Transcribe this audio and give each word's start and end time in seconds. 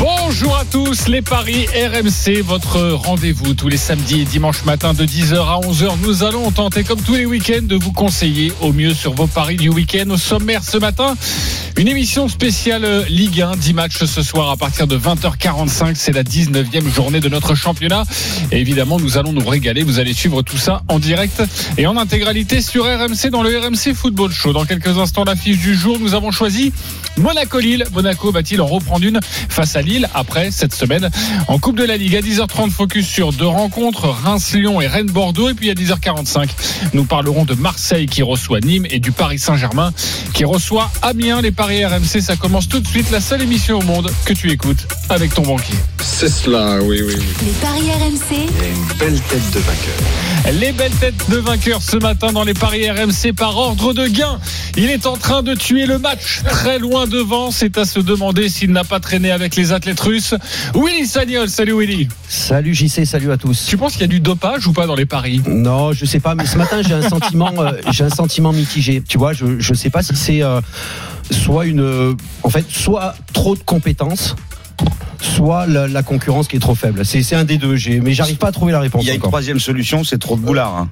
Bonjour 0.00 0.56
à 0.56 0.64
tous, 0.64 1.08
les 1.08 1.20
paris 1.20 1.66
RMC, 1.66 2.40
votre 2.42 2.80
rendez-vous 2.92 3.52
tous 3.52 3.68
les 3.68 3.76
samedis 3.76 4.22
et 4.22 4.24
dimanches 4.24 4.64
matin 4.64 4.94
de 4.94 5.04
10h 5.04 5.34
à 5.34 5.60
11h. 5.60 5.98
Nous 6.02 6.24
allons 6.24 6.50
tenter, 6.52 6.84
comme 6.84 7.02
tous 7.02 7.16
les 7.16 7.26
week-ends, 7.26 7.60
de 7.60 7.76
vous 7.76 7.92
conseiller 7.92 8.50
au 8.62 8.72
mieux 8.72 8.94
sur 8.94 9.12
vos 9.12 9.26
paris 9.26 9.56
du 9.56 9.68
week-end. 9.68 10.08
Au 10.08 10.16
sommaire 10.16 10.64
ce 10.64 10.78
matin, 10.78 11.16
une 11.76 11.86
émission 11.86 12.28
spéciale 12.28 13.04
Ligue 13.10 13.42
1, 13.42 13.56
10 13.56 13.74
matchs 13.74 14.04
ce 14.04 14.22
soir 14.22 14.48
à 14.48 14.56
partir 14.56 14.86
de 14.86 14.96
20h45. 14.96 15.94
C'est 15.96 16.12
la 16.12 16.22
19e 16.22 16.90
journée 16.90 17.20
de 17.20 17.28
notre 17.28 17.54
championnat. 17.54 18.04
Évidemment, 18.52 18.98
nous 18.98 19.18
allons 19.18 19.34
nous 19.34 19.46
régaler. 19.46 19.82
Vous 19.82 19.98
allez 19.98 20.14
suivre 20.14 20.40
tout 20.40 20.56
ça 20.56 20.80
en 20.88 20.98
direct 20.98 21.42
et 21.76 21.86
en 21.86 21.98
intégralité 21.98 22.62
sur 22.62 22.84
RMC 22.84 23.28
dans 23.30 23.42
le 23.42 23.58
RMC 23.58 23.94
Football 23.94 24.32
Show. 24.32 24.54
Dans 24.54 24.64
quelques 24.64 24.96
instants, 24.96 25.24
l'affiche 25.24 25.58
du 25.58 25.74
jour, 25.74 25.98
nous 26.00 26.14
avons 26.14 26.30
choisi 26.30 26.72
Monaco-Lille. 27.18 27.84
Monaco 27.92 28.32
va-t-il 28.32 28.62
en 28.62 28.66
reprendre 28.66 29.04
une 29.04 29.20
face 29.48 29.76
à 29.76 29.82
Lille 29.82 29.89
après 30.14 30.50
cette 30.50 30.74
semaine 30.74 31.10
en 31.48 31.58
Coupe 31.58 31.76
de 31.76 31.84
la 31.84 31.96
Ligue. 31.96 32.16
À 32.16 32.20
10h30 32.20 32.70
focus 32.70 33.06
sur 33.06 33.32
deux 33.32 33.46
rencontres 33.46 34.08
Reims-Lyon 34.08 34.80
et 34.80 34.86
Rennes-Bordeaux. 34.86 35.48
Et 35.48 35.54
puis 35.54 35.70
à 35.70 35.74
10h45 35.74 36.48
nous 36.94 37.04
parlerons 37.04 37.44
de 37.44 37.54
Marseille 37.54 38.06
qui 38.06 38.22
reçoit 38.22 38.60
Nîmes 38.60 38.86
et 38.90 39.00
du 39.00 39.12
Paris 39.12 39.38
Saint-Germain 39.38 39.92
qui 40.32 40.44
reçoit 40.44 40.90
Amiens. 41.02 41.40
Les 41.40 41.50
paris 41.50 41.84
RMC 41.84 42.20
ça 42.20 42.36
commence 42.36 42.68
tout 42.68 42.80
de 42.80 42.86
suite. 42.86 43.10
La 43.10 43.20
seule 43.20 43.42
émission 43.42 43.78
au 43.78 43.82
monde 43.82 44.10
que 44.24 44.32
tu 44.32 44.50
écoutes 44.50 44.86
avec 45.08 45.34
ton 45.34 45.42
banquier. 45.42 45.74
C'est 46.00 46.28
cela, 46.28 46.78
oui, 46.82 47.02
oui, 47.02 47.14
oui. 47.16 47.24
Les 47.44 47.52
paris 47.52 47.90
RMC, 47.90 48.42
une 48.42 48.98
belle 48.98 49.20
tête 49.20 49.50
de 49.52 49.58
vainqueur. 49.58 50.60
les 50.60 50.72
belles 50.72 50.92
têtes 50.92 51.30
de 51.30 51.36
vainqueurs 51.36 51.82
ce 51.82 51.96
matin 51.96 52.32
dans 52.32 52.44
les 52.44 52.54
paris 52.54 52.90
RMC 52.90 53.32
par 53.36 53.56
ordre 53.56 53.92
de 53.92 54.06
gain. 54.06 54.38
Il 54.76 54.90
est 54.90 55.06
en 55.06 55.16
train 55.16 55.42
de 55.42 55.54
tuer 55.54 55.86
le 55.86 55.98
match 55.98 56.42
très 56.48 56.78
loin 56.78 57.06
devant. 57.06 57.50
C'est 57.50 57.76
à 57.78 57.84
se 57.84 58.00
demander 58.00 58.48
s'il 58.48 58.70
n'a 58.70 58.84
pas 58.84 59.00
traîné 59.00 59.30
avec 59.30 59.56
les 59.56 59.72
athlètes 59.80 60.00
russes 60.00 60.34
Willy 60.74 61.06
Sagnol 61.06 61.48
salut 61.48 61.72
Willy 61.72 62.06
Salut 62.28 62.74
JC, 62.74 63.06
salut 63.06 63.32
à 63.32 63.38
tous. 63.38 63.64
tu 63.66 63.78
penses 63.78 63.92
qu'il 63.92 64.02
y 64.02 64.04
a 64.04 64.08
du 64.08 64.20
dopage 64.20 64.66
ou 64.66 64.72
pas 64.74 64.86
dans 64.86 64.94
les 64.94 65.06
paris? 65.06 65.40
Non, 65.48 65.92
je 65.94 66.04
sais 66.04 66.20
pas, 66.20 66.34
mais 66.34 66.44
ce 66.44 66.58
matin 66.58 66.82
j'ai 66.86 66.92
un 66.92 67.08
sentiment, 67.08 67.50
euh, 67.58 67.72
j'ai 67.90 68.04
un 68.04 68.10
sentiment 68.10 68.52
mitigé. 68.52 69.02
Tu 69.08 69.16
vois, 69.16 69.32
je 69.32 69.58
je 69.58 69.72
sais 69.74 69.88
pas 69.88 70.02
si 70.02 70.14
c'est 70.14 70.42
euh, 70.42 70.60
soit 71.30 71.64
une, 71.66 71.80
euh, 71.80 72.12
en 72.42 72.50
fait, 72.50 72.66
soit 72.70 73.14
trop 73.32 73.56
de 73.56 73.62
compétences, 73.62 74.36
soit 75.18 75.66
la, 75.66 75.88
la 75.88 76.02
concurrence 76.02 76.46
qui 76.46 76.56
est 76.56 76.60
trop 76.60 76.74
faible. 76.74 77.04
C'est 77.06 77.22
c'est 77.22 77.36
un 77.36 77.44
des 77.44 77.56
deux. 77.56 77.76
J'ai, 77.76 78.00
mais 78.00 78.12
j'arrive 78.12 78.36
pas 78.36 78.48
à 78.48 78.52
trouver 78.52 78.72
la 78.72 78.80
réponse 78.80 79.02
Il 79.02 79.08
y 79.08 79.10
a 79.10 79.14
une 79.14 79.20
encore. 79.20 79.30
troisième 79.30 79.58
solution, 79.60 80.04
c'est 80.04 80.18
trop 80.18 80.36
de 80.36 80.42
boulard. 80.42 80.76
hein. 80.76 80.88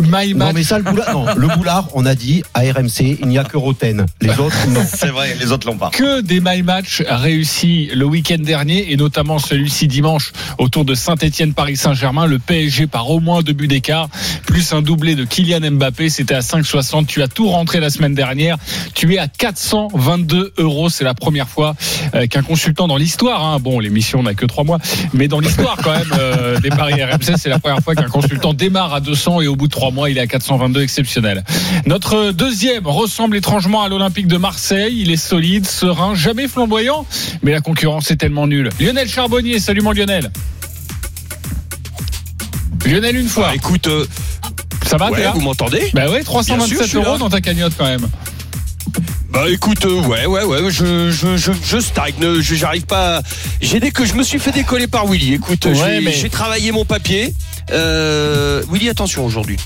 My 0.00 0.32
Non 0.32 0.46
match 0.46 0.54
mais 0.54 0.62
ça 0.62 0.78
le 0.78 0.84
boulard, 0.84 1.12
non, 1.12 1.26
le 1.36 1.48
boulard, 1.48 1.88
on 1.94 2.06
a 2.06 2.14
dit 2.14 2.42
à 2.54 2.60
RMC, 2.60 3.18
il 3.20 3.26
n'y 3.28 3.38
a 3.38 3.44
que 3.44 3.56
Roten. 3.56 4.06
Les 4.20 4.38
autres 4.38 4.68
non. 4.68 4.80
C'est 4.92 5.08
vrai, 5.08 5.36
les 5.38 5.52
autres 5.52 5.66
l'ont 5.66 5.76
pas. 5.76 5.90
que 5.90 6.20
des 6.22 6.40
my 6.40 6.62
match 6.62 7.02
réussis 7.06 7.90
le 7.94 8.04
week-end 8.04 8.38
dernier 8.40 8.92
et 8.92 8.96
notamment 8.96 9.38
celui-ci 9.38 9.88
dimanche 9.88 10.32
autour 10.58 10.84
de 10.84 10.94
Saint-Etienne 10.94 11.52
Paris 11.54 11.76
Saint-Germain 11.76 12.26
le 12.26 12.38
PSG 12.38 12.86
par 12.86 13.10
au 13.10 13.20
moins 13.20 13.42
deux 13.42 13.52
buts 13.52 13.68
d'écart 13.68 14.08
plus 14.46 14.72
un 14.72 14.82
doublé 14.82 15.14
de 15.14 15.24
Kylian 15.24 15.70
Mbappé 15.72 16.08
c'était 16.08 16.34
à 16.34 16.40
5,60 16.40 17.06
tu 17.06 17.22
as 17.22 17.28
tout 17.28 17.48
rentré 17.48 17.80
la 17.80 17.90
semaine 17.90 18.14
dernière 18.14 18.56
tu 18.94 19.14
es 19.14 19.18
à 19.18 19.28
422 19.28 20.52
euros 20.58 20.88
c'est 20.88 21.04
la 21.04 21.14
première 21.14 21.48
fois 21.48 21.74
euh, 22.14 22.26
qu'un 22.26 22.42
consultant 22.42 22.88
dans 22.88 22.96
l'histoire 22.96 23.44
hein, 23.44 23.58
bon 23.60 23.78
l'émission 23.78 24.22
n'a 24.22 24.34
que 24.34 24.46
trois 24.46 24.64
mois 24.64 24.78
mais 25.12 25.28
dans 25.28 25.40
l'histoire 25.40 25.76
quand 25.82 25.92
même 25.92 26.12
euh, 26.18 26.58
des 26.60 26.70
paris 26.70 27.02
RMC 27.02 27.36
c'est 27.36 27.48
la 27.48 27.58
première 27.58 27.80
fois 27.80 27.94
qu'un 27.94 28.08
consultant 28.08 28.54
démarre 28.54 28.94
à 28.94 29.00
200 29.00 29.40
et 29.42 29.46
au 29.48 29.56
bout 29.56 29.68
de 29.68 29.72
trois 29.82 29.90
mois 29.90 30.08
il 30.10 30.16
est 30.16 30.20
à 30.20 30.28
422 30.28 30.80
exceptionnel 30.80 31.42
notre 31.86 32.30
deuxième 32.30 32.86
ressemble 32.86 33.36
étrangement 33.36 33.82
à 33.82 33.88
l'Olympique 33.88 34.28
de 34.28 34.36
Marseille. 34.36 35.00
Il 35.00 35.10
est 35.10 35.16
solide, 35.16 35.66
serein, 35.66 36.14
jamais 36.14 36.46
flamboyant, 36.46 37.04
mais 37.42 37.50
la 37.50 37.60
concurrence 37.60 38.08
est 38.12 38.16
tellement 38.16 38.46
nulle. 38.46 38.68
Lionel 38.78 39.08
Charbonnier, 39.08 39.58
salut 39.58 39.80
mon 39.80 39.90
Lionel. 39.90 40.30
Lionel 42.86 43.16
une 43.16 43.28
fois. 43.28 43.52
Écoute, 43.56 43.88
euh, 43.88 44.06
Ça 44.86 44.98
va, 44.98 45.10
ouais, 45.10 45.26
vous 45.34 45.40
m'entendez? 45.40 45.90
Bah 45.94 46.04
ouais, 46.06 46.18
Bien 46.18 46.22
327 46.22 46.68
sûr, 46.68 46.82
je 46.84 46.88
suis 46.88 46.98
euros 46.98 47.18
dans 47.18 47.28
ta 47.30 47.40
cagnotte 47.40 47.72
quand 47.76 47.86
même. 47.86 48.06
Bah 49.32 49.46
écoute, 49.50 49.84
euh, 49.86 50.00
ouais, 50.02 50.26
ouais, 50.26 50.44
ouais, 50.44 50.70
je, 50.70 51.10
je, 51.10 51.36
je, 51.36 51.50
je 51.64 51.78
stagne, 51.80 52.14
je- 52.40 52.54
j'arrive 52.54 52.84
pas. 52.86 53.18
à- 53.18 53.22
J'ai 53.60 53.80
des 53.80 53.90
que 53.90 54.04
je 54.04 54.14
me 54.14 54.22
suis 54.22 54.38
fait 54.38 54.52
décoller 54.52 54.86
par 54.86 55.06
Willy. 55.06 55.34
Écoute, 55.34 55.64
Ouais, 55.64 55.74
j'ai 55.74 56.00
mais- 56.02 56.12
j'ai 56.12 56.28
travaillé 56.28 56.70
mon 56.70 56.84
papier. 56.84 57.34
Euh, 57.70 58.62
Willy, 58.70 58.88
attention 58.88 59.24
aujourd'hui. 59.24 59.56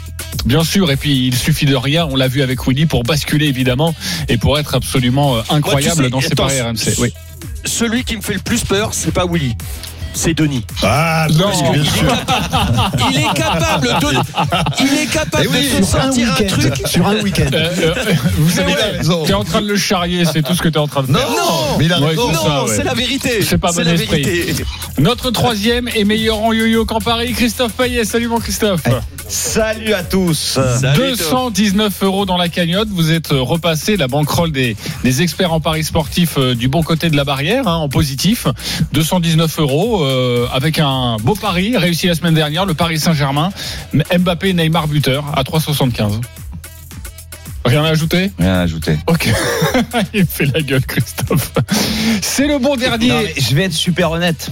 Bien 0.45 0.65
sûr, 0.65 0.91
et 0.91 0.97
puis 0.97 1.27
il 1.27 1.35
suffit 1.35 1.67
de 1.67 1.75
rien, 1.75 2.07
on 2.07 2.17
l'a 2.17 2.29
vu 2.29 2.43
avec 2.43 2.67
Willy, 2.67 2.87
pour 2.87 3.03
basculer 3.03 3.47
évidemment 3.47 3.95
et 4.29 4.37
pour 4.37 4.59
être 4.59 4.75
absolument 4.75 5.37
euh, 5.37 5.43
incroyable 5.51 5.87
Moi, 5.87 5.95
tu 5.97 6.03
sais, 6.05 6.11
dans 6.11 6.21
ses 6.21 6.35
paris 6.35 6.61
RMC. 6.61 6.95
Oui. 6.99 7.13
Celui 7.65 8.05
qui 8.05 8.17
me 8.17 8.23
fait 8.23 8.35
le 8.35 8.41
plus 8.41 8.65
peur, 8.65 8.95
c'est 8.95 9.13
pas 9.13 9.27
Willy. 9.27 9.57
C'est 10.19 10.33
Denis. 10.33 10.65
Ah, 10.83 11.27
Non, 11.39 11.51
Il 13.11 13.19
est 13.19 13.35
capable 13.35 13.87
de, 14.01 14.17
il 14.81 14.99
est 15.01 15.07
capable 15.13 15.45
Eh 15.45 15.49
oui, 15.49 15.69
de 15.71 15.77
un 15.77 15.83
sortir 15.83 16.29
un, 16.33 16.41
week-end, 16.41 16.57
truc. 16.59 16.83
sur 16.87 17.07
un 17.07 17.17
week-end. 17.21 17.51
Euh, 17.53 17.71
euh, 17.79 17.95
vous 18.39 18.49
savez, 18.51 18.73
il 18.73 18.79
a 18.79 18.97
raison. 18.99 19.25
tu 19.27 19.33
es 19.33 19.35
en 19.35 19.45
train 19.45 19.61
de 19.61 19.69
le 19.69 19.77
charrier, 19.77 20.25
c'est 20.25 20.41
tout 20.43 20.55
ce 20.55 20.63
que 20.63 20.69
tu 20.71 20.77
es 20.77 20.81
en 20.81 20.89
train 20.89 21.03
de 21.03 21.09
faire. 21.09 21.17
Non, 21.29 21.77
mais 21.79 21.87
Ouais, 21.93 22.15
non, 22.15 22.29
ouais. 22.65 22.73
c'est 22.75 22.83
la 22.83 22.95
vérité. 22.95 23.43
C'est 23.43 23.59
pas 23.59 23.73
bon 23.73 23.83
la 23.85 23.93
esprit. 23.93 24.23
vérité. 24.23 24.65
Notre 24.99 25.31
troisième 25.31 25.89
et 25.95 26.05
meilleur 26.05 26.39
en 26.39 26.53
yo-yo 26.55 26.87
qu'en 26.87 27.01
Paris, 27.01 27.33
Christophe 27.35 27.73
Payet. 27.73 28.05
Salut 28.07 28.29
mon 28.29 28.39
Christophe. 28.41 28.83
Salut 29.29 29.93
à 29.93 30.03
tous. 30.03 30.59
Salut, 30.81 30.97
219 31.17 32.03
euros 32.05 32.25
dans 32.27 32.37
la 32.39 32.49
cagnotte. 32.49 32.89
Vous 32.91 33.11
êtes 33.13 33.33
euh, 33.33 33.41
repassé 33.43 33.97
la 33.97 34.07
banquerolle 34.09 34.53
des, 34.53 34.77
des 35.05 35.23
experts 35.23 35.53
en 35.53 35.61
paris 35.61 35.83
sportif 35.85 36.35
euh, 36.39 36.55
du 36.55 36.69
bon 36.69 36.83
côté 36.83 37.11
de 37.11 37.17
la 37.17 37.25
barrière, 37.25 37.67
hein, 37.67 37.75
en 37.77 37.89
positif. 37.89 38.47
219 38.93 39.59
euros 39.61 40.06
euh, 40.07 40.47
avec 40.53 40.79
un 40.79 41.17
beau 41.19 41.35
pari 41.35 41.77
réussi 41.77 42.07
la 42.07 42.15
semaine 42.15 42.35
dernière, 42.35 42.67
le 42.67 42.75
Paris 42.75 42.99
Saint-Germain. 42.99 43.51
Mbappé, 43.93 44.53
Neymar 44.53 44.89
buteur 44.89 45.25
à 45.37 45.43
3,75. 45.43 46.21
Rien 47.65 47.85
à 47.85 47.89
ajouter? 47.89 48.31
Rien 48.39 48.55
à 48.55 48.61
ajouter. 48.61 48.97
Ok. 49.07 49.29
Il 50.15 50.27
fait 50.27 50.47
la 50.47 50.63
gueule, 50.63 50.87
Christophe. 50.87 51.53
C'est 52.23 52.47
le 52.47 52.59
bon 52.59 52.77
dernier. 52.77 53.09
Non, 53.09 53.21
je 53.37 53.55
vais 53.55 53.65
être 53.65 53.73
super 53.73 54.13
honnête. 54.13 54.51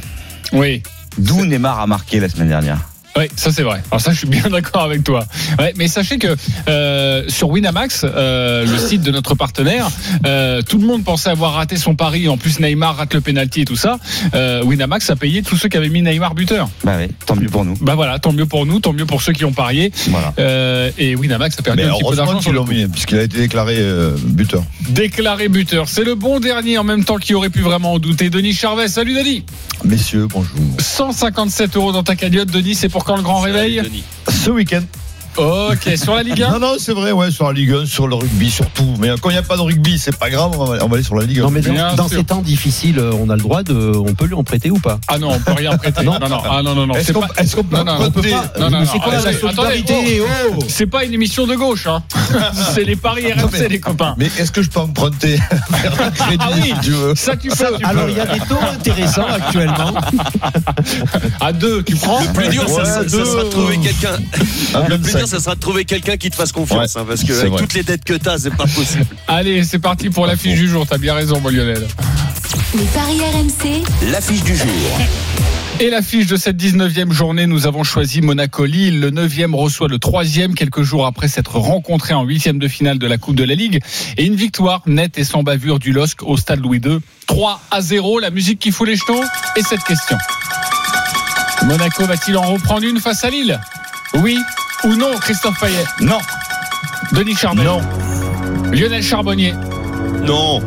Oui. 0.52 0.82
D'où 1.18 1.44
Neymar 1.44 1.80
a 1.80 1.86
marqué 1.86 2.18
la 2.18 2.28
semaine 2.28 2.48
dernière 2.48 2.78
Oui, 3.16 3.24
ça 3.36 3.52
c'est 3.52 3.62
vrai. 3.62 3.80
Alors 3.90 4.00
ça, 4.00 4.12
je 4.12 4.18
suis 4.18 4.26
bien 4.26 4.42
d'accord 4.50 4.82
avec 4.82 5.04
toi. 5.04 5.24
Ouais, 5.58 5.72
mais 5.76 5.86
sachez 5.88 6.18
que 6.18 6.34
euh, 6.68 7.24
sur 7.28 7.48
Winamax, 7.48 8.04
euh, 8.04 8.66
le 8.66 8.78
site 8.78 9.02
de 9.02 9.10
notre 9.10 9.34
partenaire, 9.34 9.88
euh, 10.26 10.62
tout 10.62 10.78
le 10.78 10.86
monde 10.86 11.04
pensait 11.04 11.30
avoir 11.30 11.54
raté 11.54 11.76
son 11.76 11.94
pari. 11.94 12.28
En 12.28 12.36
plus, 12.36 12.58
Neymar 12.58 12.96
rate 12.96 13.14
le 13.14 13.20
penalty 13.20 13.62
et 13.62 13.64
tout 13.64 13.76
ça. 13.76 13.98
Euh, 14.34 14.64
Winamax 14.64 15.08
a 15.10 15.16
payé 15.16 15.42
tous 15.42 15.56
ceux 15.56 15.68
qui 15.68 15.76
avaient 15.76 15.88
mis 15.88 16.02
Neymar 16.02 16.34
buteur. 16.34 16.68
Bah 16.82 16.96
oui, 16.98 17.08
tant 17.26 17.36
mieux 17.36 17.48
pour 17.48 17.64
nous. 17.64 17.76
Bah 17.80 17.94
voilà, 17.94 18.18
tant 18.18 18.32
mieux 18.32 18.46
pour 18.46 18.66
nous, 18.66 18.80
tant 18.80 18.92
mieux 18.92 19.06
pour 19.06 19.22
ceux 19.22 19.32
qui 19.32 19.44
ont 19.44 19.52
parié. 19.52 19.92
Voilà. 20.08 20.34
Euh, 20.38 20.90
et 20.98 21.14
Winamax 21.14 21.58
a 21.58 21.62
perdu 21.62 21.82
Mais 21.82 21.88
un 21.88 21.92
petit 21.92 22.04
peu 22.10 22.16
d'argent 22.16 22.40
sur 22.40 22.52
l'ont 22.52 22.66
mis, 22.66 22.86
puisqu'il 22.86 23.18
a 23.18 23.22
été 23.22 23.38
déclaré 23.38 23.76
euh, 23.78 24.16
buteur. 24.24 24.64
Déclaré 24.88 25.48
buteur. 25.48 25.88
C'est 25.88 26.04
le 26.04 26.16
bon 26.16 26.40
dernier 26.40 26.78
en 26.78 26.84
même 26.84 27.04
temps 27.04 27.16
qui 27.16 27.34
aurait 27.34 27.50
pu 27.50 27.60
vraiment 27.60 27.92
en 27.94 27.98
douter. 27.98 28.28
Denis 28.28 28.54
Charvet, 28.54 28.88
salut 28.88 29.14
Denis. 29.14 29.44
Messieurs, 29.84 30.26
bonjour. 30.28 30.58
157 30.78 31.76
euros 31.76 31.92
dans 31.92 32.02
ta 32.02 32.16
cagnotte, 32.16 32.50
Denis. 32.50 32.74
C'est 32.74 32.88
pour 32.88 33.03
quand 33.04 33.16
le 33.16 33.22
grand 33.22 33.40
réveil. 33.40 33.82
Ce 34.28 34.50
week-end. 34.50 34.82
Ok, 35.36 35.96
sur 35.96 36.14
la 36.14 36.22
Ligue 36.22 36.42
1 36.42 36.50
Non, 36.52 36.58
non, 36.60 36.74
c'est 36.78 36.92
vrai, 36.92 37.10
ouais, 37.12 37.30
sur 37.30 37.46
la 37.46 37.52
Ligue 37.52 37.72
1, 37.72 37.86
sur 37.86 38.06
le 38.06 38.14
rugby 38.14 38.50
surtout. 38.50 38.94
Mais 39.00 39.08
quand 39.20 39.30
il 39.30 39.32
n'y 39.32 39.38
a 39.38 39.42
pas 39.42 39.56
de 39.56 39.62
rugby, 39.62 39.98
c'est 39.98 40.16
pas 40.16 40.30
grave, 40.30 40.52
on 40.58 40.64
va, 40.64 40.84
on 40.84 40.88
va 40.88 40.94
aller 40.94 41.02
sur 41.04 41.16
la 41.16 41.24
Ligue 41.24 41.40
1. 41.40 41.42
Non 41.42 41.50
mais 41.50 41.60
dans, 41.96 42.08
ces 42.08 42.22
temps 42.24 42.40
difficiles, 42.42 42.98
euh, 42.98 43.12
on 43.20 43.28
a 43.30 43.36
le 43.36 43.42
droit 43.42 43.62
de, 43.62 43.92
on 43.96 44.14
peut 44.14 44.26
lui 44.26 44.34
en 44.34 44.44
prêter 44.44 44.70
ou 44.70 44.78
pas 44.78 44.98
Ah 45.08 45.18
non, 45.18 45.30
on 45.32 45.38
peut 45.40 45.52
rien 45.52 45.76
prêter. 45.78 46.04
Non, 46.04 46.18
non, 46.20 46.28
non. 46.28 46.38
Ah 46.48 46.62
non, 46.62 46.74
non, 46.74 46.86
non. 46.86 46.94
Est-ce 46.94 47.12
qu'on 47.12 47.20
pas- 47.20 47.28
peut 47.28 47.76
Non, 47.76 47.84
non, 47.84 48.10
pas. 48.10 48.60
Non, 48.60 48.70
non, 48.70 48.84
c'est 48.90 48.98
quoi 48.98 49.14
la 49.14 49.32
solidarité 49.32 49.92
attendez, 49.94 50.22
oh 50.56 50.58
C'est 50.68 50.86
pas 50.86 51.04
une 51.04 51.14
émission 51.14 51.46
de 51.46 51.54
gauche, 51.54 51.86
hein. 51.86 52.02
C'est 52.74 52.84
les 52.84 52.96
paris 52.96 53.24
Non, 53.36 53.44
RMC, 53.46 53.50
mais- 53.60 53.68
les 53.68 53.80
copains. 53.80 54.14
Mais 54.18 54.26
est-ce 54.38 54.52
que 54.52 54.62
je 54.62 54.70
peux 54.70 54.80
emprunter 54.80 55.38
crédit 56.14 56.38
Ah 56.40 56.50
oui. 56.54 56.74
tu 56.82 56.90
veux 56.90 57.14
Ça, 57.14 57.36
tu 57.36 57.48
peux. 57.48 57.76
tu. 57.78 57.84
Alors 57.84 58.08
il 58.08 58.16
y 58.16 58.20
a 58.20 58.26
des 58.26 58.38
taux 58.40 58.58
intéressants 58.72 59.26
actuellement. 59.26 59.94
À 61.40 61.52
deux, 61.52 61.82
tu 61.82 61.96
prends 61.96 62.20
Le 62.20 62.32
plus 62.32 62.48
dur, 62.48 62.68
ça, 62.68 63.08
sera 63.08 63.44
de 63.44 63.48
trouver 63.48 63.78
quelqu'un. 63.78 64.16
Un 65.24 65.26
Le 65.26 65.28
plus 65.28 65.28
25. 65.28 65.28
dur, 65.28 65.28
ça 65.28 65.40
sera 65.40 65.54
de 65.54 65.60
trouver 65.60 65.84
quelqu'un 65.84 66.16
qui 66.16 66.30
te 66.30 66.36
fasse 66.36 66.52
confiance, 66.52 66.94
Ouais, 66.94 67.00
hein, 67.00 67.04
parce 67.08 67.24
que 67.24 67.32
avec 67.32 67.50
vrai. 67.52 67.60
toutes 67.60 67.74
les 67.74 67.82
dettes 67.82 68.04
que 68.04 68.14
t'as, 68.14 68.38
c'est 68.38 68.50
pas 68.54 68.66
possible. 68.66 69.06
Allez, 69.28 69.64
c'est 69.64 69.78
parti 69.78 70.10
pour 70.10 70.26
l'affiche 70.26 70.58
du 70.58 70.68
jour. 70.68 70.86
T'as 70.86 70.98
bien 70.98 71.14
raison, 71.14 71.40
mon 71.40 71.48
Lionel. 71.48 71.86
Les 72.74 72.84
paris 72.86 73.20
RMC, 73.20 73.82
L'affiche 74.10 74.42
du 74.42 74.56
jour. 74.56 74.66
Et 75.80 75.90
l'affiche 75.90 76.26
de 76.28 76.36
cette 76.36 76.56
19e 76.56 77.10
journée, 77.10 77.46
nous 77.46 77.66
avons 77.66 77.82
choisi 77.82 78.20
Monaco-Lille. 78.20 79.00
Le 79.00 79.10
9e 79.10 79.54
reçoit 79.56 79.88
le 79.88 79.98
3e 79.98 80.54
quelques 80.54 80.82
jours 80.82 81.04
après 81.06 81.26
s'être 81.26 81.56
rencontré 81.58 82.14
en 82.14 82.24
8e 82.24 82.58
de 82.58 82.68
finale 82.68 82.98
de 82.98 83.06
la 83.08 83.18
Coupe 83.18 83.34
de 83.34 83.42
la 83.44 83.54
Ligue. 83.56 83.80
Et 84.16 84.24
une 84.24 84.36
victoire 84.36 84.82
nette 84.86 85.18
et 85.18 85.24
sans 85.24 85.42
bavure 85.42 85.80
du 85.80 85.92
LOSC 85.92 86.22
au 86.22 86.36
stade 86.36 86.60
Louis 86.60 86.78
II. 86.84 86.98
3 87.26 87.60
à 87.72 87.80
0, 87.80 88.20
la 88.20 88.30
musique 88.30 88.60
qui 88.60 88.70
fout 88.70 88.86
les 88.86 88.94
jetons. 88.94 89.20
Et 89.56 89.62
cette 89.62 89.82
question. 89.82 90.16
Monaco 91.64 92.04
va-t-il 92.06 92.36
en 92.36 92.42
reprendre 92.42 92.84
une 92.84 93.00
face 93.00 93.24
à 93.24 93.30
Lille? 93.30 93.58
Oui 94.22 94.38
ou 94.84 94.96
non, 94.96 95.16
Christophe 95.18 95.58
Payet 95.60 95.84
Non. 96.00 96.18
Denis 97.12 97.36
Charbonnier 97.36 97.64
Non. 97.64 97.80
Lionel 98.72 99.02
Charbonnier 99.02 99.54
Non. 100.22 100.60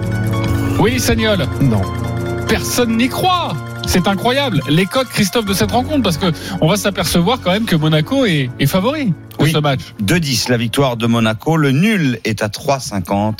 Willy 0.79 0.99
Sagnol 0.99 1.47
Non. 1.61 1.81
Personne 2.47 2.97
n'y 2.97 3.09
croit 3.09 3.53
c'est 3.87 4.07
incroyable 4.07 4.61
les 4.69 4.85
codes 4.85 5.07
Christophe 5.07 5.45
de 5.45 5.53
cette 5.53 5.71
rencontre 5.71 6.03
parce 6.03 6.17
que 6.17 6.27
on 6.61 6.67
va 6.67 6.75
s'apercevoir 6.77 7.39
quand 7.41 7.51
même 7.51 7.65
que 7.65 7.75
Monaco 7.75 8.25
est, 8.25 8.49
est 8.59 8.65
favori 8.65 9.05
de 9.07 9.13
Oui. 9.43 9.51
ce 9.51 9.57
match. 9.59 9.79
2-10 10.03 10.49
la 10.51 10.57
victoire 10.57 10.97
de 10.97 11.07
Monaco. 11.07 11.57
Le 11.57 11.71
nul 11.71 12.19
est 12.25 12.41
à 12.43 12.47
3,50. 12.49 13.39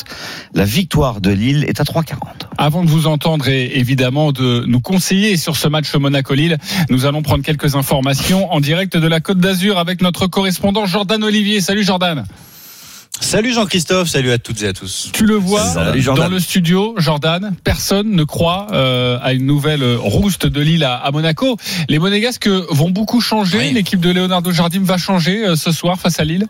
La 0.53 0.63
victoire 0.63 1.21
de 1.21 1.31
Lille 1.31 1.65
est 1.67 1.79
à 1.81 1.83
3,40. 1.83 2.15
Avant 2.57 2.83
de 2.83 2.89
vous 2.89 3.07
entendre 3.07 3.47
et 3.49 3.77
évidemment 3.77 4.31
de 4.31 4.63
nous 4.67 4.79
conseiller 4.79 5.38
sur 5.38 5.57
ce 5.57 5.67
match 5.67 5.94
Monaco-Lille, 5.95 6.57
nous 6.89 7.05
allons 7.05 7.21
prendre 7.23 7.44
quelques 7.44 7.75
informations 7.75 8.51
en 8.53 8.59
direct 8.61 8.95
de 8.95 9.07
la 9.07 9.19
Côte 9.19 9.39
d'Azur 9.39 9.77
avec 9.79 10.01
notre 10.01 10.27
correspondant 10.27 10.85
Jordan 10.85 11.23
Olivier. 11.23 11.61
Salut 11.61 11.83
Jordan. 11.83 12.23
Salut 13.19 13.52
Jean-Christophe, 13.54 14.08
salut 14.08 14.31
à 14.31 14.38
toutes 14.38 14.62
et 14.62 14.68
à 14.68 14.74
tous. 14.74 15.10
Tu 15.12 15.25
le 15.25 15.36
vois 15.36 15.64
Salut, 15.64 16.04
dans 16.04 16.30
le 16.30 16.40
studio, 16.40 16.96
Jordan. 16.98 17.56
Personne 17.64 18.12
ne 18.12 18.24
croit 18.24 18.68
euh, 18.72 19.19
à 19.22 19.34
une 19.34 19.46
nouvelle 19.46 19.84
rouste 19.96 20.46
de 20.46 20.62
Lille 20.62 20.84
à, 20.84 20.96
à 20.96 21.12
Monaco. 21.12 21.58
Les 21.90 22.00
Monégasques 22.00 22.48
vont 22.48 22.90
beaucoup 22.90 23.19
changer. 23.19 23.58
Oui. 23.58 23.72
L'équipe 23.74 24.00
de 24.00 24.12
Leonardo 24.12 24.52
Jardim 24.52 24.84
va 24.84 24.98
changer 24.98 25.46
euh, 25.46 25.56
ce 25.56 25.72
soir 25.72 26.00
face 26.00 26.19
à 26.19 26.24
Lille. 26.24 26.48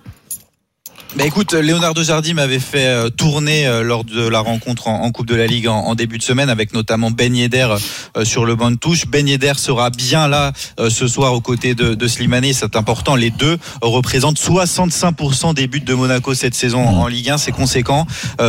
Bah 1.17 1.25
écoute, 1.25 1.53
Leonardo 1.53 2.03
Jardim 2.03 2.35
m'avait 2.35 2.59
fait 2.59 2.85
euh, 2.85 3.09
tourner 3.09 3.65
euh, 3.65 3.81
lors 3.81 4.03
de 4.03 4.27
la 4.27 4.39
rencontre 4.39 4.87
en, 4.87 5.09
Coupe 5.11 5.25
de 5.25 5.33
la 5.33 5.47
Ligue 5.47 5.67
en, 5.67 5.95
début 5.95 6.19
de 6.19 6.23
semaine 6.23 6.47
avec 6.47 6.75
notamment 6.75 7.09
Ben 7.09 7.35
Yedder 7.35 7.69
euh, 8.15 8.23
sur 8.23 8.45
le 8.45 8.53
banc 8.53 8.69
de 8.69 8.75
touche. 8.75 9.07
Ben 9.07 9.27
Yedder 9.27 9.53
sera 9.55 9.89
bien 9.89 10.27
là 10.27 10.51
ce 10.77 11.07
soir 11.07 11.33
aux 11.33 11.41
côtés 11.41 11.73
de, 11.73 11.95
de 11.95 12.07
Slimani, 12.07 12.53
c'est 12.53 12.75
important. 12.75 13.15
Les 13.15 13.31
deux 13.31 13.57
représentent 13.81 14.39
65% 14.39 15.55
des 15.55 15.65
buts 15.65 15.79
de 15.79 15.93
Monaco 15.95 16.35
cette 16.35 16.53
saison 16.53 16.85
en 16.85 17.07
Ligue 17.07 17.31
1, 17.31 17.39
c'est 17.39 17.51
conséquent. 17.51 18.05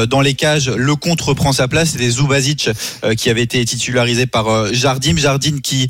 Dans 0.09 0.21
les 0.21 0.35
cages, 0.35 0.69
le 0.69 0.95
compte 0.95 1.21
reprend 1.23 1.53
sa 1.53 1.69
place. 1.69 1.91
C'était 1.91 2.11
Zubazic 2.11 2.71
qui 3.17 3.31
avait 3.31 3.43
été 3.43 3.65
titularisé 3.65 4.27
par 4.27 4.73
Jardim. 4.75 5.17
Jardim 5.17 5.61
qui 5.63 5.89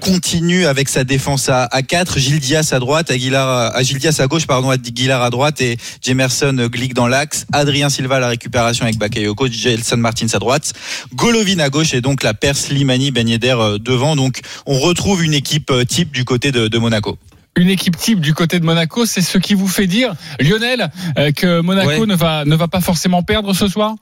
continue 0.00 0.66
avec 0.66 0.88
sa 0.88 1.04
défense 1.04 1.48
à, 1.48 1.64
à 1.64 1.82
4. 1.82 2.18
Gilles 2.18 2.56
à 2.72 2.78
droite, 2.78 3.10
Aguilar, 3.10 3.76
à 3.76 3.82
Gilles 3.82 3.98
Diaz 3.98 4.20
à 4.20 4.26
gauche, 4.26 4.46
pardon, 4.46 4.70
Aguilar 4.70 5.22
à 5.22 5.30
droite 5.30 5.60
et 5.60 5.78
Jemerson 6.08 6.68
Glick 6.72 6.94
dans 6.94 7.06
l'axe. 7.06 7.44
Adrien 7.52 7.90
Silva 7.90 8.16
à 8.16 8.20
la 8.20 8.28
récupération 8.28 8.84
avec 8.84 8.96
Bakayoko, 8.96 9.46
Gelson 9.46 9.98
Martins 9.98 10.26
à 10.32 10.38
droite. 10.38 10.72
Golovin 11.14 11.58
à 11.58 11.68
gauche 11.68 11.92
et 11.92 12.00
donc 12.00 12.22
la 12.22 12.32
Perse 12.32 12.70
Limani 12.70 13.10
Ben 13.10 13.28
Yedder 13.28 13.56
euh, 13.58 13.78
devant. 13.78 14.16
Donc 14.16 14.40
on 14.64 14.78
retrouve 14.78 15.22
une 15.22 15.34
équipe 15.34 15.70
euh, 15.70 15.84
type 15.84 16.10
du 16.10 16.24
côté 16.24 16.50
de, 16.50 16.66
de 16.68 16.78
Monaco. 16.78 17.18
Une 17.56 17.68
équipe 17.68 17.96
type 17.98 18.20
du 18.20 18.32
côté 18.32 18.58
de 18.58 18.64
Monaco, 18.64 19.04
c'est 19.04 19.20
ce 19.20 19.36
qui 19.36 19.52
vous 19.52 19.68
fait 19.68 19.86
dire, 19.86 20.14
Lionel, 20.40 20.90
euh, 21.18 21.30
que 21.32 21.60
Monaco 21.60 21.88
Ouais. 21.88 22.06
ne 22.06 22.14
va 22.14 22.44
ne 22.46 22.56
va 22.56 22.68
pas 22.68 22.80
forcément 22.80 23.22
perdre 23.22 23.52
ce 23.52 23.68
soir? 23.68 23.96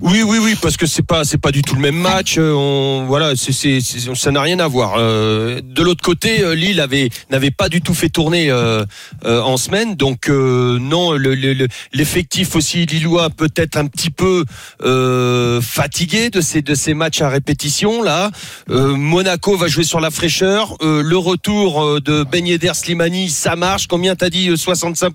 Oui, 0.00 0.22
oui, 0.26 0.38
oui, 0.42 0.56
parce 0.60 0.76
que 0.76 0.86
c'est 0.86 1.06
pas, 1.06 1.24
c'est 1.24 1.38
pas 1.38 1.52
du 1.52 1.62
tout 1.62 1.74
le 1.76 1.80
même 1.80 1.94
match. 1.96 2.36
euh, 2.38 2.52
On, 2.54 3.04
voilà, 3.06 3.36
c'est, 3.36 3.52
c'est, 3.52 3.80
c'est- 3.80 4.12
ça 4.16 4.30
n'a 4.32 4.40
rien 4.40 4.58
à 4.58 4.66
voir. 4.66 4.94
Euh, 4.96 5.60
de 5.62 5.82
l'autre 5.82 6.02
côté, 6.02 6.42
euh, 6.42 6.54
Lille 6.54 6.80
avait, 6.80 7.10
n'avait 7.30 7.50
pas 7.52 7.68
du 7.68 7.82
tout 7.82 7.94
fait 7.94 8.08
tourner 8.08 8.50
euh, 8.50 8.84
euh, 9.26 9.40
en 9.42 9.56
semaine, 9.58 9.94
donc 9.94 10.28
euh, 10.28 10.78
non, 10.80 11.12
le, 11.12 11.34
le- 11.34 11.52
le- 11.52 11.68
l'effectif 11.92 12.56
aussi 12.56 12.84
lillois 12.86 13.30
peut-être 13.30 13.76
un 13.76 13.86
petit 13.86 14.10
peu 14.10 14.44
euh, 14.82 15.60
fatigué 15.60 16.30
de 16.30 16.40
ces, 16.40 16.62
de 16.62 16.74
ces 16.74 16.94
matchs 16.94 17.20
à 17.20 17.28
répétition 17.28 18.02
là. 18.02 18.30
Euh, 18.70 18.96
Monaco 18.96 19.56
va 19.56 19.68
jouer 19.68 19.84
sur 19.84 20.00
la 20.00 20.10
fraîcheur. 20.10 20.74
Euh, 20.82 21.02
le 21.02 21.16
retour 21.18 22.00
de 22.00 22.24
Ben 22.24 22.44
Yedder 22.46 22.72
Slimani, 22.74 23.28
ça 23.28 23.54
marche. 23.56 23.86
Combien 23.86 24.16
t'as 24.16 24.30
dit 24.30 24.48
euh, 24.48 24.56
65 24.56 25.12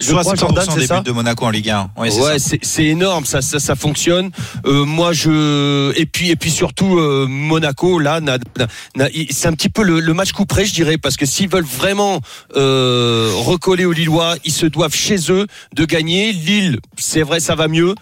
Je 0.00 0.10
crois, 0.12 0.34
65% 0.34 0.36
Jordan, 0.38 0.64
c'est 0.74 0.80
des 0.80 0.86
ça? 0.86 0.98
buts 1.00 1.06
de 1.06 1.12
Monaco 1.12 1.46
en 1.46 1.50
Ligue 1.50 1.70
1. 1.70 1.90
Ouais, 1.96 2.10
c'est 2.10 2.20
ouais, 2.20 2.38
c'est 2.38 2.58
c'est 2.62 2.84
énorme, 2.84 3.24
ça, 3.24 3.40
ça, 3.40 3.58
ça 3.60 3.76
fonctionne. 3.76 3.99
Euh, 4.08 4.84
moi, 4.84 5.12
je 5.12 5.92
et 5.96 6.06
puis 6.06 6.30
et 6.30 6.36
puis 6.36 6.50
surtout 6.50 6.98
euh, 6.98 7.26
Monaco 7.28 7.98
là, 7.98 8.20
c'est 9.30 9.48
un 9.48 9.52
petit 9.52 9.68
peu 9.68 9.82
le, 9.82 10.14
match 10.14 10.32
coup 10.32 10.44
je 10.50 10.72
dirais, 10.72 10.98
parce 10.98 11.16
que 11.16 11.26
s'ils 11.26 11.48
veulent 11.48 11.64
vraiment 11.64 12.20
euh, 12.56 13.32
recoller 13.34 13.84
aux 13.84 13.92
Lillois, 13.92 14.36
ils 14.44 14.52
se 14.52 14.66
doivent 14.66 14.94
chez 14.94 15.30
eux 15.30 15.46
de 15.74 15.84
gagner. 15.84 16.32
Lille, 16.32 16.78
c'est 16.98 17.22
vrai, 17.22 17.40
ça 17.40 17.54
va 17.54 17.68
mieux 17.68 17.94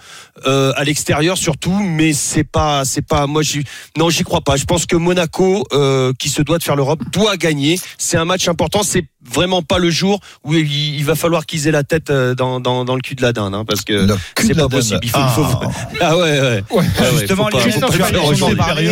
euh, 0.46 0.72
à 0.76 0.84
l'extérieur 0.84 1.36
surtout, 1.38 1.72
mais 1.78 2.12
c'est 2.12 2.44
pas 2.44 2.84
c'est 2.84 3.02
pas 3.06 3.26
moi 3.26 3.42
j'y 3.42 3.64
non 3.96 4.10
j'y 4.10 4.22
crois 4.24 4.40
pas. 4.40 4.56
Je 4.56 4.64
pense 4.64 4.86
que 4.86 4.96
Monaco, 4.96 5.64
euh, 5.72 6.12
qui 6.18 6.28
se 6.28 6.42
doit 6.42 6.58
de 6.58 6.62
faire 6.62 6.76
l'Europe, 6.76 7.00
doit 7.12 7.36
gagner. 7.36 7.78
C'est 7.98 8.16
un 8.16 8.24
match 8.24 8.48
important. 8.48 8.82
C'est 8.82 9.04
vraiment 9.30 9.62
pas 9.62 9.78
le 9.78 9.90
jour 9.90 10.20
où 10.44 10.54
il, 10.54 10.70
il 10.96 11.04
va 11.04 11.14
falloir 11.14 11.44
qu'ils 11.44 11.66
aient 11.66 11.72
la 11.72 11.82
tête 11.84 12.08
euh, 12.10 12.34
dans, 12.34 12.60
dans, 12.60 12.84
dans 12.84 12.94
le 12.94 13.00
cul 13.02 13.14
de 13.14 13.22
la 13.22 13.32
dinde, 13.32 13.54
hein, 13.54 13.64
parce 13.66 13.82
que 13.82 14.06
c'est 14.38 14.54
pas 14.54 14.62
dinde. 14.62 14.70
possible. 14.70 15.00
Il 15.02 15.10
faut, 15.10 15.18
Ah. 15.20 15.28
faut- 15.34 15.70
ah 16.00 16.16
ouais, 16.16 16.22
ouais. 16.22 16.40
Ouais. 16.40 16.62
Ouais, 16.70 16.82
ouais, 16.82 17.18
Justement, 17.18 17.44
faut 17.44 17.58
pas- 17.58 17.64
les 17.64 17.72
faut 17.72 17.80
pas 17.80 17.86
Christophe 17.88 17.98
le 17.98 18.04
faire 18.04 18.12
Payet, 18.12 18.28
au 18.30 18.34
jour. 18.34 18.48
on 18.48 18.52
en 18.52 18.56
parlait. 18.56 18.88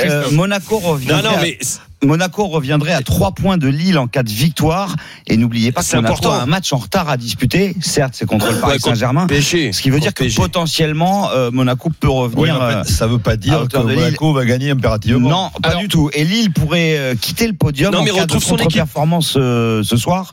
Euh, 0.00 0.30
Monaco 0.32 0.80
Non, 0.80 0.88
reviendrait, 0.90 1.22
non, 1.22 1.36
à, 1.36 1.42
mais 1.42 1.58
Monaco 2.04 2.46
reviendrait 2.46 2.92
à 2.92 3.02
3 3.02 3.32
points 3.32 3.56
de 3.58 3.66
Lille 3.68 3.98
en 3.98 4.06
cas 4.06 4.22
de 4.22 4.30
victoire. 4.30 4.94
Et 5.26 5.36
n'oubliez 5.36 5.72
pas 5.72 5.80
que 5.80 5.86
C'est 5.86 5.96
Monaco 5.96 6.14
important. 6.14 6.32
a 6.38 6.42
un 6.42 6.46
match 6.46 6.72
en 6.72 6.76
retard 6.78 7.08
à 7.08 7.16
disputer. 7.16 7.74
Certes, 7.80 8.14
c'est 8.16 8.26
contre 8.26 8.50
le 8.52 8.60
Paris 8.60 8.78
Saint-Germain. 8.80 9.26
Ce 9.30 9.80
qui 9.82 9.90
veut 9.90 10.00
dire 10.00 10.14
que 10.14 10.22
PSG. 10.24 10.40
potentiellement, 10.40 11.30
euh, 11.30 11.50
Monaco 11.50 11.90
peut 11.98 12.06
Oui, 12.08 12.14
revenir. 12.22 12.54
en 12.56 12.60
euh, 12.62 12.84
fait, 12.84 12.90
ça 12.92 13.06
veut 13.06 13.18
pas 13.18 13.36
dire 13.36 13.66
que. 13.68 13.76
Monaco 13.78 14.32
va 14.32 14.44
gagner 14.44 14.70
impérativement. 14.70 15.28
Non, 15.28 15.50
pas 15.62 15.70
Alors- 15.70 15.80
du 15.82 15.88
tout. 15.88 16.10
Et 16.12 16.24
Lille 16.24 16.52
pourrait 16.52 16.96
euh, 16.98 17.14
quitter 17.14 17.46
le 17.46 17.54
podium 17.54 17.92
Non, 17.92 18.00
en 18.00 18.04
mais 18.04 18.10
cas 18.10 18.16
de 18.16 18.20
retrouve 18.22 18.42
son 18.44 18.54
équipe. 18.56 18.64
contre-performance 18.66 19.34
euh, 19.36 19.82
ce 19.82 19.96
soir, 19.96 20.32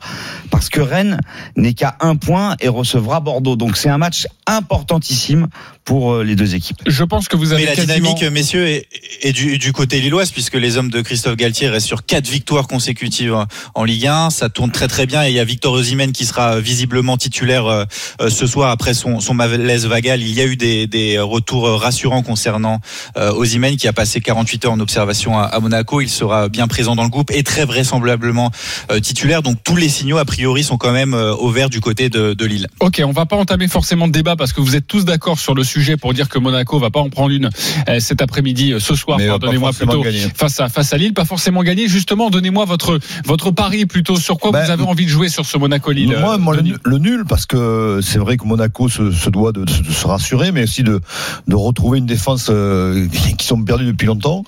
parce 0.50 0.68
que 0.68 0.80
Rennes 0.80 1.20
n'est 1.56 1.74
qu'à 1.74 1.96
un 2.00 2.16
point 2.16 2.54
et 2.60 2.68
recevra 2.68 3.20
Bordeaux. 3.20 3.56
Donc 3.56 3.76
c'est 3.76 3.88
un 3.90 3.98
match 3.98 4.26
importantissime 4.46 5.48
pour 5.86 6.12
euh, 6.12 6.24
les 6.24 6.36
deux 6.36 6.54
équipes. 6.54 6.76
Je 6.86 7.04
pense 7.04 7.28
que 7.28 7.36
vous 7.36 7.52
avez 7.54 7.62
Mais 7.62 7.70
la 7.70 7.76
quasiment... 7.76 8.12
dynamique, 8.12 8.22
messieurs, 8.32 8.66
est, 8.66 8.86
est 9.22 9.32
du, 9.32 9.56
du 9.56 9.72
côté 9.72 10.00
lilloise, 10.00 10.30
puisque 10.32 10.56
les 10.56 10.76
hommes 10.76 10.90
de 10.90 11.00
Christophe 11.00 11.36
Galtier 11.36 11.68
restent 11.68 11.86
sur 11.86 12.04
quatre 12.04 12.28
victoires 12.28 12.66
consécutives 12.66 13.34
en 13.74 13.84
Ligue 13.84 14.06
1. 14.08 14.28
Ça 14.30 14.50
tourne 14.50 14.70
très 14.70 14.88
très 14.88 15.06
bien 15.06 15.24
et 15.24 15.28
il 15.28 15.34
y 15.34 15.40
a 15.40 15.44
Victor 15.44 15.72
Osimhen 15.72 16.12
qui 16.12 16.26
sera 16.26 16.60
visiblement 16.60 17.16
titulaire 17.16 17.66
euh, 17.66 17.84
euh, 18.20 18.28
ce 18.28 18.46
soir 18.46 18.70
après 18.70 18.92
son, 18.92 19.20
son 19.20 19.32
malaise 19.32 19.86
vagal. 19.86 20.20
Il 20.20 20.32
y 20.34 20.40
a 20.40 20.44
eu 20.44 20.56
des, 20.56 20.86
des 20.86 21.18
retours 21.18 21.80
rassurants 21.80 22.22
concernant 22.22 22.80
euh, 23.16 23.30
Osimhen 23.32 23.76
qui 23.76 23.86
a 23.86 23.92
passé 23.92 24.20
48 24.20 24.64
heures 24.66 24.72
en 24.72 24.80
observation 24.80 25.38
à, 25.38 25.44
à 25.44 25.60
Monaco. 25.60 26.00
Il 26.00 26.10
sera 26.10 26.48
bien 26.48 26.66
présent 26.66 26.96
dans 26.96 27.04
le 27.04 27.08
groupe 27.10 27.30
et 27.30 27.44
très 27.44 27.64
vraisemblablement 27.64 28.50
euh, 28.90 28.98
titulaire. 28.98 29.42
Donc 29.42 29.58
tous 29.62 29.76
les 29.76 29.88
signaux 29.88 30.18
a 30.18 30.24
priori 30.24 30.64
sont 30.64 30.78
quand 30.78 30.92
même 30.92 31.14
euh, 31.14 31.32
au 31.34 31.50
vert 31.50 31.70
du 31.70 31.80
côté 31.80 32.08
de, 32.08 32.34
de 32.34 32.44
Lille. 32.44 32.66
Ok, 32.80 33.00
on 33.04 33.12
va 33.12 33.24
pas 33.26 33.36
entamer 33.36 33.68
forcément 33.68 34.08
de 34.08 34.12
débat 34.12 34.34
parce 34.34 34.52
que 34.52 34.60
vous 34.60 34.74
êtes 34.74 34.88
tous 34.88 35.04
d'accord 35.04 35.38
sur 35.38 35.54
le 35.54 35.62
sujet 35.62 35.75
pour 35.98 36.14
dire 36.14 36.28
que 36.28 36.38
Monaco 36.38 36.78
va 36.78 36.90
pas 36.90 37.00
en 37.00 37.08
prendre 37.10 37.30
une 37.30 37.50
euh, 37.88 38.00
cet 38.00 38.22
après-midi, 38.22 38.72
euh, 38.72 38.80
ce 38.80 38.94
soir, 38.94 39.18
pas 39.18 39.26
pardonnez-moi 39.26 39.72
plutôt, 39.72 40.02
gagner. 40.02 40.26
face 40.34 40.60
à 40.60 40.68
face 40.68 40.92
à 40.92 40.96
Lille, 40.96 41.14
pas 41.14 41.24
forcément 41.24 41.62
gagner. 41.62 41.88
Justement, 41.88 42.30
donnez-moi 42.30 42.64
votre 42.64 42.98
votre 43.24 43.50
pari 43.50 43.86
plutôt 43.86 44.16
sur 44.16 44.38
quoi 44.38 44.52
Ben, 44.52 44.64
vous 44.64 44.70
avez 44.70 44.82
envie 44.84 45.04
de 45.04 45.10
jouer 45.10 45.28
sur 45.28 45.44
ce 45.46 45.58
Monaco-Lille. 45.58 46.16
Moi, 46.18 46.34
euh, 46.34 46.38
moi, 46.38 46.56
le, 46.56 46.62
le 46.84 46.98
nul, 46.98 47.24
parce 47.28 47.46
que 47.46 48.00
c'est 48.02 48.18
vrai 48.18 48.36
que 48.36 48.44
Monaco 48.46 48.88
se, 48.88 49.10
se 49.10 49.30
doit 49.30 49.52
de, 49.52 49.64
de 49.64 49.70
se 49.92 50.06
rassurer, 50.06 50.52
mais 50.52 50.62
aussi 50.64 50.82
de, 50.82 51.00
de 51.46 51.54
retrouver 51.54 51.98
une 51.98 52.06
défense 52.06 52.48
euh, 52.50 53.06
qui 53.38 53.46
sont 53.46 53.62
perdus 53.62 53.86
depuis 53.86 54.06
longtemps. 54.06 54.44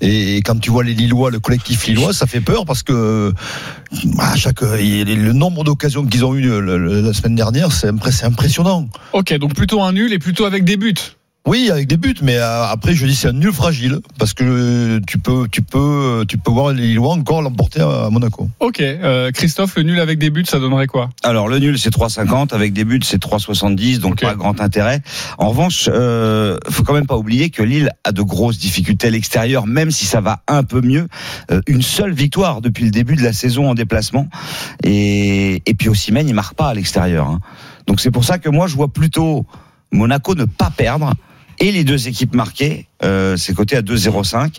Et, 0.00 0.36
quand 0.44 0.58
tu 0.60 0.70
vois 0.70 0.84
les 0.84 0.94
Lillois, 0.94 1.30
le 1.30 1.40
collectif 1.40 1.86
Lillois, 1.86 2.12
ça 2.12 2.26
fait 2.26 2.40
peur 2.40 2.64
parce 2.66 2.82
que 2.82 3.32
à 4.18 4.36
chaque, 4.36 4.60
le 4.60 5.32
nombre 5.32 5.64
d'occasions 5.64 6.04
qu'ils 6.04 6.24
ont 6.24 6.34
eu 6.34 6.42
le- 6.42 6.60
le- 6.60 7.00
la 7.00 7.12
semaine 7.12 7.34
dernière, 7.34 7.72
c'est 7.72 7.88
impressionnant. 8.24 8.88
Ok, 9.12 9.32
donc 9.38 9.54
plutôt 9.54 9.82
un 9.82 9.92
nul 9.92 10.12
et 10.12 10.18
plutôt 10.18 10.44
avec 10.44 10.64
des 10.66 10.76
buts. 10.76 11.16
Oui, 11.46 11.70
avec 11.70 11.86
des 11.86 11.96
buts, 11.96 12.16
mais 12.22 12.38
euh, 12.38 12.64
après 12.64 12.92
je 12.94 13.06
dis 13.06 13.14
c'est 13.14 13.28
un 13.28 13.32
nul 13.32 13.52
fragile 13.52 14.00
parce 14.18 14.34
que 14.34 14.98
tu 15.06 15.16
peux, 15.16 15.46
tu 15.48 15.62
peux, 15.62 16.24
tu 16.28 16.38
peux 16.38 16.50
voir 16.50 16.72
les 16.72 16.88
Lillois 16.88 17.12
encore 17.12 17.40
l'emporter 17.40 17.82
à, 17.82 18.10
Monaco. 18.10 18.50
Ok, 18.58 18.80
euh, 18.80 19.30
Christophe, 19.30 19.76
le 19.76 19.84
nul 19.84 20.00
avec 20.00 20.18
des 20.18 20.30
buts, 20.30 20.44
ça 20.44 20.58
donnerait 20.58 20.88
quoi? 20.88 21.10
Alors 21.22 21.46
le 21.46 21.60
nul 21.60 21.78
c'est 21.78 21.94
3,50 21.94 22.52
avec 22.52 22.72
des 22.72 22.84
buts 22.84 22.98
c'est 23.04 23.22
3,70 23.22 24.00
donc 24.00 24.22
pas 24.22 24.34
grand 24.34 24.60
intérêt. 24.60 25.02
En 25.38 25.50
revanche, 25.50 25.88
euh, 25.88 26.58
faut 26.68 26.82
quand 26.82 26.94
même 26.94 27.06
pas 27.06 27.16
oublier 27.16 27.50
que 27.50 27.62
Lille 27.62 27.90
a 28.02 28.10
de 28.10 28.22
grosses 28.22 28.58
difficultés 28.58 29.06
à 29.06 29.10
l'extérieur, 29.10 29.68
même 29.68 29.92
si 29.92 30.04
ça 30.04 30.20
va 30.20 30.42
un 30.48 30.64
peu 30.64 30.80
mieux. 30.80 31.06
Euh, 31.52 31.60
une 31.68 31.82
seule 31.82 32.12
victoire 32.12 32.60
depuis 32.60 32.86
le 32.86 32.90
début 32.90 33.14
de 33.14 33.22
la 33.22 33.32
saison 33.32 33.70
en 33.70 33.74
déplacement 33.74 34.26
et 34.82 35.62
et 35.64 35.74
puis 35.74 35.88
aussi 35.88 36.10
il 36.10 36.34
marque 36.34 36.56
pas 36.56 36.70
à 36.70 36.74
l'extérieur. 36.74 37.28
hein. 37.28 37.38
Donc 37.86 38.00
c'est 38.00 38.10
pour 38.10 38.24
ça 38.24 38.38
que 38.38 38.48
moi 38.48 38.66
je 38.66 38.74
vois 38.74 38.88
plutôt 38.88 39.46
Monaco 39.92 40.34
ne 40.34 40.44
pas 40.44 40.70
perdre 40.70 41.12
et 41.58 41.72
les 41.72 41.84
deux 41.84 42.06
équipes 42.08 42.34
marquées, 42.34 42.86
euh, 43.02 43.36
c'est 43.36 43.54
coté 43.54 43.76
à 43.76 43.82
2,05. 43.82 44.58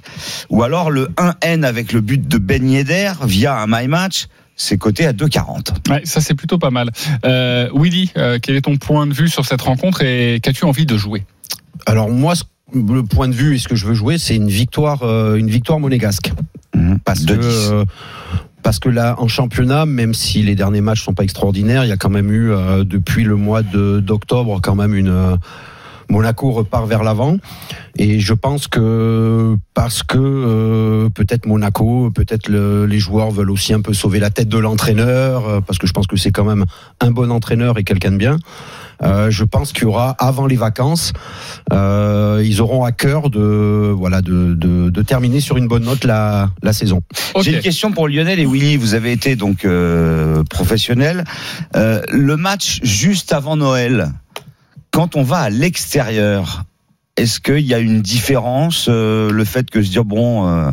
Ou 0.50 0.63
alors 0.63 0.89
le 0.89 1.10
1N 1.17 1.63
avec 1.63 1.91
le 1.93 2.01
but 2.01 2.27
de 2.27 2.38
Ben 2.39 2.67
Yedder 2.67 3.12
via 3.24 3.60
un 3.60 3.65
my 3.67 3.88
match, 3.88 4.27
c'est 4.55 4.77
coté 4.79 5.05
à 5.05 5.13
2,40. 5.13 5.74
Ouais, 5.91 6.01
ça 6.05 6.22
c'est 6.22 6.34
plutôt 6.34 6.57
pas 6.57 6.72
mal. 6.72 6.89
Euh, 7.25 7.69
Willy, 7.75 8.12
euh, 8.17 8.39
quel 8.41 8.55
est 8.55 8.62
ton 8.62 8.77
point 8.77 9.05
de 9.05 9.13
vue 9.13 9.29
sur 9.29 9.46
cette 9.46 9.62
rencontre 9.62 10.01
et 10.01 10.39
qu'as-tu 10.41 10.65
envie 10.65 10.88
de 10.88 10.98
jouer? 10.98 11.24
Alors 11.86 12.10
moi, 12.10 12.34
ce- 12.36 12.43
le 12.74 13.03
point 13.03 13.27
de 13.27 13.34
vue 13.36 13.55
et 13.55 13.60
ce 13.60 13.67
que 13.67 13.75
je 13.75 13.86
veux 13.86 13.93
jouer, 13.93 14.17
c'est 14.17 14.36
une 14.36 14.50
victoire, 14.50 15.03
euh, 15.03 15.36
une 15.36 15.50
victoire 15.51 15.79
monégasque. 15.79 16.31
Parce 17.05 17.22
De 17.24 17.36
que 17.36 17.39
10. 17.41 17.69
euh, 17.72 17.86
parce 18.67 18.79
que 18.79 18.89
là, 18.89 19.15
en 19.19 19.29
championnat, 19.29 19.86
même 19.86 20.13
si 20.13 20.43
les 20.43 20.53
derniers 20.53 20.81
matchs 20.81 21.01
sont 21.01 21.13
pas 21.13 21.24
extraordinaires, 21.24 21.86
il 21.86 21.88
y 21.88 21.93
a 21.93 21.95
quand 21.95 22.09
même 22.09 22.29
eu 22.29 22.51
euh, 22.51 22.83
depuis 22.83 23.24
le 23.24 23.38
mois 23.38 23.62
d'octobre 23.62 24.59
quand 24.62 24.75
même 24.75 24.93
une 24.93 25.38
Monaco 26.10 26.52
repart 26.52 26.88
vers 26.88 27.04
l'avant 27.04 27.38
et 27.98 28.20
je 28.20 28.34
pense 28.34 28.68
que 28.68 29.56
parce 29.74 30.04
que 30.04 30.18
euh, 30.18 31.10
peut-être 31.10 31.46
Monaco, 31.46 32.12
peut-être 32.12 32.48
le- 32.50 32.86
les 32.86 33.00
joueurs 33.00 33.32
veulent 33.32 33.52
aussi 33.52 33.74
un 33.74 33.82
peu 33.82 33.94
sauver 33.94 34.20
la 34.20 34.30
tête 34.30 34.48
de 34.50 34.58
l'entraîneur 34.58 35.48
euh, 35.48 35.60
parce 35.62 35.78
que 35.80 35.88
je 35.88 35.94
pense 35.94 36.08
que 36.08 36.16
c'est 36.18 36.32
quand 36.32 36.46
même 36.46 36.66
un 37.02 37.12
bon 37.12 37.32
entraîneur 37.32 37.78
et 37.78 37.84
quelqu'un 37.84 38.12
de 38.12 38.18
bien. 38.18 38.38
Euh, 39.04 39.30
je 39.30 39.44
pense 39.44 39.74
qu'il 39.74 39.84
y 39.84 39.86
aura 39.86 40.16
avant 40.18 40.48
les 40.48 40.56
vacances, 40.56 41.14
euh, 41.72 42.42
ils 42.44 42.62
auront 42.62 42.84
à 42.84 42.92
cœur 42.92 43.30
de 43.30 43.94
voilà 43.96 44.22
de, 44.22 44.56
de, 44.56 44.90
de 44.90 45.02
terminer 45.04 45.40
sur 45.40 45.58
une 45.58 45.68
bonne 45.68 45.84
note 45.84 46.04
la, 46.04 46.50
la 46.64 46.74
saison. 46.74 47.02
J'ai 47.42 47.52
une 47.58 47.62
question 47.62 47.92
pour 47.92 48.08
Lionel 48.08 48.40
et 48.40 48.46
Willy. 48.48 48.78
Vous 48.78 48.96
avez 48.96 49.12
été 49.12 49.36
donc 49.36 49.66
euh, 49.66 50.44
professionnel. 50.50 51.26
Euh, 51.76 52.02
le 52.12 52.38
match 52.38 52.80
juste 52.82 53.34
avant 53.34 53.56
Noël, 53.56 54.10
quand 54.98 55.16
on 55.16 55.22
va 55.22 55.42
à 55.42 55.51
l'extérieur, 55.51 56.63
est-ce 57.18 57.39
qu'il 57.39 57.68
y 57.68 57.75
a 57.75 57.77
une 57.77 58.01
différence 58.01 58.88
euh, 58.89 59.30
Le 59.30 59.46
fait 59.46 59.70
que 59.70 59.84
se 59.84 59.92
dire 59.92 60.04
bon, 60.04 60.48
euh, 60.48 60.72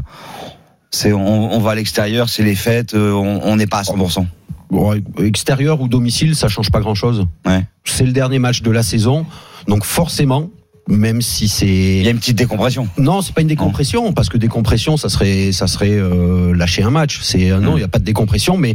c'est 0.90 1.12
on, 1.12 1.52
on 1.52 1.59
va 1.61 1.73
à 1.73 1.75
l'extérieur, 1.75 2.31
c'est 2.31 2.43
les 2.43 2.54
fêtes, 2.54 2.95
euh, 2.95 3.12
on 3.12 3.57
n'est 3.57 3.66
pas 3.66 3.81
à 3.81 3.83
100%. 3.83 4.25
Bon, 4.71 4.99
extérieur 5.19 5.83
ou 5.83 5.88
domicile, 5.88 6.35
ça 6.35 6.49
change 6.49 6.71
pas 6.71 6.81
grand 6.81 6.95
chose. 6.95 7.26
Ouais. 7.45 7.66
C'est 7.85 8.07
le 8.07 8.12
dernier 8.12 8.38
match 8.38 8.62
de 8.62 8.71
la 8.71 8.83
saison, 8.83 9.26
donc 9.69 9.85
forcément, 9.85 10.49
même 10.88 11.23
si 11.23 11.49
c'est 11.49 11.67
Il 11.67 12.03
y 12.05 12.09
a 12.09 12.11
une 12.11 12.19
petite 12.19 12.37
décompression. 12.37 12.88
Non, 12.99 13.23
c'est 13.23 13.35
pas 13.35 13.41
une 13.41 13.49
décompression 13.49 14.12
parce 14.12 14.29
que 14.29 14.37
décompression, 14.38 14.97
ça 14.97 15.09
serait, 15.09 15.50
ça 15.53 15.67
serait 15.67 15.91
euh, 15.93 16.55
lâcher 16.55 16.83
un 16.83 16.91
match. 16.91 17.21
C'est 17.23 17.50
euh, 17.50 17.59
non, 17.61 17.76
il 17.76 17.79
Mm. 17.79 17.81
y 17.81 17.85
a 17.85 17.88
pas 17.88 17.99
de 17.99 18.05
décompression, 18.05 18.57
mais 18.57 18.75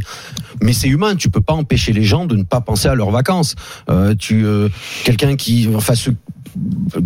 mais 0.60 0.72
c'est 0.72 0.88
humain. 0.88 1.14
Tu 1.16 1.30
peux 1.30 1.40
pas 1.40 1.52
empêcher 1.54 1.92
les 1.92 2.02
gens 2.04 2.26
de 2.26 2.36
ne 2.36 2.42
pas 2.42 2.60
penser 2.60 2.88
à 2.88 2.94
leurs 2.94 3.10
vacances. 3.10 3.54
Euh, 3.88 4.14
tu, 4.18 4.44
euh, 4.44 4.68
quelqu'un 5.04 5.36
qui, 5.36 5.68
enfin, 5.74 5.94
ce 5.94 6.10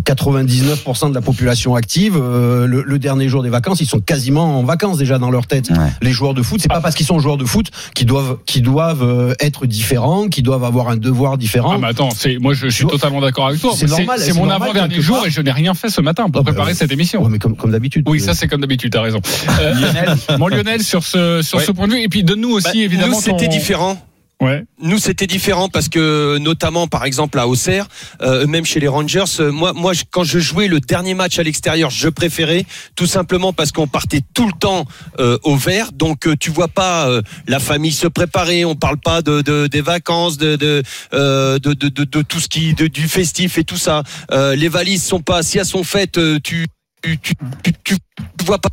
99% 0.05 1.09
de 1.09 1.13
la 1.15 1.21
population 1.21 1.75
active, 1.75 2.15
euh, 2.17 2.67
le, 2.67 2.83
le 2.83 2.99
dernier 2.99 3.27
jour 3.29 3.43
des 3.43 3.49
vacances, 3.49 3.81
ils 3.81 3.85
sont 3.87 3.99
quasiment 3.99 4.59
en 4.59 4.63
vacances 4.63 4.97
déjà 4.97 5.17
dans 5.19 5.31
leur 5.31 5.47
tête. 5.47 5.69
Ouais. 5.69 5.77
Les 6.01 6.11
joueurs 6.11 6.33
de 6.33 6.41
foot, 6.41 6.59
c'est 6.61 6.67
pas 6.67 6.81
parce 6.81 6.95
qu'ils 6.95 7.05
sont 7.05 7.19
joueurs 7.19 7.37
de 7.37 7.45
foot 7.45 7.69
qu'ils 7.93 8.05
doivent, 8.07 8.37
qu'ils 8.45 8.61
doivent 8.63 9.03
euh, 9.03 9.33
être 9.39 9.65
différents, 9.65 10.27
qu'ils 10.27 10.43
doivent 10.43 10.63
avoir 10.63 10.89
un 10.89 10.97
devoir 10.97 11.37
différent. 11.37 11.73
Ah, 11.75 11.77
mais 11.79 11.87
attends, 11.87 12.09
c'est, 12.15 12.37
moi 12.39 12.53
je 12.53 12.67
suis 12.67 12.85
totalement 12.85 13.21
d'accord 13.21 13.47
avec 13.47 13.59
toi. 13.61 13.73
c'est 13.75 13.87
normal, 13.87 14.19
c'est 14.19 14.31
c'est 14.31 14.33
mon 14.33 14.49
avant-dernier 14.49 15.01
jour 15.01 15.25
et 15.25 15.29
je 15.29 15.41
n'ai 15.41 15.51
rien 15.51 15.73
fait 15.73 15.89
ce 15.89 16.01
matin 16.01 16.23
pour 16.29 16.41
Ah, 16.41 16.43
bah, 16.43 16.51
préparer 16.51 16.73
cette 16.73 16.91
émission. 16.91 17.23
Ouais, 17.23 17.29
mais 17.29 17.39
comme, 17.39 17.55
comme 17.55 17.71
d'habitude. 17.71 18.05
Oui, 18.09 18.19
ça 18.19 18.33
c'est 18.33 18.47
comme 18.47 18.61
d'habitude, 18.61 18.91
t'as 18.91 19.01
raison. 19.01 19.19
Euh, 19.61 19.73
Lionel 19.73 20.15
mon 20.39 20.47
Lionel, 20.47 20.83
sur 20.83 21.03
ce, 21.03 21.41
sur 21.41 21.57
Ouais. 21.59 21.63
ce 21.65 21.71
point 21.71 21.87
de 21.87 21.93
vue, 21.93 22.01
et 22.01 22.09
puis 22.09 22.23
donne-nous 22.23 22.51
aussi 22.51 22.65
Bah, 22.79 22.83
évidemment. 22.83 23.15
nous, 23.15 23.21
c'était 23.21 23.45
ton- 23.45 23.51
différent. 23.51 23.97
Ouais. 24.41 24.65
Nous, 24.81 24.99
c'était 24.99 25.27
différent 25.27 25.69
parce 25.69 25.87
que, 25.87 26.37
notamment, 26.39 26.87
par 26.87 27.05
exemple, 27.05 27.39
à 27.39 27.47
Auxerre, 27.47 27.87
euh, 28.21 28.45
même 28.47 28.65
chez 28.65 28.81
les 28.81 28.89
Rangers, 28.89 29.23
euh, 29.39 29.49
moi, 29.51 29.71
moi, 29.71 29.93
quand 30.11 30.25
je 30.25 30.39
jouais 30.39 30.67
le 30.67 30.81
dernier 30.81 31.13
match 31.13 31.39
à 31.39 31.43
l'extérieur, 31.43 31.89
je 31.89 32.09
préférais 32.09 32.65
tout 32.97 33.05
simplement 33.05 33.53
parce 33.53 33.71
qu'on 33.71 33.87
partait 33.87 34.19
tout 34.33 34.45
le 34.45 34.51
temps 34.51 34.85
euh, 35.19 35.37
au 35.43 35.55
vert. 35.55 35.93
Donc, 35.93 36.27
euh, 36.27 36.35
tu 36.37 36.51
vois 36.51 36.67
pas 36.67 37.07
euh, 37.07 37.21
la 37.47 37.59
famille 37.59 37.93
se 37.93 38.07
préparer. 38.07 38.65
On 38.65 38.75
parle 38.75 38.97
pas 38.97 39.21
de, 39.21 39.41
de- 39.41 39.67
des 39.67 39.81
vacances, 39.81 40.37
de 40.37 40.57
de, 40.57 40.83
euh, 41.13 41.57
de, 41.59 41.73
de, 41.73 41.87
de- 41.87 42.21
tout 42.21 42.39
ce 42.41 42.49
qui, 42.49 42.73
du 42.73 43.07
festif 43.07 43.57
et 43.57 43.63
tout 43.63 43.77
ça. 43.77 44.03
Les 44.31 44.67
valises 44.67 45.03
sont 45.03 45.21
pas, 45.21 45.43
si 45.43 45.57
elles 45.59 45.65
sont 45.65 45.83
faites, 45.85 46.17
euh, 46.17 46.39
tu, 46.43 46.67
tu, 47.01 47.17
tu, 47.19 47.33
tu, 47.63 47.95
tu 48.37 48.45
vois 48.45 48.59
pas 48.59 48.69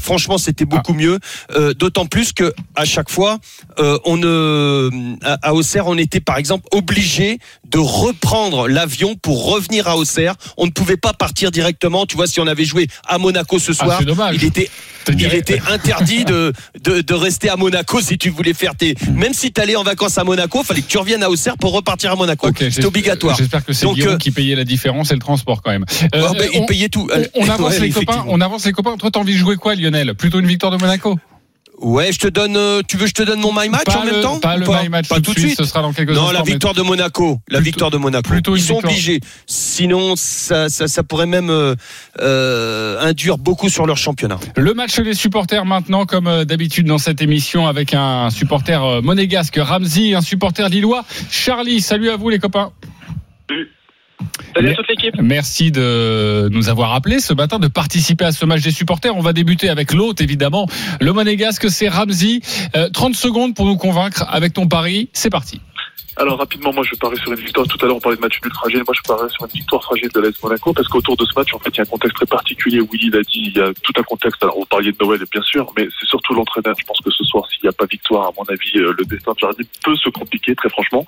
franchement, 0.00 0.38
c'était 0.38 0.64
beaucoup 0.64 0.94
mieux. 0.94 1.18
Euh, 1.52 1.74
D'autant 1.74 2.06
plus 2.06 2.32
que 2.32 2.52
à 2.76 2.84
chaque 2.84 3.10
fois, 3.10 3.38
euh, 3.78 3.98
on 4.04 4.22
à, 5.22 5.38
à 5.42 5.54
Auxerre, 5.54 5.86
on 5.86 5.98
était 5.98 6.20
par 6.20 6.36
exemple 6.36 6.66
obligé 6.72 7.38
de 7.74 7.78
reprendre 7.80 8.68
l'avion 8.68 9.16
pour 9.16 9.52
revenir 9.52 9.88
à 9.88 9.96
Auxerre. 9.96 10.34
On 10.56 10.66
ne 10.66 10.70
pouvait 10.70 10.96
pas 10.96 11.12
partir 11.12 11.50
directement. 11.50 12.06
Tu 12.06 12.14
vois, 12.16 12.26
si 12.28 12.38
on 12.40 12.46
avait 12.46 12.64
joué 12.64 12.86
à 13.06 13.18
Monaco 13.18 13.58
ce 13.58 13.72
Ah, 13.72 13.84
soir, 13.84 14.00
c'est 14.00 14.34
il 14.36 14.44
était 14.44 14.70
il 15.10 15.34
était 15.34 15.60
interdit 15.70 16.24
de, 16.24 16.52
de, 16.82 17.02
de 17.02 17.14
rester 17.14 17.50
à 17.50 17.56
Monaco 17.56 18.00
si 18.00 18.16
tu 18.16 18.30
voulais 18.30 18.54
faire 18.54 18.74
tes. 18.74 18.94
Même 19.12 19.34
si 19.34 19.52
tu 19.52 19.60
allais 19.60 19.76
en 19.76 19.82
vacances 19.82 20.16
à 20.18 20.24
Monaco, 20.24 20.62
fallait 20.62 20.80
que 20.80 20.86
tu 20.88 20.96
reviennes 20.98 21.22
à 21.22 21.28
Auxerre 21.28 21.58
pour 21.58 21.72
repartir 21.72 22.12
à 22.12 22.16
Monaco. 22.16 22.48
J'espère- 22.58 22.86
obligatoire. 22.86 23.36
J'espère 23.36 23.64
que 23.64 23.72
c'est 23.74 23.86
Guillaume 23.92 24.14
euh, 24.14 24.18
qui 24.18 24.30
payait 24.30 24.54
la 24.54 24.64
différence 24.64 25.10
et 25.10 25.14
le 25.14 25.20
transport 25.20 25.60
quand 25.62 25.72
même. 25.72 25.84
Euh, 26.14 26.28
Oh, 26.30 26.34
ben, 26.38 26.48
il 26.54 26.60
on- 26.60 26.66
payait 26.66 26.88
tout. 26.88 27.08
on, 27.34 27.42
on 27.44 27.48
avance 27.50 27.72
Ouais, 27.74 27.80
les 27.80 27.90
copains, 27.90 28.24
on 28.28 28.40
avance 28.40 28.64
les 28.64 28.72
copains. 28.72 28.96
Toi, 28.96 29.10
t'as 29.10 29.20
envie 29.20 29.34
de 29.34 29.38
jouer 29.38 29.56
quoi, 29.56 29.74
Lionel? 29.74 30.14
Plutôt 30.14 30.38
une 30.40 30.46
victoire 30.46 30.72
de 30.72 30.78
Monaco? 30.78 31.18
Ouais, 31.80 32.12
je 32.12 32.18
te 32.18 32.28
donne. 32.28 32.56
euh, 32.56 32.82
tu 32.86 32.96
veux 32.96 33.02
que 33.02 33.08
je 33.08 33.14
te 33.14 33.22
donne 33.24 33.40
mon 33.40 33.52
my 33.52 33.68
match 33.68 33.84
Pas 33.84 33.98
en 33.98 34.04
le- 34.04 34.12
même 34.12 34.20
temps 34.22 34.38
pas 34.38 34.56
le 34.56 34.64
my 34.66 34.88
match 34.88 35.08
Pas 35.08 35.20
tout 35.20 35.34
de 35.34 35.38
suite. 35.40 35.56
Ce 35.56 35.64
sera 35.64 35.82
dans 35.82 35.92
quelques 35.92 36.10
Non, 36.10 36.30
la 36.30 36.42
victoire 36.42 36.72
de 36.72 36.82
Monaco. 36.82 37.40
La 37.48 37.58
Plutôt- 37.58 37.64
victoire 37.64 37.90
de 37.90 37.96
Monaco. 37.96 38.30
plutôt 38.30 38.54
Ils 38.56 38.60
une 38.60 38.64
sont 38.64 38.74
victoire. 38.74 38.92
obligés. 38.92 39.20
Sinon, 39.46 40.14
ça, 40.16 40.68
ça, 40.68 40.86
ça 40.86 41.02
pourrait 41.02 41.26
même 41.26 41.50
euh, 41.50 41.74
euh, 42.20 43.00
induire 43.00 43.38
beaucoup 43.38 43.68
sur 43.68 43.86
leur 43.86 43.96
championnat. 43.96 44.38
Le 44.56 44.72
match 44.72 44.98
des 45.00 45.14
supporters 45.14 45.64
maintenant, 45.66 46.06
comme 46.06 46.44
d'habitude 46.44 46.86
dans 46.86 46.98
cette 46.98 47.20
émission, 47.20 47.66
avec 47.66 47.92
un 47.92 48.30
supporter 48.30 49.02
monégasque, 49.02 49.58
Ramsey, 49.60 50.14
un 50.14 50.20
supporter 50.22 50.68
lillois, 50.68 51.04
Charlie. 51.30 51.80
Salut 51.80 52.10
à 52.10 52.16
vous 52.16 52.28
les 52.30 52.38
copains. 52.38 52.70
Salut 53.48 53.68
Mais- 54.60 54.70
à 54.70 54.74
toute 54.74 54.88
l'équipe. 54.88 55.14
Merci 55.20 55.70
de 55.72 56.48
nous 56.52 56.68
avoir 56.68 56.94
appelé 56.94 57.18
ce 57.20 57.34
matin, 57.34 57.58
de 57.58 57.66
participer 57.68 58.24
à 58.24 58.32
ce 58.32 58.44
match 58.44 58.62
des 58.62 58.70
supporters. 58.70 59.14
On 59.16 59.20
va 59.20 59.32
débuter 59.32 59.68
avec 59.68 59.92
l'hôte, 59.92 60.20
évidemment. 60.20 60.68
Le 61.00 61.12
monégasque, 61.12 61.70
c'est 61.70 61.88
Ramsey. 61.88 62.40
Euh, 62.76 62.88
30 62.90 63.16
secondes 63.16 63.54
pour 63.54 63.66
nous 63.66 63.76
convaincre 63.76 64.24
avec 64.28 64.52
ton 64.52 64.68
pari. 64.68 65.08
C'est 65.12 65.30
parti. 65.30 65.60
Alors 66.16 66.38
rapidement, 66.38 66.72
moi 66.72 66.84
je 66.84 66.94
parie 66.96 67.16
sur 67.18 67.32
une 67.32 67.40
victoire. 67.40 67.66
Tout 67.66 67.78
à 67.82 67.86
l'heure 67.86 67.96
on 67.96 68.00
parlait 68.00 68.16
de 68.16 68.20
match 68.22 68.40
nul 68.42 68.52
fragile. 68.52 68.82
Moi 68.86 68.94
je 68.94 69.00
parie 69.02 69.28
sur 69.30 69.44
une 69.44 69.50
victoire 69.50 69.82
fragile 69.82 70.08
de 70.14 70.20
l'AS 70.20 70.42
Monaco 70.42 70.72
parce 70.72 70.86
qu'autour 70.86 71.16
de 71.16 71.24
ce 71.24 71.36
match, 71.36 71.52
en 71.52 71.58
fait, 71.58 71.70
il 71.70 71.78
y 71.78 71.80
a 71.80 71.82
un 71.82 71.86
contexte 71.86 72.16
très 72.16 72.26
particulier. 72.26 72.80
Willy 72.80 73.10
l'a 73.10 73.22
dit, 73.22 73.42
il 73.46 73.56
y 73.56 73.60
a 73.60 73.72
tout 73.82 73.92
un 73.96 74.02
contexte. 74.02 74.42
Alors 74.42 74.56
vous 74.56 74.66
parliez 74.66 74.92
de 74.92 75.04
Noël, 75.04 75.24
bien 75.30 75.42
sûr, 75.42 75.72
mais 75.76 75.88
c'est 75.98 76.06
surtout 76.06 76.34
l'entraîneur. 76.34 76.74
Je 76.78 76.84
pense 76.84 77.00
que 77.00 77.10
ce 77.10 77.24
soir, 77.24 77.44
s'il 77.50 77.60
n'y 77.64 77.68
a 77.68 77.72
pas 77.72 77.86
victoire, 77.86 78.28
à 78.28 78.30
mon 78.36 78.44
avis, 78.44 78.76
euh, 78.76 78.94
le 78.96 79.04
destin 79.04 79.32
de 79.32 79.38
Jardim 79.38 79.64
peut 79.84 79.96
se 79.96 80.08
compliquer 80.10 80.54
très 80.54 80.68
franchement. 80.68 81.04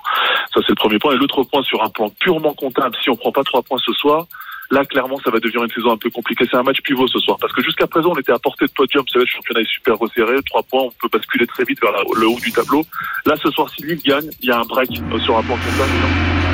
Ça 0.53 0.59
c'est 0.61 0.69
le 0.69 0.75
premier 0.75 0.99
point. 0.99 1.13
Et 1.13 1.17
l'autre 1.17 1.43
point 1.43 1.63
sur 1.63 1.81
un 1.83 1.89
plan 1.89 2.09
purement 2.19 2.53
comptable, 2.53 2.95
si 3.01 3.09
on 3.09 3.15
prend 3.15 3.31
pas 3.31 3.43
trois 3.43 3.61
points 3.61 3.79
ce 3.85 3.93
soir. 3.93 4.27
Là, 4.69 4.83
clairement, 4.85 5.17
ça 5.23 5.31
va 5.31 5.39
devenir 5.39 5.63
une 5.63 5.71
saison 5.71 5.91
un 5.91 5.97
peu 5.97 6.09
compliquée. 6.09 6.45
C'est 6.49 6.57
un 6.57 6.63
match 6.63 6.81
pivot 6.81 7.07
ce 7.07 7.19
soir. 7.19 7.37
Parce 7.39 7.53
que 7.53 7.61
jusqu'à 7.63 7.87
présent, 7.87 8.11
on 8.13 8.19
était 8.19 8.31
à 8.31 8.39
portée 8.39 8.65
de 8.65 8.71
podium. 8.71 9.03
Vous 9.03 9.13
savez, 9.13 9.25
le 9.25 9.29
championnat 9.29 9.61
est 9.61 9.71
super 9.71 9.97
resserré. 9.97 10.35
Trois 10.45 10.63
points, 10.63 10.81
on 10.83 10.91
peut 10.91 11.09
basculer 11.11 11.47
très 11.47 11.63
vite 11.63 11.79
vers 11.81 11.91
le 11.91 12.27
haut 12.27 12.39
du 12.39 12.51
tableau. 12.51 12.83
Là, 13.25 13.35
ce 13.41 13.49
soir, 13.51 13.69
si 13.69 13.83
Lille 13.83 14.01
gagne, 14.03 14.29
il 14.41 14.49
y 14.49 14.51
a 14.51 14.59
un 14.59 14.65
break 14.65 15.01
euh, 15.11 15.19
sur 15.19 15.37
un 15.37 15.43
plan 15.43 15.55
comptable. 15.55 16.46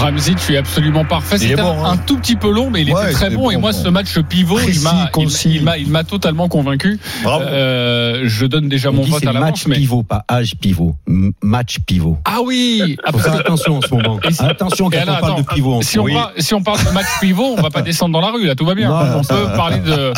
Ramsey, 0.00 0.34
tu 0.34 0.54
es 0.54 0.56
absolument 0.56 1.04
parfait. 1.04 1.38
C'était 1.38 1.56
bon, 1.60 1.82
un, 1.84 1.84
hein. 1.84 1.92
un 1.92 1.96
tout 1.96 2.16
petit 2.18 2.36
peu 2.36 2.50
long, 2.50 2.70
mais 2.70 2.82
il 2.82 2.92
Ouais, 2.92 3.02
était 3.04 3.12
très 3.12 3.30
bon. 3.30 3.50
Et 3.50 3.56
moi, 3.56 3.72
ce 3.72 3.88
match 3.88 4.16
pivot, 4.20 4.58
il 4.60 4.64
Précis, 4.64 4.84
m'a, 4.84 5.04
il- 5.06 5.10
concis. 5.10 5.54
il 5.56 5.62
m'a, 5.64 5.76
il 5.78 5.88
m'a 5.88 6.04
totalement 6.04 6.48
convaincu. 6.48 6.98
Euh, 7.26 8.22
je 8.24 8.46
donne 8.46 8.68
déjà 8.68 8.90
On 8.90 8.94
mon 8.94 9.02
vote 9.02 9.22
à 9.26 9.32
l'avance, 9.32 9.48
match 9.50 9.66
mais 9.66 9.76
pivot, 9.76 10.02
pas 10.02 10.24
âge 10.30 10.54
pivot. 10.60 10.94
M- 11.08 11.32
Match 11.42 11.78
pivot. 11.86 12.18
ah 12.24 12.38
oui. 12.44 12.96
Faut 13.10 13.18
faire 13.18 13.34
attention 13.34 13.78
en 13.78 13.80
ce 13.82 13.92
moment. 13.94 14.18
Si- 14.30 14.42
Attention 14.42 14.88
quand 14.90 14.98
alors, 14.98 15.16
on 15.16 15.20
parle 15.20 15.32
attends, 15.32 15.40
de 15.42 15.46
pivot. 15.54 15.74
en 15.74 15.82
ce 15.82 15.88
Si 15.90 15.98
on, 15.98 16.06
moment. 16.06 16.20
parle, 16.20 16.32
si 16.38 16.54
on 16.54 16.62
parle 16.62 16.84
de 16.84 16.90
match 16.90 17.06
pivot, 17.20 17.54
on 17.58 17.62
va 17.62 17.70
pas 17.70 17.82
descendre 17.82 18.12
dans 18.12 18.20
la 18.20 18.30
rue, 18.32 18.46
là, 18.46 18.54
tout 18.54 18.64
va 18.66 18.74
bien. 18.74 18.88
Non, 18.88 19.18
on 19.20 19.24
peut 19.24 19.46
parler 19.56 19.78
de. 19.78 20.12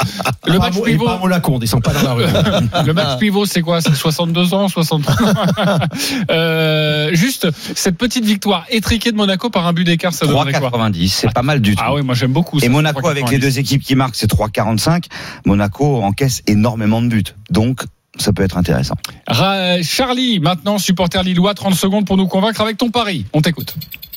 Le 0.47 0.59
match 0.59 0.75
pivot. 0.85 1.07
pas 1.07 1.19
Monaco, 1.19 1.53
on 1.55 1.59
descend 1.59 1.83
pas 1.83 1.93
dans 1.93 2.03
la 2.03 2.13
rue. 2.13 2.25
Le 2.87 2.93
match 2.93 3.19
pivot, 3.19 3.47
c'est 3.47 3.63
quoi? 3.63 3.81
C'est 3.81 3.95
62 3.95 4.53
ans, 4.55 4.69
63 4.69 5.17
euh, 6.31 7.11
Juste, 7.13 7.49
cette 7.75 7.97
petite 7.97 8.25
victoire 8.25 8.65
étriquée 8.71 9.11
de 9.13 9.17
Monaco 9.17 9.51
par 9.51 9.67
un 9.67 9.70
but 9.73 9.85
d'écart, 9.85 10.13
ça 10.13 10.27
donnerait 10.27 10.53
quoi 10.53 10.71
3,90, 10.71 11.09
c'est 11.09 11.33
pas 11.33 11.43
mal 11.43 11.61
du 11.61 11.75
tout. 11.77 11.83
Ah 11.85 11.95
oui, 11.95 12.03
moi 12.03 12.15
j'aime 12.15 12.33
beaucoup. 12.33 12.59
ça, 12.61 12.67
Et 12.67 12.69
Monaco, 12.69 13.07
avec 13.09 13.29
les 13.31 13.39
3,90. 13.39 13.41
deux 13.41 13.59
équipes 13.59 13.83
qui 13.83 13.95
marquent, 13.95 14.15
c'est 14.17 14.31
3,45. 14.31 15.05
Monaco 15.45 16.03
encaisse 16.03 16.43
énormément 16.47 17.03
de 17.03 17.09
buts. 17.09 17.25
Donc, 17.51 17.81
ça 18.19 18.33
peut 18.33 18.43
être 18.43 18.57
intéressant. 18.57 18.95
Ra- 19.27 19.81
Charlie, 19.83 20.41
maintenant, 20.41 20.79
supporter 20.79 21.23
lillois, 21.23 21.55
30 21.55 21.75
secondes 21.75 22.07
pour 22.07 22.17
nous 22.17 22.27
convaincre 22.27 22.61
avec 22.61 22.77
ton 22.77 22.91
pari. 22.91 23.25
On 23.33 23.41
t'écoute. 23.41 23.75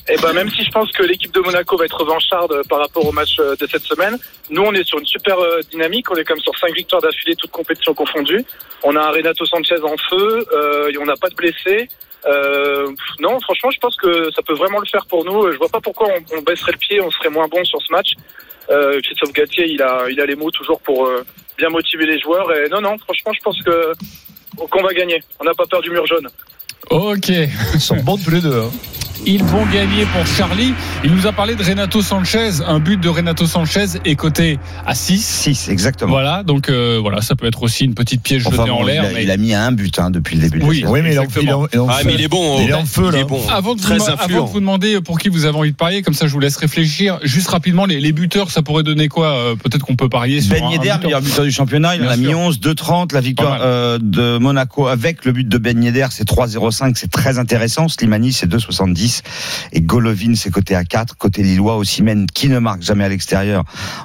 Et 0.10 0.18
ben 0.22 0.34
même 0.34 0.50
si 0.50 0.66
je 0.66 0.70
pense 0.70 0.92
que 0.92 1.02
l'équipe 1.04 1.34
de 1.34 1.40
Monaco 1.40 1.78
va 1.78 1.86
être 1.86 1.96
revancharde 1.98 2.52
euh, 2.52 2.62
par 2.68 2.80
rapport 2.80 3.06
au 3.08 3.14
match 3.14 3.38
euh, 3.40 3.56
de 3.56 3.66
cette 3.72 3.84
semaine, 3.84 4.18
nous 4.50 4.62
on 4.62 4.74
est 4.74 4.84
sur 4.86 5.00
une 5.00 5.06
super 5.06 5.40
euh, 5.40 5.62
dynamique, 5.72 6.12
on 6.12 6.16
est 6.16 6.26
comme 6.26 6.42
sur 6.42 6.52
cinq 6.60 6.76
victoires 6.76 7.02
d'affilée, 7.02 7.36
toutes 7.38 7.52
compétitions 7.52 7.94
confondues. 7.94 8.44
On 8.84 8.98
a 8.98 9.00
un 9.00 9.12
Renato 9.12 9.46
Sanchez 9.46 9.82
en 9.82 9.96
feu, 10.10 10.46
euh, 10.54 10.92
et 10.92 10.98
on 10.98 11.06
n'a 11.06 11.16
pas 11.16 11.30
de 11.30 11.36
blessés. 11.36 11.88
Euh, 12.26 12.88
non, 13.20 13.40
franchement, 13.42 13.70
je 13.72 13.80
pense 13.80 13.96
que 13.98 14.32
ça 14.32 14.42
peut 14.42 14.54
vraiment 14.56 14.80
le 14.80 14.86
faire 14.86 15.06
pour 15.08 15.26
nous. 15.26 15.52
Je 15.52 15.58
vois 15.58 15.70
pas 15.70 15.82
pourquoi 15.82 16.08
on, 16.10 16.38
on 16.38 16.42
baisserait 16.42 16.72
le 16.72 16.78
pied, 16.78 17.02
on 17.02 17.12
serait 17.12 17.30
moins 17.30 17.48
bon 17.48 17.64
sur 17.66 17.80
ce 17.82 17.92
match. 17.92 18.12
Euh, 18.70 19.00
Christophe 19.02 19.34
Gatier, 19.34 19.66
il 19.68 19.82
a, 19.82 20.06
il 20.10 20.20
a 20.22 20.26
les 20.26 20.36
mots 20.36 20.52
toujours 20.52 20.80
pour 20.82 21.06
euh, 21.06 21.26
bien 21.58 21.70
motiver 21.70 22.06
les 22.06 22.20
joueurs. 22.20 22.50
Et 22.56 22.70
non, 22.70 22.80
non, 22.82 22.98
franchement, 22.98 23.34
je 23.34 23.42
pense 23.42 23.62
que 23.62 23.94
qu'on 24.70 24.84
va 24.84 24.94
gagner. 24.94 25.22
On 25.40 25.44
n'a 25.44 25.54
pas 25.54 25.66
peur 25.66 25.82
du 25.82 25.90
mur 25.90 26.06
jaune. 26.06 26.28
Ok. 26.90 27.30
Ils 27.30 27.80
sont 27.82 27.98
bons 27.98 28.18
tous 28.18 28.32
les 28.32 28.42
deux. 28.42 28.54
hein. 28.58 28.72
Ils 29.26 29.42
vont 29.44 29.66
gagner 29.68 30.06
pour 30.14 30.28
Charlie. 30.28 30.74
Il 31.06 31.14
nous 31.14 31.28
a 31.28 31.32
parlé 31.32 31.56
de 31.56 31.64
Renato 31.64 32.02
Sanchez. 32.02 32.50
Un 32.68 32.80
but 32.80 33.00
de 33.00 33.08
Renato 33.08 33.46
Sanchez 33.46 33.86
est 34.04 34.16
coté 34.16 34.60
à 34.86 34.96
6. 34.96 35.24
6, 35.24 35.70
exactement. 35.70 36.12
Voilà, 36.12 36.44
donc 36.44 36.68
euh, 36.70 37.00
voilà, 37.02 37.22
ça 37.22 37.36
peut 37.36 37.46
être 37.48 37.64
aussi 37.64 37.86
une 37.86 37.94
petite 37.94 38.22
piège 38.22 38.46
Enfin, 38.46 38.58
jetée 38.64 38.70
en 38.72 38.84
l'air. 38.84 39.04
il, 39.04 39.08
a, 39.08 39.14
mais- 39.14 39.24
il 39.24 39.32
a 39.32 39.38
mis 39.38 39.54
un 39.54 39.72
but 39.72 39.98
hein, 39.98 40.12
depuis 40.12 40.36
le 40.36 40.42
début 40.42 40.58
de 40.60 40.64
la 40.64 40.70
Oui. 40.70 40.76
saison. 40.82 40.92
Oui, 40.92 41.00
mais 41.02 41.12
il 41.12 41.16
est 41.16 41.20
en- 41.20 41.24
il 41.42 41.48
est 41.48 41.54
en- 41.54 41.68
il 41.72 41.76
est 41.76 41.80
en 41.80 41.88
Ah, 41.88 41.94
feu. 42.00 42.04
mais 42.08 42.14
il 42.16 42.22
est 42.22 42.28
bon. 42.28 42.60
Il 42.62 42.70
est 42.70 42.74
en 42.74 42.86
feu, 42.86 43.04
il 43.08 43.12
là. 43.14 43.20
est 43.20 43.24
bon. 43.24 43.42
Avant 43.50 43.76
de, 43.76 43.82
vous, 43.82 43.92
avant 43.94 44.28
de 44.28 44.52
vous 44.52 44.60
demander 44.60 45.00
pour 45.00 45.18
qui 45.20 45.30
vous 45.30 45.46
avez 45.46 45.58
envie 45.58 45.72
de 45.72 45.78
parier, 45.78 46.02
comme 46.02 46.14
ça 46.14 46.28
je 46.28 46.34
vous 46.34 46.40
laisse 46.42 46.58
réfléchir. 46.58 47.20
Juste 47.24 47.48
rapidement, 47.48 47.86
les, 47.86 48.02
les 48.02 48.12
buteurs, 48.12 48.52
ça 48.52 48.62
pourrait 48.62 48.84
donner 48.84 49.08
quoi 49.08 49.28
Euh, 49.34 49.56
Peut-être 49.56 49.86
qu'on 49.86 49.96
peut 49.96 50.10
parier 50.10 50.42
sur 50.42 50.54
Ben 50.54 50.70
Yedder, 50.70 50.80
buteur. 50.90 51.00
meilleur 51.04 51.22
buteur 51.22 51.46
du 51.46 51.52
championnat, 51.52 51.96
il 51.96 52.04
en 52.06 52.10
a 52.10 52.18
mis 52.18 52.26
sûr. 52.28 52.38
11, 52.40 52.60
2-30. 52.60 53.14
La 53.14 53.22
victoire 53.22 53.60
euh, 53.62 53.98
de 54.02 54.38
Monaco 54.38 54.88
avec 54.88 55.24
le 55.24 55.32
but 55.32 55.48
de 55.48 55.58
Ben 55.58 55.82
Yedder, 55.82 56.08
c'est 56.12 56.28
3-0-5, 56.28 56.96
c'est 56.98 57.10
très 57.10 57.40
intéressant. 57.40 57.88
Slimani, 57.88 58.34
c'est 58.34 58.48
2-70. 58.48 59.13
Et 59.72 59.82
Golovin, 59.82 60.36
c'est 60.36 60.50
côté 60.52 60.76
à 60.76 60.84
4. 60.84 61.18
Côté 61.18 61.44
Lillois, 61.44 61.78
Ossimène, 61.78 62.26
qui 62.28 62.50
ne 62.50 62.60
marque 62.60 62.82
jamais 62.82 63.04
à 63.04 63.10
l'extérieur 63.10 63.64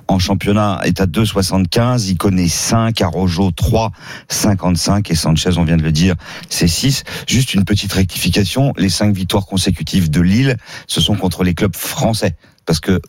en 0.08 0.18
championnat, 0.18 0.80
est 0.84 1.00
à 1.00 1.06
2-75. 1.06 2.06
Il 2.08 2.16
connaît 2.16 2.48
5, 2.48 3.00
Arojo 3.00 3.50
3, 3.50 3.92
55. 4.28 5.10
Et 5.10 5.14
Sanchez, 5.14 5.50
on 5.56 5.64
vient 5.64 5.76
de 5.76 5.82
le 5.82 5.92
dire, 5.92 6.14
c'est 6.48 6.68
6. 6.68 7.04
Juste 7.26 7.54
une 7.54 7.64
petite 7.64 7.92
rectification. 7.92 8.72
Les 8.76 8.88
5 8.90 9.14
victoires 9.14 9.46
consécutives 9.46 10.10
de 10.10 10.20
Lille, 10.20 10.56
ce 10.86 11.00
sont 11.00 11.14
contre 11.16 11.44
les 11.44 11.54
clubs 11.54 11.76
français. 11.76 12.36
Parce 12.66 12.80
que 12.80 13.00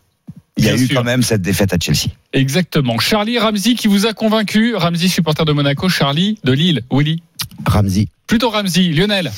il 0.56 0.64
y 0.64 0.68
a 0.68 0.74
Bien 0.74 0.82
eu 0.82 0.86
sûr. 0.88 0.96
quand 0.96 1.04
même 1.04 1.22
cette 1.22 1.42
défaite 1.42 1.72
à 1.72 1.76
Chelsea. 1.80 2.08
Exactement. 2.32 2.98
Charlie 2.98 3.38
Ramsey 3.38 3.74
qui 3.74 3.88
vous 3.88 4.06
a 4.06 4.12
convaincu. 4.12 4.74
Ramsey, 4.74 5.08
supporter 5.08 5.44
de 5.44 5.52
Monaco. 5.52 5.88
Charlie 5.88 6.38
de 6.44 6.52
Lille. 6.52 6.82
Willy. 6.90 7.22
Ramsey. 7.66 8.08
Plutôt 8.26 8.50
Ramsey. 8.50 8.88
Lionel. 8.90 9.30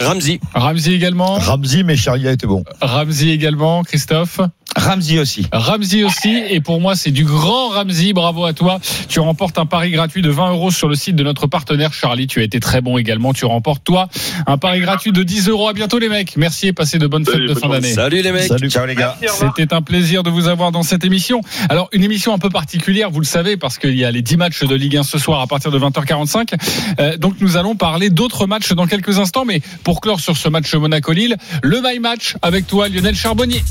Ramsey. 0.00 0.40
Ramsey 0.54 0.92
également. 0.94 1.34
Ramsey, 1.38 1.82
mais 1.82 1.96
Charlie 1.96 2.28
a 2.28 2.32
été 2.32 2.46
bon. 2.46 2.64
Ramsey 2.80 3.28
également. 3.28 3.82
Christophe. 3.82 4.40
Ramsey 4.76 5.18
aussi. 5.18 5.46
Ramsey 5.52 6.04
aussi. 6.04 6.42
Et 6.48 6.60
pour 6.60 6.80
moi, 6.80 6.94
c'est 6.94 7.10
du 7.10 7.24
grand 7.24 7.70
Ramsey. 7.70 8.12
Bravo 8.12 8.44
à 8.44 8.52
toi. 8.52 8.80
Tu 9.08 9.20
remportes 9.20 9.58
un 9.58 9.66
pari 9.66 9.90
gratuit 9.90 10.22
de 10.22 10.30
20 10.30 10.50
euros 10.50 10.70
sur 10.70 10.88
le 10.88 10.94
site 10.94 11.16
de 11.16 11.24
notre 11.24 11.46
partenaire 11.46 11.92
Charlie. 11.92 12.26
Tu 12.26 12.40
as 12.40 12.44
été 12.44 12.60
très 12.60 12.80
bon 12.80 12.96
également. 12.96 13.32
Tu 13.32 13.44
remportes, 13.44 13.82
toi, 13.84 14.08
un 14.46 14.58
pari 14.58 14.80
gratuit 14.80 15.12
de 15.12 15.22
10 15.22 15.48
euros. 15.48 15.68
À 15.68 15.72
bientôt, 15.72 15.98
les 15.98 16.08
mecs. 16.08 16.36
Merci 16.36 16.68
et 16.68 16.72
passez 16.72 16.98
de 16.98 17.06
bonnes 17.06 17.24
Salut, 17.24 17.48
fêtes 17.48 17.56
de 17.56 17.60
fin 17.60 17.68
d'année. 17.68 17.92
Salut 17.92 18.22
les 18.22 18.32
mecs. 18.32 18.48
Salut. 18.48 18.70
Ciao 18.70 18.86
les 18.86 18.94
gars. 18.94 19.16
C'était 19.28 19.74
un 19.74 19.82
plaisir 19.82 20.22
de 20.22 20.30
vous 20.30 20.46
avoir 20.46 20.70
dans 20.70 20.82
cette 20.82 21.04
émission. 21.04 21.40
Alors, 21.68 21.88
une 21.92 22.04
émission 22.04 22.32
un 22.32 22.38
peu 22.38 22.50
particulière, 22.50 23.10
vous 23.10 23.20
le 23.20 23.26
savez, 23.26 23.56
parce 23.56 23.78
qu'il 23.78 23.96
y 23.96 24.04
a 24.04 24.10
les 24.10 24.22
10 24.22 24.36
matchs 24.36 24.64
de 24.64 24.74
Ligue 24.74 24.96
1 24.96 25.02
ce 25.02 25.18
soir 25.18 25.40
à 25.40 25.46
partir 25.46 25.70
de 25.70 25.78
20h45. 25.78 26.54
Euh, 27.00 27.16
donc, 27.16 27.34
nous 27.40 27.56
allons 27.56 27.74
parler 27.74 28.10
d'autres 28.10 28.46
matchs 28.46 28.72
dans 28.72 28.86
quelques 28.86 29.18
instants. 29.18 29.44
Mais 29.44 29.60
pour 29.82 30.00
clore 30.00 30.20
sur 30.20 30.36
ce 30.36 30.48
match 30.48 30.72
Monaco-Lille, 30.74 31.36
le 31.62 31.80
My 31.82 31.98
Match 31.98 32.36
avec 32.42 32.66
toi, 32.66 32.88
Lionel 32.88 33.14
Charbonnier. 33.14 33.62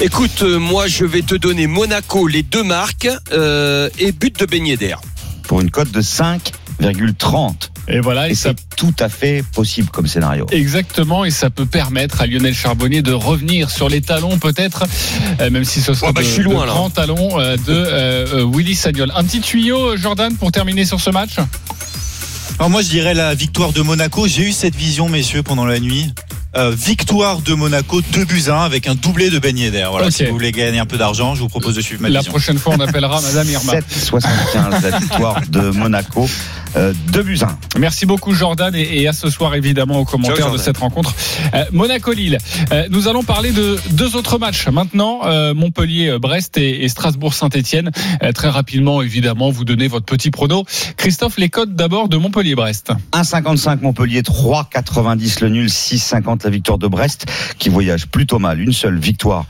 Écoute, 0.00 0.42
euh, 0.42 0.58
moi 0.58 0.86
je 0.88 1.04
vais 1.04 1.22
te 1.22 1.34
donner 1.34 1.66
Monaco, 1.66 2.26
les 2.26 2.42
deux 2.42 2.62
marques 2.62 3.08
euh, 3.32 3.88
et 3.98 4.12
but 4.12 4.38
de 4.38 4.46
Ben 4.46 4.66
Yedder. 4.66 4.96
Pour 5.44 5.60
une 5.60 5.70
cote 5.70 5.90
de 5.90 6.02
5,30. 6.02 7.70
Et 7.88 8.00
voilà, 8.00 8.28
et 8.28 8.32
Et 8.32 8.34
ça 8.34 8.50
c'est 8.50 8.76
tout 8.76 8.94
à 8.98 9.08
fait 9.08 9.42
possible 9.54 9.88
comme 9.88 10.06
scénario. 10.06 10.44
Exactement, 10.50 11.24
et 11.24 11.30
ça 11.30 11.48
peut 11.50 11.64
permettre 11.66 12.20
à 12.20 12.26
Lionel 12.26 12.54
Charbonnier 12.54 13.00
de 13.00 13.12
revenir 13.12 13.70
sur 13.70 13.88
les 13.88 14.00
talons 14.02 14.38
peut-être, 14.38 14.84
euh, 15.40 15.50
même 15.50 15.64
si 15.64 15.80
ce 15.80 15.94
sera 15.94 16.08
Ouais, 16.08 16.12
bah, 16.12 16.20
de, 16.20 16.26
je 16.26 16.30
suis 16.32 16.42
loin, 16.42 16.62
de 16.62 16.66
là. 16.66 16.72
grands 16.72 16.90
talons 16.90 17.38
euh, 17.40 17.56
de 17.56 17.62
euh, 17.68 18.44
Willy 18.52 18.74
Sagnol. 18.74 19.10
Un 19.16 19.24
petit 19.24 19.40
tuyau, 19.40 19.96
Jordan, 19.96 20.34
pour 20.36 20.52
terminer 20.52 20.84
sur 20.84 21.00
ce 21.00 21.10
match? 21.10 21.36
Alors 22.58 22.70
moi 22.70 22.82
je 22.82 22.88
dirais 22.88 23.14
la 23.14 23.34
victoire 23.34 23.72
de 23.72 23.82
Monaco. 23.82 24.26
J'ai 24.26 24.48
eu 24.48 24.52
cette 24.52 24.74
vision 24.74 25.08
messieurs 25.08 25.42
pendant 25.42 25.64
la 25.64 25.78
nuit. 25.78 26.12
Euh, 26.56 26.70
victoire 26.70 27.42
de 27.42 27.52
Monaco 27.52 28.00
2 28.00 28.24
buts 28.24 28.44
à 28.48 28.62
1 28.62 28.64
avec 28.64 28.88
un 28.88 28.94
doublé 28.94 29.28
de 29.28 29.38
Ben 29.38 29.56
Yedder. 29.58 29.88
Voilà, 29.90 30.10
si 30.10 30.24
vous 30.24 30.32
voulez 30.32 30.52
gagner 30.52 30.78
un 30.78 30.86
peu 30.86 30.96
d'argent, 30.96 31.34
je 31.34 31.40
vous 31.40 31.48
propose 31.48 31.74
de 31.74 31.82
suivre 31.82 32.00
ma 32.00 32.08
La 32.08 32.20
vision. 32.20 32.32
prochaine 32.32 32.58
fois, 32.58 32.74
on 32.78 32.80
appellera 32.80 33.20
Madame 33.20 33.50
Irma. 33.50 33.74
7,75 33.74 34.82
la 34.90 34.98
victoire 34.98 35.40
de 35.50 35.60
Monaco. 35.70 36.26
Euh, 36.76 36.92
2 37.12 37.22
buts 37.22 37.38
1. 37.40 37.78
Merci 37.78 38.04
beaucoup 38.04 38.34
Jordan 38.34 38.74
et, 38.74 39.00
et 39.00 39.08
à 39.08 39.12
ce 39.12 39.30
soir 39.30 39.54
évidemment 39.54 39.98
aux 39.98 40.04
commentaires 40.04 40.36
Ciao, 40.36 40.52
de 40.52 40.58
cette 40.58 40.76
rencontre. 40.76 41.14
Euh, 41.54 41.64
Monaco-Lille. 41.72 42.38
Euh, 42.72 42.86
nous 42.90 43.08
allons 43.08 43.22
parler 43.22 43.52
de 43.52 43.78
deux 43.92 44.16
autres 44.16 44.38
matchs 44.38 44.68
maintenant. 44.68 45.20
Euh, 45.24 45.54
Montpellier-Brest 45.54 46.58
et, 46.58 46.84
et 46.84 46.88
Strasbourg-Saint-Etienne. 46.88 47.90
très 48.34 48.48
rapidement 48.48 49.00
évidemment, 49.00 49.50
vous 49.50 49.64
donnez 49.64 49.88
votre 49.88 50.04
petit 50.04 50.30
prono. 50.30 50.64
Christophe, 50.96 51.38
les 51.38 51.48
codes 51.48 51.74
d'abord 51.74 52.08
de 52.08 52.16
Montpellier-Brest. 52.18 52.92
1,55 53.12 53.80
Montpellier, 53.80 54.22
3,90 54.22 55.42
le 55.42 55.48
nul, 55.48 55.66
6,50 55.68 56.44
la 56.44 56.50
victoire 56.50 56.78
de 56.78 56.88
Brest, 56.88 57.26
qui 57.58 57.68
voyage 57.70 58.06
plutôt 58.06 58.38
mal. 58.38 58.60
Une 58.60 58.72
seule 58.72 58.98
victoire 58.98 59.46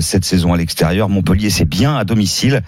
cette 0.00 0.24
saison 0.24 0.52
à 0.52 0.56
l'extérieur. 0.56 1.08
Montpellier, 1.08 1.50
c'est 1.50 1.64
bien 1.64 1.96
à 1.96 2.04
domicile, 2.04 2.62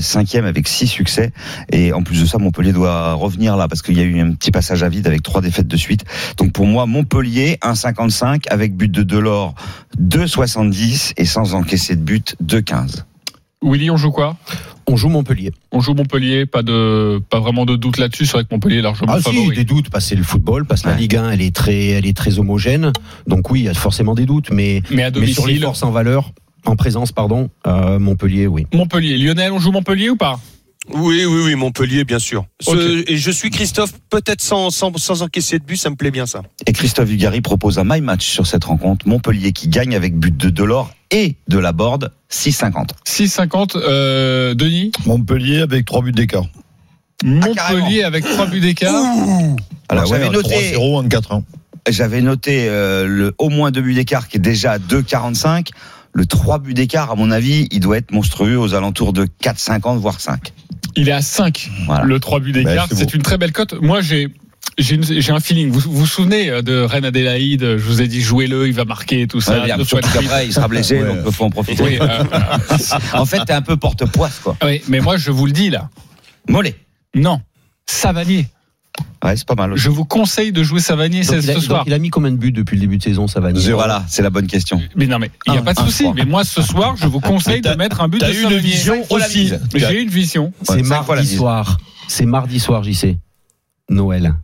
cinquième 0.00 0.44
avec 0.44 0.68
six 0.68 0.86
succès. 0.86 1.32
Et 1.70 1.92
en 1.92 2.02
plus 2.02 2.20
de 2.20 2.26
ça, 2.26 2.38
Montpellier 2.38 2.72
doit 2.72 3.12
revenir 3.14 3.43
là 3.44 3.68
parce 3.68 3.82
qu'il 3.82 3.96
y 3.96 4.00
a 4.00 4.04
eu 4.04 4.20
un 4.20 4.32
petit 4.32 4.50
passage 4.50 4.82
à 4.82 4.88
vide 4.88 5.06
avec 5.06 5.22
trois 5.22 5.40
défaites 5.40 5.68
de 5.68 5.76
suite. 5.76 6.04
Donc 6.36 6.52
pour 6.52 6.66
moi, 6.66 6.86
Montpellier 6.86 7.58
1,55 7.62 8.48
avec 8.48 8.74
but 8.76 8.90
de 8.90 9.02
Delors 9.02 9.54
2,70 10.00 11.12
et 11.16 11.24
sans 11.24 11.54
encaisser 11.54 11.96
de 11.96 12.00
but 12.02 12.36
2,15. 12.44 13.04
Willy, 13.62 13.90
on 13.90 13.96
joue 13.96 14.10
quoi? 14.10 14.36
On 14.86 14.96
joue 14.96 15.08
Montpellier. 15.08 15.50
On 15.72 15.80
joue 15.80 15.94
Montpellier, 15.94 16.44
pas 16.44 16.62
de, 16.62 17.18
pas 17.30 17.40
vraiment 17.40 17.64
de 17.64 17.76
doute 17.76 17.96
là-dessus. 17.96 18.26
C'est 18.26 18.32
vrai 18.32 18.44
que 18.44 18.48
Montpellier 18.52 18.78
est 18.78 18.82
largement 18.82 19.12
Ah 19.14 19.18
si, 19.18 19.24
favori. 19.24 19.56
des 19.56 19.64
doutes, 19.64 19.88
parce 19.88 20.04
que 20.04 20.08
c'est 20.10 20.16
le 20.16 20.22
football, 20.22 20.66
parce 20.66 20.82
que 20.82 20.88
la. 20.88 20.96
Ligue 20.96 21.16
1, 21.16 21.30
elle 21.30 21.40
est 21.40 21.54
très, 21.54 21.86
elle 21.88 22.06
est 22.06 22.16
très 22.16 22.38
homogène. 22.38 22.92
Donc 23.26 23.50
oui, 23.50 23.60
il 23.60 23.64
y 23.64 23.68
a 23.68 23.74
forcément 23.74 24.14
des 24.14 24.26
doutes, 24.26 24.50
mais, 24.50 24.82
Mais 24.90 25.04
à 25.04 25.10
mais 25.10 25.26
sur 25.28 25.46
les 25.46 25.54
domicile, 25.54 25.62
forces 25.62 25.82
en 25.82 25.90
valeur, 25.90 26.32
en 26.66 26.76
présence, 26.76 27.12
pardon, 27.12 27.48
euh, 27.66 27.98
Montpellier, 27.98 28.46
oui. 28.46 28.66
Montpellier. 28.74 29.16
Lionel, 29.16 29.52
on 29.52 29.58
joue 29.58 29.72
Montpellier 29.72 30.10
ou 30.10 30.16
pas? 30.16 30.38
Oui, 30.92 31.24
oui, 31.24 31.42
oui, 31.44 31.54
Montpellier, 31.54 32.04
bien 32.04 32.18
sûr. 32.18 32.44
Ce-. 32.60 33.10
Et 33.10 33.16
je 33.16 33.30
suis 33.30 33.50
Christophe, 33.50 33.92
peut-être 34.10 34.42
sans, 34.42 34.70
sans, 34.70 34.96
sans 34.98 35.22
encaisser 35.22 35.58
de 35.58 35.64
but, 35.64 35.76
ça 35.76 35.90
me 35.90 35.96
plaît 35.96 36.10
bien 36.10 36.26
ça. 36.26 36.42
Et 36.66 36.72
Christophe 36.72 37.08
Vigari 37.08 37.40
propose 37.40 37.78
un 37.78 37.84
my 37.84 38.00
match 38.00 38.26
sur 38.26 38.46
cette 38.46 38.64
rencontre. 38.64 39.08
Montpellier 39.08 39.52
qui 39.52 39.68
gagne 39.68 39.94
avec 39.94 40.14
but 40.14 40.36
de 40.36 40.50
Delors 40.50 40.92
et 41.10 41.36
de 41.48 41.58
la 41.58 41.72
Borde 41.72 42.12
6,50. 42.30 42.90
6,50. 43.06 43.76
Euh, 43.76 44.54
Denis? 44.54 44.92
Montpellier 45.06 45.60
avec 45.60 45.86
3 45.86 46.02
buts 46.02 46.12
d'écart. 46.12 46.44
Montpellier 47.24 48.02
avec 48.02 48.24
3 48.24 48.46
buts 48.46 48.60
d'écart. 48.60 48.94
Alors 49.88 50.10
Ouais, 50.10 50.18
j'avais 50.18 50.30
noté, 50.30 50.74
3-0 50.74 50.98
en 50.98 51.08
4 51.08 51.32
1 51.32 51.44
j'avais 51.88 52.22
noté 52.22 52.66
euh, 52.68 53.06
le 53.06 53.34
au 53.38 53.50
moins 53.50 53.70
deux 53.70 53.82
buts 53.82 53.94
d'écart 53.94 54.28
qui 54.28 54.38
est 54.38 54.40
déjà 54.40 54.72
à 54.72 54.78
2,45. 54.78 55.68
Le 56.14 56.26
3 56.26 56.60
buts 56.60 56.74
d'écart, 56.74 57.10
à 57.10 57.16
mon 57.16 57.30
avis, 57.32 57.66
il 57.72 57.80
doit 57.80 57.96
être 57.98 58.12
monstrueux 58.12 58.56
aux 58.56 58.74
alentours 58.74 59.12
de 59.12 59.24
4,50 59.42 59.98
voire 59.98 60.20
5. 60.20 60.52
Il 60.94 61.08
est 61.08 61.12
à 61.12 61.20
5. 61.22 61.70
Voilà. 61.86 62.04
Le 62.04 62.20
3 62.20 62.38
buts 62.38 62.52
d'écart. 62.52 62.86
Ben, 62.88 62.96
c'est 62.96 63.14
une 63.14 63.22
très 63.22 63.36
belle 63.36 63.52
cote. 63.52 63.74
Moi, 63.82 64.00
j'ai. 64.00 64.28
J'ai, 64.78 65.30
un 65.30 65.40
feeling. 65.40 65.70
Vous 65.70 65.80
vous 65.80 65.92
vous 65.92 66.06
souvenez 66.06 66.50
euh, 66.50 66.62
de 66.62 66.78
Reine 66.80 67.04
Adélaïde? 67.04 67.60
Je 67.62 67.84
vous 67.84 68.00
ai 68.00 68.08
dit 68.08 68.20
jouez-le, 68.20 68.66
il 68.66 68.72
va 68.74 68.84
marquer 68.84 69.20
et 69.22 69.26
tout 69.28 69.40
ça. 69.40 69.60
Ouais, 69.60 69.66
bien, 69.66 69.76
qu'après, 69.76 70.46
il 70.46 70.52
sera 70.52 70.66
blessé, 70.66 71.00
Ouais. 71.00 71.06
donc 71.06 71.18
il 71.26 71.32
faut 71.32 71.44
en 71.44 71.50
profiter. 71.50 71.82
Oui, 71.82 71.98
euh, 72.00 72.24
En 73.12 73.24
fait, 73.24 73.44
t'es 73.44 73.52
un 73.52 73.62
peu 73.62 73.76
porte-poisse, 73.76 74.40
quoi. 74.42 74.56
oui, 74.64 74.82
mais 74.88 75.00
moi, 75.00 75.16
je 75.16 75.30
vous 75.30 75.46
le 75.46 75.52
dis 75.52 75.70
là. 75.70 75.90
Mollet. 76.48 76.74
Non. 77.14 77.40
Savanier. 77.86 78.46
Ouais, 79.24 79.36
c'est 79.36 79.46
pas 79.46 79.54
mal 79.54 79.72
aussi. 79.72 79.82
Je 79.82 79.90
vous 79.90 80.04
conseille 80.04 80.52
de 80.52 80.62
jouer 80.62 80.80
Savanier 80.80 81.22
Donc, 81.22 81.30
ce 81.40 81.42
il, 81.42 81.50
a, 81.50 81.54
ce 81.54 81.60
soir. 81.60 81.78
donc, 81.80 81.86
il 81.88 81.94
a 81.94 81.98
mis 81.98 82.10
combien 82.10 82.30
de 82.30 82.36
buts 82.36 82.52
depuis 82.52 82.76
le 82.76 82.80
début 82.82 82.98
de 82.98 83.02
saison, 83.02 83.26
ça 83.26 83.40
va 83.40 83.50
Voilà, 83.52 84.04
c'est 84.08 84.22
la 84.22 84.30
bonne 84.30 84.46
question. 84.46 84.80
Mais 84.96 85.06
non, 85.06 85.18
mais 85.18 85.30
il 85.46 85.52
n'y 85.52 85.58
a 85.58 85.60
Un, 85.60 85.64
pas 85.64 85.72
de 85.74 85.78
souci. 85.80 86.06
Mais 86.14 86.24
moi, 86.24 86.44
ce 86.44 86.60
soir, 86.62 86.94
je 86.96 87.06
vous 87.06 87.20
conseille 87.20 87.60
de 87.62 87.70
mettre 87.70 88.02
un 88.02 88.08
but 88.08 88.18
T'as 88.18 88.28
de 88.28 88.32
eu 88.34 88.36
une 88.36 88.42
Savanier. 88.50 88.60
vision 88.60 89.02
aussi. 89.10 89.52
J'ai 89.74 90.02
une 90.02 90.10
vision. 90.10 90.52
C'est 90.62 90.82
mardi 90.82 91.26
soir. 91.26 91.78
C'est 92.06 92.26
mardi 92.26 92.60
soir, 92.60 92.82
j'y 92.82 92.94
sais. 92.94 93.18
Noël. 93.88 94.34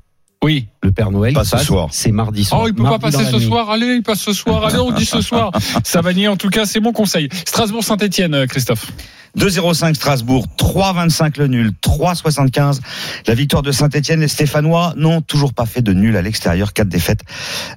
Oui. 0.42 0.68
Le 0.82 0.90
Père 0.92 1.10
Noël. 1.10 1.34
Pas 1.34 1.44
ce 1.44 1.50
passe, 1.56 1.66
soir. 1.66 1.88
C'est 1.92 2.12
mardi 2.12 2.44
soir. 2.44 2.62
Oh, 2.64 2.68
il 2.68 2.74
peut 2.74 2.82
pas 2.82 2.98
passer 2.98 3.26
ce 3.26 3.36
nuit. 3.36 3.44
soir. 3.44 3.68
Allez, 3.68 3.96
il 3.96 4.02
passe 4.02 4.20
ce 4.20 4.32
soir. 4.32 4.64
Allez, 4.64 4.78
on 4.78 4.90
dit 4.92 5.04
ce 5.04 5.20
soir. 5.20 5.50
Savanier, 5.84 6.28
en 6.28 6.36
tout 6.38 6.48
cas, 6.48 6.64
c'est 6.64 6.80
mon 6.80 6.92
conseil. 6.92 7.28
Strasbourg-Saint-Etienne, 7.46 8.46
Christophe. 8.46 8.90
2-0-5 9.38 9.94
Strasbourg, 9.94 10.46
3-25 10.58 11.38
le 11.38 11.46
nul, 11.46 11.72
3-75 11.82 12.80
la 13.26 13.34
victoire 13.34 13.62
de 13.62 13.72
Saint-Etienne. 13.72 14.20
Les 14.20 14.28
Stéphanois 14.28 14.94
n'ont 14.96 15.20
toujours 15.20 15.54
pas 15.54 15.66
fait 15.66 15.82
de 15.82 15.92
nul 15.92 16.16
à 16.16 16.22
l'extérieur, 16.22 16.72
4 16.72 16.88
défaites, 16.88 17.22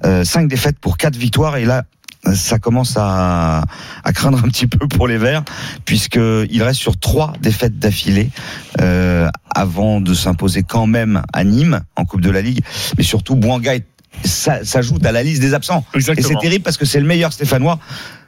euh, 0.06 0.24
5 0.24 0.48
défaites 0.48 0.80
pour 0.80 0.98
4 0.98 1.16
victoires 1.16 1.58
et 1.58 1.66
là 1.66 1.84
ça 2.34 2.58
commence 2.58 2.96
à, 2.96 3.66
à 4.06 4.14
craindre 4.14 4.38
un 4.38 4.48
petit 4.48 4.66
peu 4.66 4.88
pour 4.88 5.10
les 5.10 5.18
Verts 5.18 5.44
puisqu'il 5.84 6.64
reste 6.64 6.80
sur 6.80 6.98
3 6.98 7.34
défaites 7.42 7.78
d'affilée 7.78 8.30
euh, 8.80 9.30
avant 9.54 10.00
de 10.00 10.14
s'imposer 10.14 10.64
quand 10.64 10.88
même 10.88 11.22
à 11.34 11.44
Nîmes 11.44 11.82
en 11.98 12.06
Coupe 12.06 12.22
de 12.22 12.30
la 12.30 12.42
Ligue 12.42 12.62
mais 12.98 13.04
surtout 13.04 13.36
ça 14.24 14.64
s'ajoute 14.64 15.06
à 15.06 15.12
la 15.12 15.24
liste 15.24 15.42
des 15.42 15.54
absents. 15.54 15.84
Exactement. 15.94 16.28
Et 16.28 16.34
c'est 16.34 16.40
terrible 16.40 16.64
parce 16.64 16.78
que 16.78 16.86
c'est 16.86 17.00
le 17.00 17.06
meilleur 17.06 17.34
Stéphanois. 17.34 17.80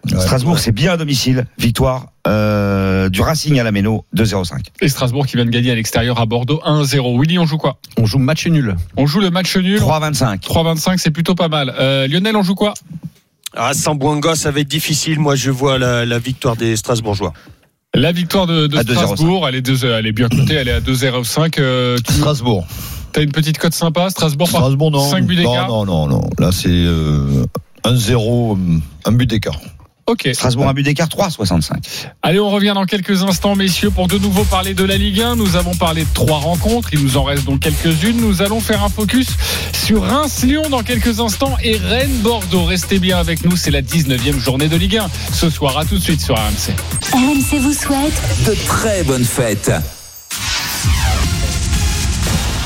Strasbourg, 0.07 0.59
c'est 0.59 0.71
bien 0.71 0.93
à 0.93 0.97
domicile. 0.97 1.45
Victoire 1.57 2.07
euh, 2.27 3.09
du 3.09 3.21
Racing 3.21 3.59
à 3.59 3.63
la 3.63 3.71
Méno, 3.71 4.05
2-0-5. 4.15 4.59
Et 4.81 4.87
Strasbourg 4.89 5.25
qui 5.27 5.35
vient 5.35 5.45
de 5.45 5.49
gagner 5.51 5.71
à 5.71 5.75
l'extérieur 5.75 6.19
à 6.19 6.25
Bordeaux 6.25 6.61
1-0. 6.65 7.19
Willy, 7.19 7.37
on 7.39 7.45
joue 7.45 7.57
quoi? 7.57 7.77
On 7.97 8.05
joue 8.05 8.17
match 8.19 8.47
nul. 8.47 8.75
On 8.97 9.05
joue 9.07 9.19
le 9.19 9.29
match 9.31 9.55
nul. 9.57 9.79
3-25. 9.79 10.39
3-25, 10.41 10.97
c'est 10.97 11.11
plutôt 11.11 11.35
pas 11.35 11.47
mal. 11.47 11.73
Euh, 11.79 12.07
Lionel, 12.07 12.35
on 12.35 12.43
joue 12.43 12.55
quoi? 12.55 12.73
Ah, 13.55 13.73
sans 13.73 13.95
Bouanga, 13.95 14.35
ça 14.35 14.51
va 14.51 14.59
être 14.59 14.67
difficile. 14.67 15.19
Moi, 15.19 15.35
je 15.35 15.49
vois 15.51 15.77
la, 15.79 16.05
la 16.05 16.19
victoire 16.19 16.55
des 16.55 16.75
Strasbourgeois. 16.75 17.33
La 17.93 18.11
victoire 18.11 18.47
de, 18.47 18.67
de 18.67 18.77
À 18.77 18.81
2,05. 18.83 18.93
Strasbourg, 18.93 19.47
elle 19.47 19.55
est, 19.55 19.61
deux- 19.61 19.85
elle 19.85 20.05
est 20.07 20.11
bien 20.11 20.27
cotée, 20.27 20.55
elle 20.55 20.67
est 20.67 20.73
à 20.73 20.81
2-0-5. 20.81 21.55
Euh, 21.59 21.97
tu- 22.05 22.13
Strasbourg. 22.13 22.67
T'as 23.13 23.21
une 23.21 23.31
petite 23.31 23.57
cote 23.57 23.73
sympa, 23.73 24.09
Strasbourg 24.09 24.49
par 24.51 24.59
Strasbourg, 24.59 24.91
non. 24.91 25.09
5 25.09 25.25
buts 25.25 25.37
d'écart 25.37 25.69
Non, 25.69 25.85
non, 25.85 26.07
non, 26.07 26.19
non. 26.21 26.29
Là, 26.37 26.51
c'est 26.51 26.67
euh, 26.69 27.45
1-0, 27.85 28.57
un 29.05 29.11
but 29.13 29.29
d'écart. 29.29 29.61
Ok. 30.07 30.29
Strasbourg, 30.33 30.67
un 30.67 30.73
but 30.73 30.83
d'écart, 30.83 31.07
3-65. 31.07 31.71
Allez, 32.21 32.39
on 32.39 32.51
revient 32.51 32.73
dans 32.75 32.85
quelques 32.85 33.23
instants, 33.23 33.55
messieurs, 33.55 33.89
pour 33.89 34.07
de 34.07 34.19
nouveau 34.19 34.43
parler 34.43 34.75
de 34.75 34.83
la 34.83 34.97
Ligue 34.97 35.19
1. 35.19 35.35
Nous 35.35 35.55
avons 35.55 35.73
parlé 35.73 36.03
de 36.03 36.09
trois 36.13 36.37
rencontres, 36.37 36.89
il 36.93 37.01
nous 37.01 37.17
en 37.17 37.23
reste 37.23 37.45
donc 37.45 37.61
quelques-unes. 37.61 38.17
Nous 38.17 38.43
allons 38.43 38.59
faire 38.59 38.83
un 38.83 38.89
focus 38.89 39.29
sur 39.73 40.03
Reims-Lyon 40.03 40.69
dans 40.69 40.83
quelques 40.83 41.19
instants 41.19 41.57
et 41.63 41.77
Rennes-Bordeaux. 41.77 42.65
Restez 42.65 42.99
bien 42.99 43.17
avec 43.17 43.43
nous, 43.43 43.55
c'est 43.55 43.71
la 43.71 43.81
19e 43.81 44.37
journée 44.37 44.67
de 44.67 44.77
Ligue 44.77 44.97
1. 44.97 45.07
Ce 45.33 45.49
soir, 45.49 45.75
à 45.77 45.85
tout 45.85 45.95
de 45.95 46.03
suite 46.03 46.21
sur 46.21 46.35
RMC. 46.35 46.75
RMC 47.11 47.59
vous 47.61 47.73
souhaite 47.73 48.21
De 48.45 48.53
très 48.67 49.03
bonnes 49.03 49.25
fêtes. 49.25 49.71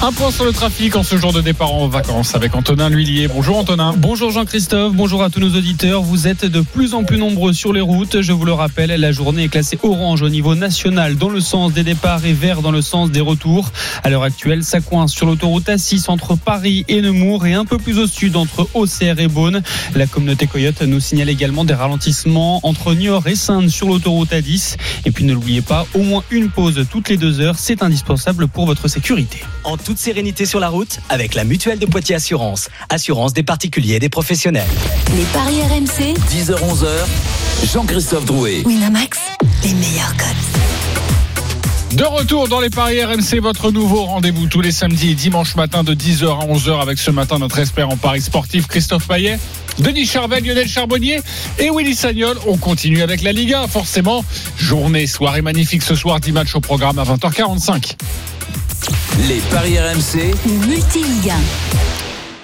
Un 0.02 0.14
point 0.14 0.32
sur 0.32 0.46
le 0.46 0.54
trafic 0.54 0.96
en 0.96 1.04
ce 1.04 1.18
jour 1.18 1.34
de 1.34 1.42
départ 1.42 1.74
en 1.74 1.90
vacances 1.90 2.34
avec 2.34 2.56
Antonin 2.56 2.88
Lhuillier. 2.88 3.28
Bonjour 3.28 3.58
Antonin. 3.58 3.94
Bonjour 3.98 4.32
Jean-Christophe, 4.32 4.94
bonjour 4.94 5.22
à 5.22 5.30
tous 5.30 5.42
nos 5.42 5.54
auditeurs. 5.58 6.04
Vous 6.04 6.26
êtes 6.26 6.46
de 6.46 6.62
plus 6.62 6.94
en 6.94 7.04
plus 7.04 7.18
nombreux 7.18 7.52
sur 7.52 7.74
les 7.74 7.82
routes. 7.82 8.22
Je 8.22 8.32
vous 8.32 8.46
le 8.46 8.54
rappelle, 8.54 8.92
la 8.92 9.12
journée 9.12 9.44
est 9.44 9.48
classée 9.50 9.78
orange 9.84 10.22
au 10.22 10.30
niveau 10.30 10.56
national 10.56 11.18
dans 11.18 11.28
le 11.28 11.42
sens 11.42 11.74
des 11.74 11.84
départs 11.84 12.26
et 12.26 12.32
vert 12.32 12.62
dans 12.62 12.72
le 12.72 12.82
sens 12.82 13.12
des 13.12 13.20
retours. 13.20 13.74
À 14.02 14.10
l'heure 14.10 14.24
actuelle, 14.24 14.64
ça 14.64 14.80
coince 14.80 15.12
sur 15.12 15.26
l'autoroute 15.26 15.68
A6 15.68 16.10
entre 16.10 16.38
Paris 16.38 16.86
et 16.88 17.02
Nemours 17.02 17.46
et 17.46 17.54
un 17.54 17.66
peu 17.66 17.78
plus 17.78 18.00
au 18.00 18.08
sud 18.08 18.38
entre 18.38 18.70
Auxerre 18.76 19.20
et 19.20 19.28
Beaune. 19.28 19.62
La 19.96 20.08
communauté 20.08 20.48
Coyote 20.48 20.82
nous 20.84 21.02
signale 21.02 21.28
également 21.28 21.66
des 21.66 21.74
ralentissements 21.74 22.66
entre 22.66 22.94
Niort 22.94 23.28
et 23.28 23.36
Sainte 23.36 23.68
sur 23.68 23.90
l'autoroute 23.90 24.32
A10. 24.32 24.78
Et 25.04 25.12
puis 25.12 25.26
ne 25.26 25.34
l'oubliez 25.34 25.62
pas, 25.62 25.86
au 25.94 26.04
moins 26.04 26.24
une 26.32 26.50
pause 26.50 26.86
toutes 26.90 27.10
les 27.10 27.18
deux 27.18 27.42
heures, 27.42 27.60
c'est 27.60 27.84
indispensable 27.84 28.48
pour 28.48 28.66
votre 28.66 28.88
sécurité. 28.88 29.44
Toute 29.90 29.98
sérénité 29.98 30.46
sur 30.46 30.60
la 30.60 30.70
route 30.70 31.00
avec 31.10 31.34
la 31.34 31.44
mutuelle 31.44 31.80
de 31.80 31.88
Poitiers 31.88 32.14
Assurance. 32.14 32.70
Assurance 32.90 33.34
des 33.34 33.42
particuliers 33.42 33.96
et 33.96 34.00
des 34.00 34.08
professionnels. 34.08 34.68
les 35.16 35.24
paris 35.34 35.64
RMC. 35.64 36.14
10h-11h, 36.30 37.66
Jean-Christophe 37.74 38.26
Drouet. 38.26 38.62
Winamax, 38.68 39.18
les 39.64 39.74
meilleurs 39.74 40.16
codes. 40.16 41.98
De 41.98 42.04
retour 42.04 42.48
dans 42.48 42.60
les 42.60 42.70
paris 42.70 43.04
RMC, 43.04 43.40
votre 43.42 43.72
nouveau 43.72 44.04
rendez-vous 44.04 44.46
tous 44.46 44.62
les 44.62 44.72
samedis 44.72 45.10
et 45.10 45.16
dimanches 45.16 45.56
matin 45.56 45.84
de 45.84 45.96
10h 45.96 46.40
à 46.40 46.46
11h 46.46 46.84
avec 46.84 47.00
ce 47.00 47.10
matin 47.10 47.40
notre 47.40 47.58
expert 47.58 47.90
en 47.90 47.98
paris 47.98 48.22
sportif 48.22 48.68
Christophe 48.68 49.08
Payet, 49.08 49.40
Denis 49.80 50.06
Charvel, 50.06 50.46
Lionel 50.46 50.68
Charbonnier 50.68 51.20
et 51.58 51.72
Willy 51.72 51.96
Sagnol. 51.96 52.38
On 52.46 52.58
continue 52.58 53.02
avec 53.02 53.24
la 53.24 53.32
Ligue 53.32 53.56
1, 53.56 53.66
forcément. 53.68 54.24
Journée, 54.56 55.08
soirée 55.08 55.42
magnifique 55.42 55.82
ce 55.82 55.96
soir, 55.96 56.20
10 56.20 56.32
matchs 56.32 56.54
au 56.54 56.60
programme 56.60 57.00
à 57.00 57.06
20h45. 57.06 57.96
Les 59.28 59.40
paris 59.52 59.78
RMC, 59.80 60.34
Multi-Ligue 60.68 61.32
1. 61.32 61.36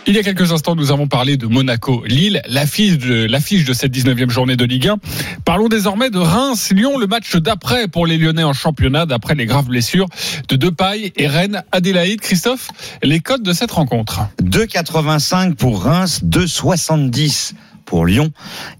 Il 0.08 0.16
y 0.16 0.20
a 0.20 0.24
quelques 0.24 0.52
instants, 0.52 0.76
nous 0.76 0.92
avons 0.92 1.08
parlé 1.08 1.36
de 1.36 1.48
Monaco-Lille, 1.48 2.42
l'affiche 2.48 3.00
de, 3.00 3.26
l'affiche 3.26 3.66
de 3.66 3.74
cette 3.74 3.92
19e 3.92 4.30
journée 4.30 4.56
de 4.56 4.64
Ligue 4.64 4.90
1. 4.90 4.98
Parlons 5.46 5.68
désormais 5.68 6.12
de 6.12 6.20
Reims-Lyon, 6.20 7.00
le 7.00 7.08
match 7.08 7.36
d'après 7.38 7.88
pour 7.88 8.06
les 8.06 8.18
Lyonnais 8.18 8.44
en 8.44 8.54
championnat, 8.54 9.08
d'après 9.08 9.34
les 9.34 9.48
graves 9.48 9.66
blessures 9.66 10.08
de 10.48 10.56
Depay 10.56 11.12
et 11.16 11.28
Rennes 11.28 11.64
Adélaïde. 11.72 12.22
Christophe, 12.22 12.70
les 13.02 13.20
codes 13.20 13.42
de 13.42 13.52
cette 13.52 13.72
rencontre 13.72 14.22
2,85 14.44 15.56
pour 15.56 15.84
Reims, 15.84 16.22
2,70 16.24 17.54
pour 17.86 18.06
Lyon 18.06 18.32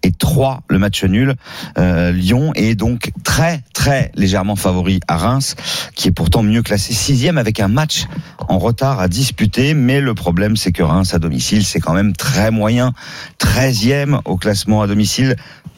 et 0.04 0.12
3 0.12 0.64
le 0.70 0.80
match 0.80 1.04
nul. 1.04 1.36
Euh, 1.78 2.12
Lyon 2.12 2.52
est 2.56 2.76
donc 2.76 3.12
très 3.24 3.62
très 3.74 4.12
légèrement 4.16 4.56
favori 4.56 5.00
à 5.08 5.18
Reims, 5.18 5.56
qui 5.96 6.08
est 6.08 6.12
pourtant 6.12 6.44
mieux 6.44 6.62
classé 6.62 6.94
sixième 6.94 7.38
avec 7.38 7.60
un 7.60 7.68
match 7.68 8.06
en 8.48 8.58
retard 8.58 9.00
à 9.00 9.08
disputer. 9.08 9.74
Mais 9.74 10.02
le 10.02 10.14
problème, 10.14 10.56
c'est 10.58 10.72
que 10.72 10.84
Reims 10.84 11.14
à 11.14 11.20
domicile, 11.20 11.66
c'est 11.66 11.80
quand 11.80 11.94
même 11.94 12.14
très 12.14 12.52
moyen. 12.52 12.94
13e 13.40 14.20
au 14.26 14.38
classement 14.38 14.82
à 14.82 14.88
domicile. 14.88 15.36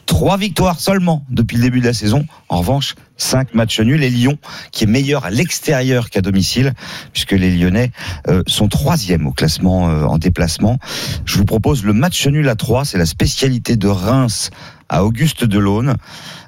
Trois 0.08 0.38
victoires 0.38 0.80
seulement 0.80 1.22
depuis 1.28 1.58
le 1.58 1.64
début 1.64 1.80
de 1.80 1.84
la 1.84 1.92
saison. 1.92 2.24
En 2.48 2.60
revanche, 2.60 2.94
cinq 3.18 3.52
matchs 3.52 3.78
nuls. 3.80 4.02
Et 4.02 4.08
Lyon, 4.08 4.38
qui 4.72 4.84
est 4.84 4.86
meilleur 4.86 5.26
à 5.26 5.30
l'extérieur 5.30 6.08
qu'à 6.08 6.22
domicile, 6.22 6.72
puisque 7.12 7.32
les 7.32 7.54
Lyonnais 7.54 7.92
euh, 8.26 8.42
sont 8.46 8.68
troisième 8.68 9.26
au 9.26 9.32
classement 9.32 9.90
euh, 9.90 10.04
en 10.04 10.16
déplacement. 10.16 10.78
Je 11.26 11.36
vous 11.36 11.44
propose 11.44 11.84
le 11.84 11.92
match 11.92 12.26
nul 12.26 12.48
à 12.48 12.56
3. 12.56 12.86
C'est 12.86 12.96
la 12.96 13.04
spécialité 13.04 13.76
de 13.76 13.86
Reims 13.86 14.50
à 14.88 15.04
Auguste 15.04 15.44
Delaune. 15.44 15.96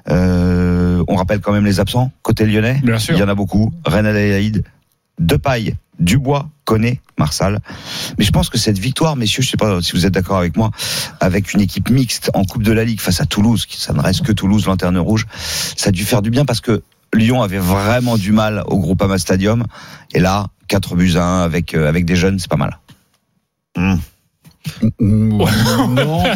Euh, 0.09 1.03
on 1.07 1.15
rappelle 1.15 1.39
quand 1.39 1.53
même 1.53 1.65
les 1.65 1.79
absents 1.79 2.11
côté 2.23 2.47
lyonnais. 2.47 2.81
Bien 2.83 2.97
sûr. 2.97 3.13
Il 3.13 3.19
y 3.19 3.23
en 3.23 3.29
a 3.29 3.35
beaucoup. 3.35 3.71
Reine 3.85 4.07
Adélaïde, 4.07 4.63
Depaille, 5.19 5.75
Dubois, 6.01 6.49
Koné, 6.65 6.99
Marsal. 7.17 7.59
Mais 8.17 8.25
je 8.25 8.31
pense 8.31 8.49
que 8.49 8.57
cette 8.57 8.77
victoire, 8.77 9.15
messieurs, 9.15 9.43
je 9.43 9.49
sais 9.49 9.57
pas 9.57 9.81
si 9.81 9.93
vous 9.93 10.05
êtes 10.05 10.13
d'accord 10.13 10.37
avec 10.37 10.57
moi, 10.57 10.71
avec 11.19 11.53
une 11.53 11.61
équipe 11.61 11.89
mixte 11.89 12.31
en 12.33 12.43
Coupe 12.43 12.63
de 12.63 12.71
la 12.71 12.83
Ligue 12.83 12.99
face 12.99 13.21
à 13.21 13.25
Toulouse, 13.25 13.65
qui 13.65 13.79
ça 13.79 13.93
ne 13.93 14.01
reste 14.01 14.23
que 14.23 14.31
Toulouse, 14.31 14.65
lanterne 14.65 14.97
rouge, 14.97 15.25
ça 15.77 15.89
a 15.89 15.91
dû 15.91 16.03
faire 16.03 16.21
du 16.21 16.29
bien 16.29 16.45
parce 16.45 16.61
que 16.61 16.81
Lyon 17.13 17.41
avait 17.41 17.59
vraiment 17.59 18.17
du 18.17 18.31
mal 18.31 18.63
au 18.67 18.79
Groupama 18.79 19.17
Stadium. 19.17 19.65
Et 20.13 20.19
là, 20.19 20.47
4 20.67 20.95
buts 20.95 21.13
à 21.15 21.23
1 21.23 21.43
avec, 21.43 21.73
euh, 21.73 21.87
avec 21.87 22.05
des 22.05 22.15
jeunes, 22.15 22.39
c'est 22.39 22.49
pas 22.49 22.57
mal. 22.57 22.79
Non, 24.99 25.45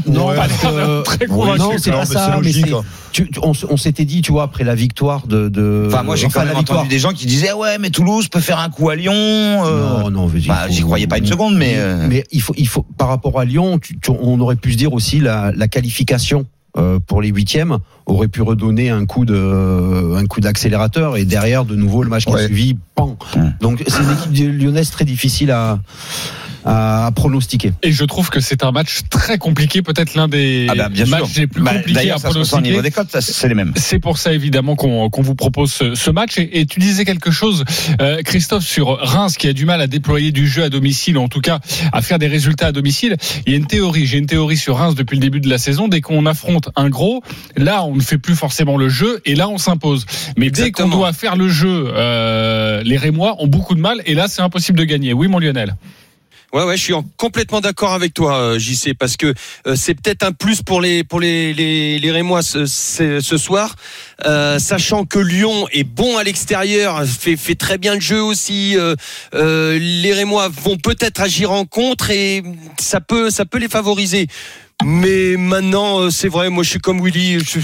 non, 0.08 0.28
Ouais. 0.30 0.36
parce 0.36 0.54
Pas 0.62 0.70
que- 0.72 1.02
très 1.04 1.28
non, 1.28 1.36
convaincu, 1.36 1.80
c'est 1.80 1.92
non, 1.92 1.98
pas 1.98 2.06
mais 2.08 2.14
ça. 2.14 2.32
c'est 2.36 2.42
mais 2.44 2.52
c'est- 2.68 2.74
hein. 2.74 2.84
tu- 3.12 3.30
on, 3.42 3.78
s'était 3.78 4.06
dit, 4.06 4.22
tu 4.22 4.32
vois, 4.32 4.44
après 4.44 4.64
la 4.64 4.76
victoire 4.76 5.28
de. 5.28 5.48
de 5.50 5.86
Enfin, 5.88 6.04
moi, 6.04 6.16
j'ai 6.16 6.26
enfin, 6.28 6.42
quand 6.42 6.46
même 6.48 6.58
entendu 6.58 6.88
des 6.90 7.00
gens 7.00 7.12
qui 7.12 7.26
disaient 7.28 7.54
ouais, 7.54 7.78
mais 7.78 7.90
Toulouse 7.92 8.28
peut 8.28 8.40
faire 8.40 8.60
un 8.60 8.70
coup 8.70 8.90
à 8.90 8.96
Lyon. 8.96 9.14
euh. 9.14 10.00
Non, 10.02 10.10
non, 10.10 10.32
Bah, 10.48 10.66
j'y 10.70 10.82
croyais 10.82 11.08
pas 11.08 11.18
une 11.20 11.26
seconde, 11.28 11.56
mais. 11.56 11.74
euh, 11.78 12.08
Mais 12.10 12.24
il 12.32 12.42
faut, 12.42 12.54
il 12.58 12.68
faut, 12.68 12.84
par 12.98 13.08
rapport 13.10 13.40
à 13.40 13.46
Lyon, 13.46 13.80
tu- 13.80 13.98
tu- 14.00 14.12
on 14.12 14.40
aurait 14.40 14.56
pu 14.56 14.72
se 14.74 14.78
dire 14.78 14.94
aussi 14.94 15.20
la, 15.20 15.52
la 15.56 15.68
qualification. 15.68 16.46
Euh, 16.78 17.00
pour 17.06 17.22
les 17.22 17.30
huitièmes 17.30 17.78
aurait 18.06 18.28
pu 18.28 18.42
redonner 18.42 18.90
un 18.90 19.06
coup 19.06 19.26
de 19.26 20.16
un 20.16 20.26
coup 20.26 20.42
d'accélérateur 20.42 21.18
et 21.18 21.26
derrière 21.26 21.66
de 21.66 21.76
nouveau 21.76 22.04
le 22.04 22.10
match 22.10 22.26
qui 22.26 22.32
a 22.32 22.36
Ouais. 22.36 22.46
suivi 22.46 22.78
pan. 22.96 23.18
Donc 23.62 23.84
c'est 23.88 24.02
une 24.04 24.12
équipe 24.12 24.32
de- 24.34 24.52
lyonnaise 24.64 24.92
très 24.92 25.06
difficile 25.06 25.52
à, 25.52 25.80
à, 26.66 27.12
pronostiquer 27.16 27.74
Et 27.84 27.92
je 27.92 28.04
trouve 28.06 28.30
que 28.30 28.40
c'est 28.40 28.64
un 28.64 28.72
match 28.72 29.02
très 29.10 29.38
compliqué, 29.38 29.82
peut-être 29.84 30.16
l'un 30.16 30.28
des 30.28 30.66
Ah 30.70 30.76
bah, 30.76 30.90
bien 30.90 31.06
matchs 31.06 31.32
sûr. 31.32 31.42
les 31.42 31.48
plus 31.48 31.62
Bah, 31.62 31.74
compliqués 31.76 31.94
D'ailleurs, 31.94 32.16
à 32.18 32.20
ça 32.20 32.32
se 32.32 32.38
ressent 32.40 32.58
au 32.58 32.62
pronostiquer. 32.62 32.70
niveau 32.72 32.82
des 32.82 32.92
cotes, 32.92 33.12
ça, 33.12 33.22
c'est 33.22 33.48
les 33.48 33.54
mêmes. 33.56 33.74
C'est 33.76 34.00
pour 34.00 34.18
ça 34.18 34.34
évidemment 34.34 34.76
qu'on 34.76 35.10
qu'on 35.10 35.22
vous 35.22 35.36
propose 35.36 35.72
ce, 35.72 35.94
ce 35.96 36.10
match. 36.12 36.38
Et, 36.40 36.60
et 36.62 36.66
tu 36.66 36.80
disais 36.80 37.06
quelque 37.06 37.30
chose, 37.32 37.64
euh, 38.02 38.22
Christophe, 38.24 38.66
sur 38.66 38.98
Reims 39.00 39.36
qui 39.38 39.48
a 39.48 39.54
du 39.54 39.66
mal 39.66 39.80
à 39.82 39.88
déployer 39.88 40.32
du 40.32 40.48
jeu 40.48 40.64
à 40.64 40.70
domicile, 40.70 41.18
ou 41.18 41.22
en 41.22 41.28
tout 41.28 41.42
cas 41.42 41.60
à 41.94 42.02
faire 42.02 42.18
des 42.20 42.28
résultats 42.28 42.68
à 42.68 42.72
domicile. 42.72 43.16
Il 43.46 43.52
y 43.52 43.56
a 43.56 43.58
une 43.58 43.68
théorie, 43.68 44.06
j'ai 44.08 44.18
une 44.18 44.26
théorie 44.26 44.58
sur 44.58 44.78
Reims 44.78 44.96
depuis 44.96 45.16
le 45.16 45.22
début 45.22 45.42
de 45.42 45.50
la 45.50 45.58
saison. 45.60 45.88
Dès 45.88 46.02
qu'on 46.02 46.26
affronte 46.26 46.65
un 46.76 46.90
gros, 46.90 47.22
là 47.56 47.84
on 47.84 47.96
ne 47.96 48.02
fait 48.02 48.18
plus 48.18 48.36
forcément 48.36 48.78
le 48.78 48.90
jeu 48.90 49.22
et 49.26 49.36
là 49.36 49.48
on 49.50 49.58
s'impose. 49.58 50.06
Mais 50.38 50.50
dès 50.50 50.64
qu'on 50.72 50.84
Exactement. 50.86 50.96
doit 50.98 51.14
faire 51.14 51.36
le 51.36 51.48
jeu, 51.50 51.88
euh, 51.94 52.82
les 52.84 52.98
Rémois 52.98 53.36
ont 53.40 53.48
beaucoup 53.48 53.76
de 53.76 53.82
mal 53.82 54.02
et 54.06 54.14
là 54.14 54.28
c'est 54.28 54.42
impossible 54.42 54.78
de 54.80 54.84
gagner. 54.86 55.14
Oui 55.14 55.28
mon 55.28 55.40
Lionel. 55.40 55.76
Ouais, 56.54 56.64
ouais, 56.64 56.78
je 56.78 56.84
suis 56.84 56.94
en- 56.94 57.04
complètement 57.18 57.60
d'accord 57.60 57.92
avec 57.94 58.14
toi, 58.14 58.38
euh, 58.38 58.60
JC, 58.60 58.94
parce 58.98 59.18
que 59.18 59.34
euh, 59.68 59.76
c'est 59.76 59.94
peut-être 59.94 60.24
un 60.24 60.32
plus 60.32 60.62
pour 60.62 60.80
les 60.80 61.04
pour 61.04 61.20
les 61.20 61.54
les, 61.54 62.00
les 62.00 62.12
Rémois 62.12 62.44
ce, 62.44 62.66
ce, 62.66 63.20
ce 63.20 63.38
soir, 63.38 63.76
euh, 64.26 64.58
sachant 64.58 65.04
que 65.04 65.20
Lyon 65.20 65.68
est 65.74 65.84
bon 65.84 66.18
à 66.18 66.24
l'extérieur, 66.24 67.04
fait 67.04 67.36
fait 67.36 67.56
très 67.56 67.78
bien 67.78 67.96
le 67.96 68.00
jeu 68.00 68.22
aussi. 68.24 68.78
euh, 68.78 68.96
les 69.80 70.14
Rémois 70.14 70.48
vont 70.48 70.78
peut-être 70.78 71.20
agir 71.20 71.52
en 71.52 71.66
contre 71.66 72.10
et 72.10 72.42
ça 72.80 73.02
peut 73.02 73.30
ça 73.32 73.44
peut 73.44 73.58
les 73.58 73.68
favoriser. 73.68 74.28
Mais 74.84 75.38
maintenant, 75.38 76.02
euh, 76.02 76.10
c'est 76.10 76.28
vrai, 76.28 76.50
moi 76.50 76.64
je 76.64 76.70
suis 76.72 76.80
comme 76.80 77.02
Willy, 77.04 77.40
je, 77.40 77.60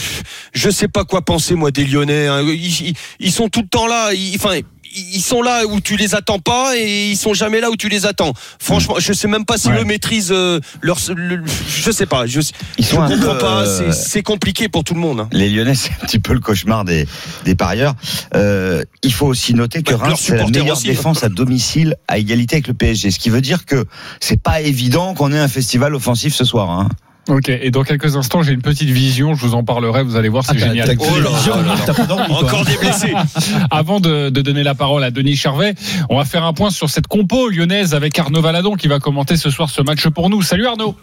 je 0.54 0.70
sais 0.70 0.88
pas 0.88 1.04
quoi 1.04 1.22
penser 1.22 1.56
moi 1.56 1.70
des 1.72 1.86
Lyonnais. 1.86 2.28
hein. 2.28 2.42
Ils, 2.48 2.88
ils- 2.90 2.94
ils 3.20 3.32
sont 3.32 3.50
tout 3.50 3.62
le 3.62 3.68
temps 3.68 3.86
là. 3.88 4.14
Ils- 4.14 4.36
enfin, 4.38 4.60
ils 4.94 5.22
sont 5.22 5.42
là 5.42 5.66
où 5.68 5.80
tu 5.80 5.96
les 5.98 6.16
attends 6.16 6.40
pas 6.40 6.74
et 6.78 7.12
ils 7.12 7.16
sont 7.18 7.34
jamais 7.34 7.62
là 7.62 7.70
où 7.70 7.76
tu 7.78 7.90
les 7.90 8.06
attends. 8.06 8.34
Franchement, 8.60 8.96
je 9.00 9.14
sais 9.14 9.28
même 9.28 9.46
pas 9.46 9.58
si 9.58 9.70
eux 9.70 9.84
maîtrisent 9.86 10.32
euh, 10.34 10.60
leur. 10.82 10.98
le- 11.16 11.44
je 11.70 11.92
sais 11.92 12.06
pas. 12.06 12.26
Je, 12.28 12.40
Ils 12.78 12.86
sont 12.86 13.06
je 13.08 13.14
peu, 13.14 13.20
comprends 13.20 13.36
pas. 13.38 13.62
euh, 13.68 13.92
C'est- 13.92 14.24
compliqué 14.24 14.68
pour 14.70 14.84
tout 14.84 14.94
le 14.94 15.00
monde. 15.02 15.20
hein. 15.22 15.30
Les 15.32 15.50
Lyonnais, 15.50 15.76
c'est 15.76 15.92
un 15.92 16.06
petit 16.06 16.20
peu 16.20 16.34
le 16.34 16.40
cauchemar 16.40 16.86
des, 16.86 17.06
des 17.46 17.56
parieurs. 17.56 17.94
Euh, 18.36 18.84
faut 19.22 19.28
aussi 19.28 19.54
noter 19.54 19.84
que 19.84 19.94
Bah, 19.94 20.06
Reims, 20.08 20.20
c'est 20.20 20.36
la 20.36 20.48
meilleure 20.48 20.76
aussi. 20.78 20.88
défense 20.88 21.24
à 21.24 21.30
domicile 21.30 21.96
à 22.08 22.18
égalité 22.18 22.56
avec 22.56 22.68
le 22.68 22.74
PSG. 22.74 23.12
Ce 23.12 23.20
qui 23.20 23.30
veut 23.30 23.42
dire 23.42 23.66
que 23.66 23.86
c'est 24.20 24.42
pas 24.42 24.62
évident 24.62 25.14
qu'on 25.14 25.32
ait 25.32 25.38
un 25.40 25.48
festival 25.48 25.94
offensif 25.94 26.34
ce 26.34 26.44
soir. 26.44 26.72
Hein. 26.72 26.90
Ok, 27.30 27.50
et 27.50 27.70
dans 27.70 27.84
quelques 27.84 28.16
instants, 28.16 28.42
j'ai 28.42 28.52
une 28.52 28.64
petite 28.64 28.90
vision, 28.90 29.36
je 29.36 29.46
vous 29.46 29.54
en 29.54 29.64
parlerai, 29.64 30.02
vous 30.04 30.16
allez 30.16 30.28
voir, 30.28 30.44
c'est 30.44 30.54
Ah, 30.56 30.58
génial. 30.58 30.88
t'as 30.88 30.96
que 30.96 31.02
Oh 31.04 31.20
là 31.20 31.76
toi. 31.86 32.26
Encore 32.32 32.66
des 32.66 32.76
blessés. 32.78 33.14
Avant 33.70 34.00
de, 34.00 34.30
de 34.30 34.42
donner 34.42 34.64
la 34.64 34.74
parole 34.74 35.04
à 35.04 35.12
Denis 35.12 35.36
Charvet, 35.36 35.76
on 36.10 36.18
va 36.18 36.26
faire 36.26 36.44
un 36.44 36.54
point 36.54 36.72
sur 36.72 36.90
cette 36.90 37.06
compo 37.06 37.48
lyonnaise 37.50 37.94
avec 37.94 38.18
Arnaud 38.18 38.42
Valadon 38.42 38.74
qui 38.76 38.88
va 38.88 38.98
commenter 39.00 39.38
ce 39.38 39.52
soir 39.52 39.70
ce 39.70 39.84
match 39.84 40.08
pour 40.08 40.32
nous. 40.32 40.42
Salut 40.42 40.66
Arnaud 40.66 40.96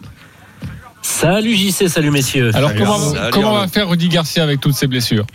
Salut 1.01 1.55
JC, 1.55 1.87
salut 1.87 2.11
messieurs. 2.11 2.51
Alors 2.53 2.75
comment, 2.75 2.97
Salut, 2.99 3.31
comment 3.31 3.53
va 3.55 3.67
faire 3.69 3.87
Rudy 3.87 4.09
Garcia 4.09 4.43
avec 4.43 4.59
toutes 4.59 4.73
ces 4.75 4.87
blessures? 4.87 5.25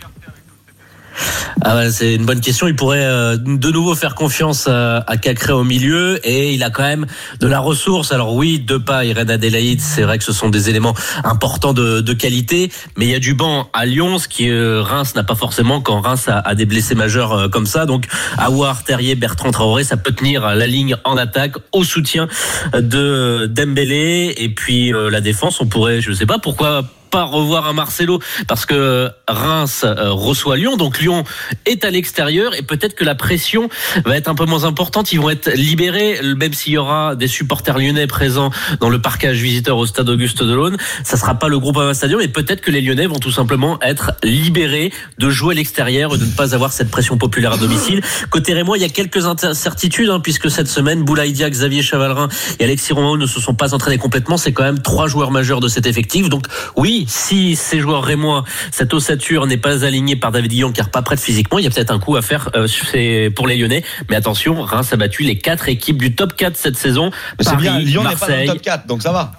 Ah 1.61 1.89
c'est 1.91 2.15
une 2.15 2.25
bonne 2.25 2.41
question. 2.41 2.67
Il 2.67 2.75
pourrait 2.75 3.05
euh, 3.05 3.37
de 3.37 3.71
nouveau 3.71 3.95
faire 3.95 4.15
confiance 4.15 4.67
à, 4.67 4.97
à 5.07 5.17
Cacré 5.17 5.53
au 5.53 5.63
milieu 5.63 6.19
et 6.27 6.53
il 6.53 6.63
a 6.63 6.69
quand 6.69 6.83
même 6.83 7.05
de 7.39 7.47
la 7.47 7.59
ressource. 7.59 8.11
Alors 8.11 8.35
oui, 8.35 8.59
Depay, 8.59 9.13
Red 9.13 9.31
Adélaïde, 9.31 9.81
c'est 9.81 10.03
vrai 10.03 10.17
que 10.17 10.23
ce 10.23 10.33
sont 10.33 10.49
des 10.49 10.69
éléments 10.69 10.93
importants 11.23 11.73
de, 11.73 12.01
de 12.01 12.13
qualité, 12.13 12.71
mais 12.97 13.05
il 13.05 13.11
y 13.11 13.15
a 13.15 13.19
du 13.19 13.33
banc 13.33 13.69
à 13.73 13.85
Lyon, 13.85 14.19
ce 14.19 14.27
qui 14.27 14.49
euh, 14.49 14.81
Reims 14.81 15.15
n'a 15.15 15.23
pas 15.23 15.35
forcément 15.35 15.81
quand 15.81 16.01
Reims 16.01 16.27
a, 16.27 16.39
a 16.39 16.55
des 16.55 16.65
blessés 16.65 16.95
majeurs 16.95 17.33
euh, 17.33 17.47
comme 17.47 17.65
ça. 17.65 17.85
Donc 17.85 18.05
Awar, 18.37 18.83
Terrier, 18.83 19.15
Bertrand 19.15 19.51
Traoré, 19.51 19.83
ça 19.83 19.97
peut 19.97 20.11
tenir 20.11 20.41
la 20.55 20.67
ligne 20.67 20.95
en 21.03 21.17
attaque 21.17 21.55
au 21.71 21.83
soutien 21.83 22.27
de 22.73 23.47
Dembélé 23.47 24.33
et 24.37 24.49
puis 24.49 24.93
euh, 24.93 25.09
la 25.09 25.21
défense. 25.21 25.61
On 25.61 25.67
pourrait, 25.67 26.01
je 26.01 26.11
sais 26.11 26.25
pas 26.25 26.39
pourquoi 26.39 26.83
pas 27.09 27.23
revoir 27.23 27.67
un 27.67 27.73
Marcelo 27.73 28.19
parce 28.47 28.65
que 28.65 29.09
Reims 29.27 29.83
euh, 29.83 30.11
reçoit 30.11 30.57
Lyon. 30.57 30.77
Donc 30.77 30.99
Lyon 30.99 31.23
est 31.65 31.83
à 31.85 31.89
l'extérieur 31.89 32.55
et 32.55 32.61
peut-être 32.61 32.95
que 32.95 33.03
la 33.03 33.15
pression 33.15 33.69
va 34.05 34.17
être 34.17 34.27
un 34.27 34.35
peu 34.35 34.45
moins 34.45 34.63
importante. 34.63 35.11
Ils 35.11 35.19
vont 35.19 35.29
être 35.29 35.51
libérés 35.51 36.19
même 36.37 36.53
s'il 36.53 36.73
y 36.73 36.77
aura 36.77 37.15
des 37.15 37.27
supporters 37.27 37.77
lyonnais 37.77 38.07
présents 38.07 38.51
dans 38.79 38.89
le 38.89 38.99
parcage 38.99 39.37
visiteur 39.37 39.77
au 39.77 39.85
stade 39.85 40.09
Auguste 40.09 40.43
Delaune. 40.43 40.77
Ça 41.03 41.17
sera 41.17 41.35
pas 41.35 41.47
le 41.47 41.59
groupe 41.59 41.77
Ama 41.77 41.93
Stadium 41.93 42.19
mais 42.19 42.27
peut-être 42.27 42.61
que 42.61 42.71
les 42.71 42.81
Lyonnais 42.81 43.07
vont 43.07 43.19
tout 43.19 43.31
simplement 43.31 43.79
être 43.81 44.13
libérés 44.23 44.91
de 45.17 45.29
jouer 45.29 45.53
à 45.53 45.55
l'extérieur 45.55 46.15
et 46.15 46.17
de 46.17 46.25
ne 46.25 46.31
pas 46.31 46.53
avoir 46.53 46.73
cette 46.73 46.91
pression 46.91 47.17
populaire 47.17 47.53
à 47.53 47.57
domicile. 47.57 48.01
Côté 48.29 48.53
Rémois 48.53 48.77
il 48.77 48.81
y 48.81 48.85
a 48.85 48.89
quelques 48.89 49.25
incertitudes 49.25 50.09
hein, 50.09 50.19
puisque 50.19 50.49
cette 50.49 50.67
semaine 50.67 51.03
Boulaïdia 51.03 51.49
Xavier 51.49 51.81
Chavalrin 51.81 52.27
et 52.59 52.63
Alexis 52.63 52.93
Romao 52.93 53.17
ne 53.17 53.25
se 53.25 53.39
sont 53.39 53.53
pas 53.53 53.73
entraînés 53.73 53.97
complètement. 53.97 54.37
C'est 54.37 54.53
quand 54.53 54.63
même 54.63 54.81
trois 54.81 55.07
joueurs 55.07 55.31
majeurs 55.31 55.59
de 55.59 55.67
cet 55.67 55.85
effectif. 55.85 56.29
Donc 56.29 56.45
oui 56.75 57.04
si 57.07 57.55
ces 57.55 57.79
joueurs 57.79 58.03
rémois, 58.03 58.43
cette 58.71 58.93
ossature 58.93 59.47
n'est 59.47 59.57
pas 59.57 59.85
alignée 59.85 60.15
par 60.15 60.31
David 60.31 60.51
Guillon 60.51 60.71
car 60.71 60.89
pas 60.89 61.01
prête 61.01 61.19
physiquement, 61.19 61.59
il 61.59 61.65
y 61.65 61.67
a 61.67 61.69
peut-être 61.69 61.91
un 61.91 61.99
coup 61.99 62.15
à 62.15 62.21
faire 62.21 62.49
euh, 62.55 63.29
pour 63.31 63.47
les 63.47 63.57
Lyonnais. 63.57 63.83
Mais 64.09 64.15
attention, 64.15 64.61
Reims 64.61 64.91
a 64.91 64.97
battu 64.97 65.23
les 65.23 65.37
quatre 65.37 65.69
équipes 65.69 65.97
du 65.97 66.15
top 66.15 66.35
4 66.35 66.55
cette 66.55 66.77
saison. 66.77 67.11
Mais 67.37 67.45
c'est 67.45 67.55
bien, 67.57 67.79
Lyon 67.79 68.03
n'est 68.03 68.15
pas 68.15 68.27
dans 68.27 68.37
le 68.37 68.47
top 68.47 68.61
4, 68.61 68.87
donc 68.87 69.01
ça 69.01 69.11
va. 69.11 69.31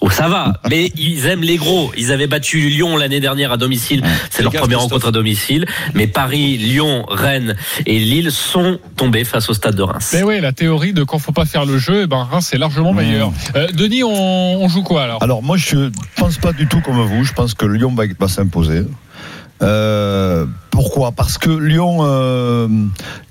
Oh, 0.00 0.10
ça 0.10 0.28
va, 0.28 0.60
mais 0.70 0.92
ils 0.96 1.26
aiment 1.26 1.42
les 1.42 1.56
gros. 1.56 1.92
Ils 1.96 2.12
avaient 2.12 2.26
battu 2.26 2.58
Lyon 2.68 2.96
l'année 2.96 3.20
dernière 3.20 3.52
à 3.52 3.56
domicile. 3.56 4.02
C'est 4.30 4.42
leur 4.42 4.52
gaffe, 4.52 4.62
première 4.62 4.78
Christophe. 4.78 4.92
rencontre 4.92 5.08
à 5.08 5.12
domicile. 5.12 5.66
Mais 5.94 6.06
Paris, 6.06 6.56
Lyon, 6.56 7.04
Rennes 7.08 7.56
et 7.86 7.98
Lille 7.98 8.30
sont 8.30 8.78
tombés 8.96 9.24
face 9.24 9.48
au 9.48 9.54
stade 9.54 9.74
de 9.74 9.82
Reims. 9.82 10.10
Mais 10.14 10.22
oui, 10.22 10.40
la 10.40 10.52
théorie 10.52 10.92
de 10.92 11.02
quand 11.04 11.18
faut 11.18 11.32
pas 11.32 11.46
faire 11.46 11.64
le 11.64 11.78
jeu, 11.78 12.02
eh 12.02 12.06
ben 12.06 12.22
Reims 12.30 12.52
est 12.52 12.58
largement 12.58 12.92
meilleur. 12.92 13.32
Euh, 13.56 13.68
Denis, 13.72 14.04
on, 14.04 14.10
on 14.62 14.68
joue 14.68 14.82
quoi 14.82 15.04
alors? 15.04 15.22
Alors 15.22 15.42
moi 15.42 15.56
je 15.56 15.90
pense 16.16 16.38
pas 16.38 16.52
du 16.52 16.66
tout 16.66 16.80
comme 16.80 17.00
vous. 17.00 17.24
Je 17.24 17.32
pense 17.32 17.54
que 17.54 17.66
Lyon 17.66 17.94
va, 17.94 18.04
va 18.18 18.28
s'imposer. 18.28 18.84
Euh, 19.62 20.46
pourquoi? 20.70 21.12
Parce 21.12 21.38
que 21.38 21.50
Lyon, 21.50 21.98
euh, 22.00 22.68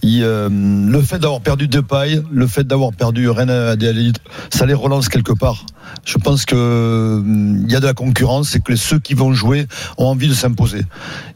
il, 0.01 0.23
euh, 0.23 0.49
le 0.49 1.01
fait 1.01 1.19
d'avoir 1.19 1.41
perdu 1.41 1.67
Depay, 1.67 2.21
le 2.31 2.47
fait 2.47 2.65
d'avoir 2.65 2.91
perdu 2.93 3.29
Rennes 3.29 3.49
Adélaïde, 3.49 4.17
ça 4.49 4.65
les 4.65 4.73
relance 4.73 5.09
quelque 5.09 5.33
part. 5.33 5.65
Je 6.05 6.17
pense 6.17 6.45
que 6.45 6.55
euh, 6.55 7.21
il 7.65 7.71
y 7.71 7.75
a 7.75 7.79
de 7.79 7.85
la 7.85 7.93
concurrence 7.93 8.55
et 8.55 8.59
que 8.59 8.75
ceux 8.75 8.99
qui 8.99 9.13
vont 9.13 9.33
jouer 9.33 9.67
ont 9.97 10.05
envie 10.07 10.27
de 10.27 10.33
s'imposer. 10.33 10.81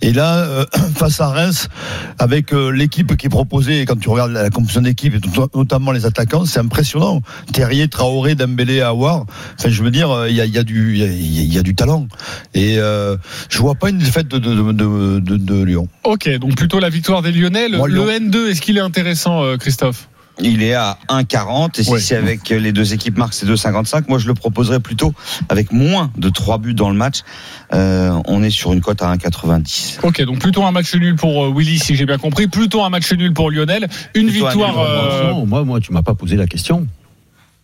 Et 0.01 0.11
là, 0.13 0.37
euh, 0.39 0.65
face 0.95 1.21
à 1.21 1.29
Reims, 1.29 1.69
avec 2.19 2.53
euh, 2.53 2.69
l'équipe 2.71 3.15
qui 3.17 3.27
est 3.27 3.29
proposée, 3.29 3.81
et 3.81 3.85
quand 3.85 3.99
tu 3.99 4.09
regardes 4.09 4.31
la 4.31 4.49
composition 4.49 4.81
d'équipe, 4.81 5.13
notamment 5.55 5.91
les 5.91 6.05
attaquants, 6.05 6.45
c'est 6.45 6.59
impressionnant. 6.59 7.21
Terrier, 7.53 7.87
Traoré, 7.87 8.35
Dembélé, 8.35 8.81
Awar. 8.81 9.25
Enfin, 9.59 9.69
je 9.69 9.83
veux 9.83 9.91
dire, 9.91 10.11
euh, 10.11 10.29
il 10.29 10.35
y 10.35 10.41
a, 10.41 10.45
il 10.45 10.53
y 10.53 10.57
a 10.57 10.63
du, 10.63 10.93
il 10.93 10.99
y 10.99 11.03
a- 11.03 11.07
il 11.07 11.53
y 11.53 11.57
a 11.57 11.63
du 11.63 11.75
talent. 11.75 12.07
Et 12.53 12.75
euh, 12.77 13.15
je 13.49 13.57
vois 13.59 13.75
pas 13.75 13.89
une 13.89 13.97
défaite 13.99 14.27
de, 14.27 14.37
de, 14.37 14.71
de, 14.71 15.19
de, 15.19 15.37
de 15.37 15.63
Lyon. 15.63 15.87
Ok, 16.03 16.29
donc 16.39 16.55
plutôt 16.55 16.79
la 16.79 16.89
victoire 16.89 17.21
des 17.21 17.31
Lyonnais. 17.31 17.69
Le, 17.69 17.77
Moi, 17.77 17.87
Lyon. 17.87 18.05
le 18.05 18.11
N2, 18.11 18.49
est-ce 18.49 18.61
qu'il 18.61 18.77
est 18.77 18.81
intéressant, 18.81 19.43
euh, 19.43 19.57
Christophe? 19.57 20.07
Il 20.39 20.61
est 20.61 20.73
à 20.75 20.99
1,40 21.09 21.79
et 21.79 21.83
si 21.83 21.89
Ouais. 21.91 21.99
c'est 21.99 22.15
avec 22.15 22.49
les 22.49 22.71
deux 22.71 22.93
équipes 22.93 23.17
marques, 23.17 23.33
c'est 23.33 23.45
2,55. 23.47 24.03
Moi, 24.07 24.19
je 24.19 24.27
le 24.27 24.33
proposerais 24.35 24.79
plutôt 24.79 25.13
avec 25.49 25.71
moins 25.71 26.11
de 26.17 26.29
3 26.29 26.59
buts 26.59 26.73
dans 26.75 26.89
le 26.89 26.95
match. 26.95 27.21
Euh, 27.73 28.11
on 28.25 28.43
est 28.43 28.49
sur 28.51 28.71
une 28.73 28.81
cote 28.81 29.01
à 29.01 29.07
1,90. 29.15 29.99
Ok, 30.03 30.21
donc 30.23 30.39
plutôt 30.39 30.63
un 30.65 30.71
match 30.71 30.93
nul 30.93 31.15
pour 31.15 31.45
euh, 31.45 31.53
Willy, 31.55 31.79
si 31.79 31.95
j'ai 31.95 32.05
bien 32.05 32.17
compris. 32.19 32.47
Plutôt 32.47 32.83
un 32.83 32.89
match 32.89 33.11
nul 33.13 33.33
pour 33.33 33.49
Lionel. 33.49 33.87
Une 34.13 34.27
Plutôt 34.29 34.45
un 34.45 34.49
victoire. 34.49 34.73
nul, 34.73 34.85
euh, 34.87 35.31
Non, 35.31 35.45
moi, 35.45 35.63
moi, 35.63 35.79
tu 35.79 35.91
m'as 35.91 36.03
pas 36.03 36.13
posé 36.13 36.35
la 36.35 36.45
question. 36.47 36.85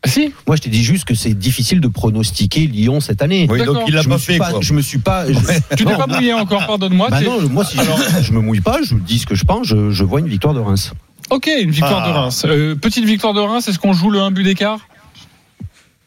Si 0.06 0.34
Moi, 0.48 0.58
je 0.58 0.62
t'ai 0.64 0.70
dit 0.70 0.84
juste 0.84 1.06
que 1.06 1.14
c'est 1.16 1.34
difficile 1.34 1.80
de 1.80 1.88
pronostiquer 1.88 2.68
Lyon 2.68 3.00
cette 3.00 3.22
année. 3.22 3.48
Oui, 3.50 3.64
donc 3.64 3.84
il 3.88 3.94
l'a 3.94 4.04
pas 4.04 4.18
fait. 4.18 4.38
pas, 4.38 4.50
quoi. 4.52 4.60
je 4.62 4.74
me 4.74 4.82
suis 4.82 4.98
pas. 4.98 5.26
je- 5.32 5.34
Tu 5.78 5.86
t'es 5.86 5.96
pas 5.96 6.08
mouillé 6.08 6.34
encore, 6.34 6.66
pardonne-moi. 6.68 7.08
Bah 7.10 7.22
non, 7.22 7.48
moi 7.50 7.64
si 7.64 7.78
je, 7.78 8.22
je 8.24 8.34
me 8.34 8.42
mouille 8.42 8.60
pas, 8.60 8.80
je 8.84 8.96
dis 8.96 9.20
ce 9.20 9.26
que 9.26 9.36
je 9.36 9.46
pense, 9.46 9.66
je, 9.66 9.92
je 9.92 10.04
vois 10.04 10.20
une 10.20 10.28
victoire 10.28 10.54
de 10.54 10.60
Reims. 10.60 10.92
Ok, 11.30 11.50
une 11.60 11.72
victoire 11.72 12.04
Ah. 12.06 12.08
de 12.08 12.14
Reims. 12.14 12.46
Euh, 12.48 12.76
petite 12.76 13.06
victoire 13.06 13.34
de 13.34 13.40
Reims, 13.40 13.68
est-ce 13.68 13.80
qu'on 13.80 13.94
joue 13.94 14.10
le 14.12 14.20
1 14.20 14.32
but 14.32 14.44
d'écart? 14.44 14.80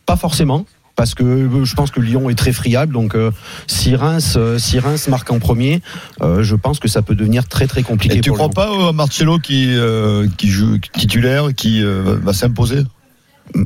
Pas 0.05 0.17
forcément. 0.17 0.65
Parce 0.95 1.15
que 1.15 1.25
euh, 1.25 1.65
je 1.67 1.75
pense 1.75 1.91
que 1.91 2.01
Lyon 2.01 2.31
est 2.31 2.35
très 2.35 2.53
friable, 2.53 2.95
donc 2.95 3.15
euh, 3.15 3.31
si 3.67 3.95
Reims, 3.95 4.35
euh, 4.39 4.57
si 4.59 4.79
Reims 4.79 5.09
marque 5.09 5.31
en 5.31 5.39
premier, 5.39 5.83
euh, 6.23 6.43
je 6.43 6.57
pense 6.57 6.79
que 6.79 6.89
ça 6.89 7.03
peut 7.03 7.15
devenir 7.15 7.47
très 7.49 7.67
très 7.67 7.83
compliqué. 7.83 8.17
Et 8.17 8.21
tu 8.23 8.31
pour 8.31 8.39
crois 8.39 8.49
pas 8.49 8.89
à 8.89 8.93
Marcelo 8.93 9.39
qui, 9.39 9.67
euh, 9.77 10.27
qui 10.39 10.49
joue 10.49 10.79
titulaire, 10.79 11.49
qui 11.55 11.83
euh, 11.83 12.17
va 12.23 12.33
s'imposer? 12.33 12.83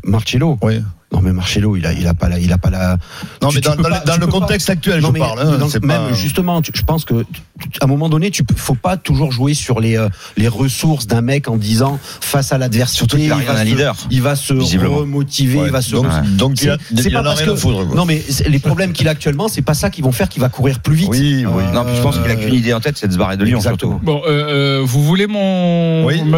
Marcello? 0.02 0.58
Oui. 0.62 0.80
Non 1.12 1.20
mais 1.22 1.32
Marcello, 1.32 1.76
il 1.76 1.84
a, 1.86 1.92
il 1.92 2.06
a 2.06 2.14
pas 2.14 2.28
la, 2.28 2.38
il 2.38 2.52
a 2.52 2.58
pas 2.58 2.70
la. 2.70 2.96
Non, 3.42 3.48
Tu- 3.48 3.56
mais 3.56 3.60
dans, 3.62 3.72
peux 3.76 3.82
dans 3.82 3.88
pas- 3.88 3.98
le- 4.00 4.06
dans 4.06 4.14
tu 4.14 4.20
le 4.20 4.26
peux 4.26 4.32
pas- 4.32 4.38
contexte 4.40 4.70
actuel, 4.70 5.00
Non, 5.00 5.08
je 5.08 5.12
mais 5.14 5.18
parle. 5.18 5.40
hein, 5.40 5.58
même 5.82 5.88
pas- 6.08 6.12
justement, 6.14 6.62
tu- 6.62 6.70
je 6.72 6.82
pense 6.82 7.04
que 7.04 7.24
tu- 7.58 7.68
à 7.80 7.84
un 7.84 7.88
moment 7.88 8.08
donné, 8.08 8.30
tu 8.30 8.44
peux- 8.44 8.54
faut 8.54 8.76
pas 8.76 8.96
toujours 8.96 9.32
jouer 9.32 9.54
sur 9.54 9.80
les 9.80 9.96
euh, 9.98 10.08
les 10.36 10.46
ressources 10.46 11.08
d'un 11.08 11.20
mec 11.20 11.48
en 11.48 11.56
disant 11.56 11.98
face 12.20 12.52
à 12.52 12.58
l'adversité, 12.58 12.98
Surtout 12.98 13.16
qu'il 13.16 13.32
a 13.32 13.36
il 13.38 13.44
va 13.44 13.52
un 13.54 13.56
se- 13.58 13.64
leader, 13.64 13.96
il 14.10 14.22
va 14.22 14.36
se 14.36 14.54
visiblement. 14.54 14.98
remotiver, 14.98 15.58
Ouais, 15.58 15.66
il 15.66 15.72
va 15.72 15.82
se. 15.82 15.90
donc, 15.90 16.06
donc 16.36 16.62
il, 16.62 16.70
a, 16.70 16.76
C'est- 16.96 17.10
pas 17.10 17.22
parce 17.24 17.42
que 17.42 17.60
quoi. 17.60 17.84
non 17.94 18.04
mais 18.04 18.22
les 18.48 18.58
problèmes 18.60 18.92
qu'il 18.92 19.08
a 19.08 19.10
actuellement, 19.10 19.48
c'est 19.48 19.62
pas 19.62 19.74
ça 19.74 19.90
qui 19.90 20.02
vont 20.02 20.12
faire 20.12 20.28
qu'il 20.28 20.40
va 20.42 20.48
courir 20.48 20.78
plus 20.78 20.94
vite. 20.94 21.08
Oui, 21.10 21.44
oui. 21.44 21.62
Non, 21.74 21.84
puis 21.84 21.96
je 21.96 22.02
pense 22.02 22.18
qu'il 22.18 22.30
a 22.30 22.36
qu'une 22.36 22.54
idée 22.54 22.72
en 22.72 22.80
tête, 22.80 22.96
c'est 22.96 23.08
de 23.08 23.12
se 23.12 23.18
barrer 23.18 23.36
de 23.36 23.44
Lyon. 23.44 23.58
Exactement. 23.58 23.92
surtout. 23.94 24.04
Bon, 24.06 24.22
euh, 24.26 24.78
euh, 24.78 24.82
vous 24.84 25.02
voulez 25.02 25.26
mon. 25.26 26.04
Oui. 26.06 26.20
Ah 26.20 26.22
oui, 26.24 26.32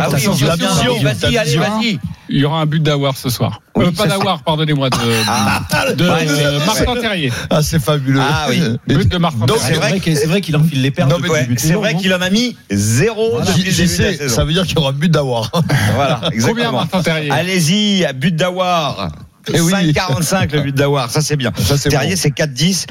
la 0.47 0.57
vision, 0.57 0.95
Vas-y, 1.03 1.37
allez, 1.37 1.57
vas-y. 1.57 1.99
Il 2.29 2.41
y 2.41 2.45
aura 2.47 2.61
un 2.63 2.67
but 2.67 2.83
d'Awar 2.83 3.17
ce 3.17 3.29
soir. 3.29 3.61
Euh, 3.77 3.91
pas 3.91 4.05
c'est 4.05 4.09
d'Awar, 4.09 4.43
pardonnez-moi, 4.63 4.91
de, 4.91 4.97
Ah, 5.29 5.93
de, 5.93 6.05
ouais, 6.05 6.11
euh, 6.29 6.59
c'est- 6.75 6.85
Martin 6.87 7.01
Terrier. 7.01 7.33
Ah, 7.51 7.63
c'est 7.63 7.81
fabuleux. 7.83 8.21
Ah 8.23 8.47
oui. 8.49 8.61
But 8.87 9.09
de 9.09 9.19
Martin 9.19 9.47
Donc, 9.47 9.59
Terrier. 9.59 10.01
C'est 10.15 10.27
vrai 10.27 10.41
qu'il 10.41 10.57
enfile 10.57 10.83
les 10.83 10.91
Ouais, 10.91 11.47
de 11.47 11.59
c'est 11.59 11.73
vrai 11.75 11.95
qu'il 11.97 12.13
en 12.15 12.21
a 12.21 12.31
mis 12.31 12.57
zéro 12.71 13.41
J'y- 13.43 13.49
depuis 13.49 13.63
le 13.65 13.71
j'y 13.71 13.83
début 13.83 13.97
de 13.97 14.03
la 14.03 14.11
sais, 14.13 14.17
saison. 14.19 14.35
ça 14.35 14.45
veut 14.45 14.53
dire 14.53 14.67
qu'il 14.67 14.77
y 14.77 14.79
aura 14.81 14.91
un 14.91 14.93
but 14.95 15.11
d'avoir. 15.11 15.51
Voilà, 15.95 16.21
Combien 16.23 16.33
exactement. 16.33 16.73
Martin 16.73 17.03
Terrier 17.03 17.31
Allez-y, 17.31 18.05
à 18.05 18.13
but 18.13 18.35
d'Awar. 18.37 19.11
Eh 19.53 19.61
oui. 19.61 19.73
5,45 19.73 20.53
le 20.53 20.61
but 20.63 20.75
d'Awar, 20.75 21.11
ça 21.11 21.21
c'est 21.21 21.37
bien. 21.37 21.53
Ça, 21.59 21.77
c'est 21.77 21.89
Terrier 21.89 22.11
bon. 22.15 22.21
c'est 22.21 22.31
4,10. 22.31 22.87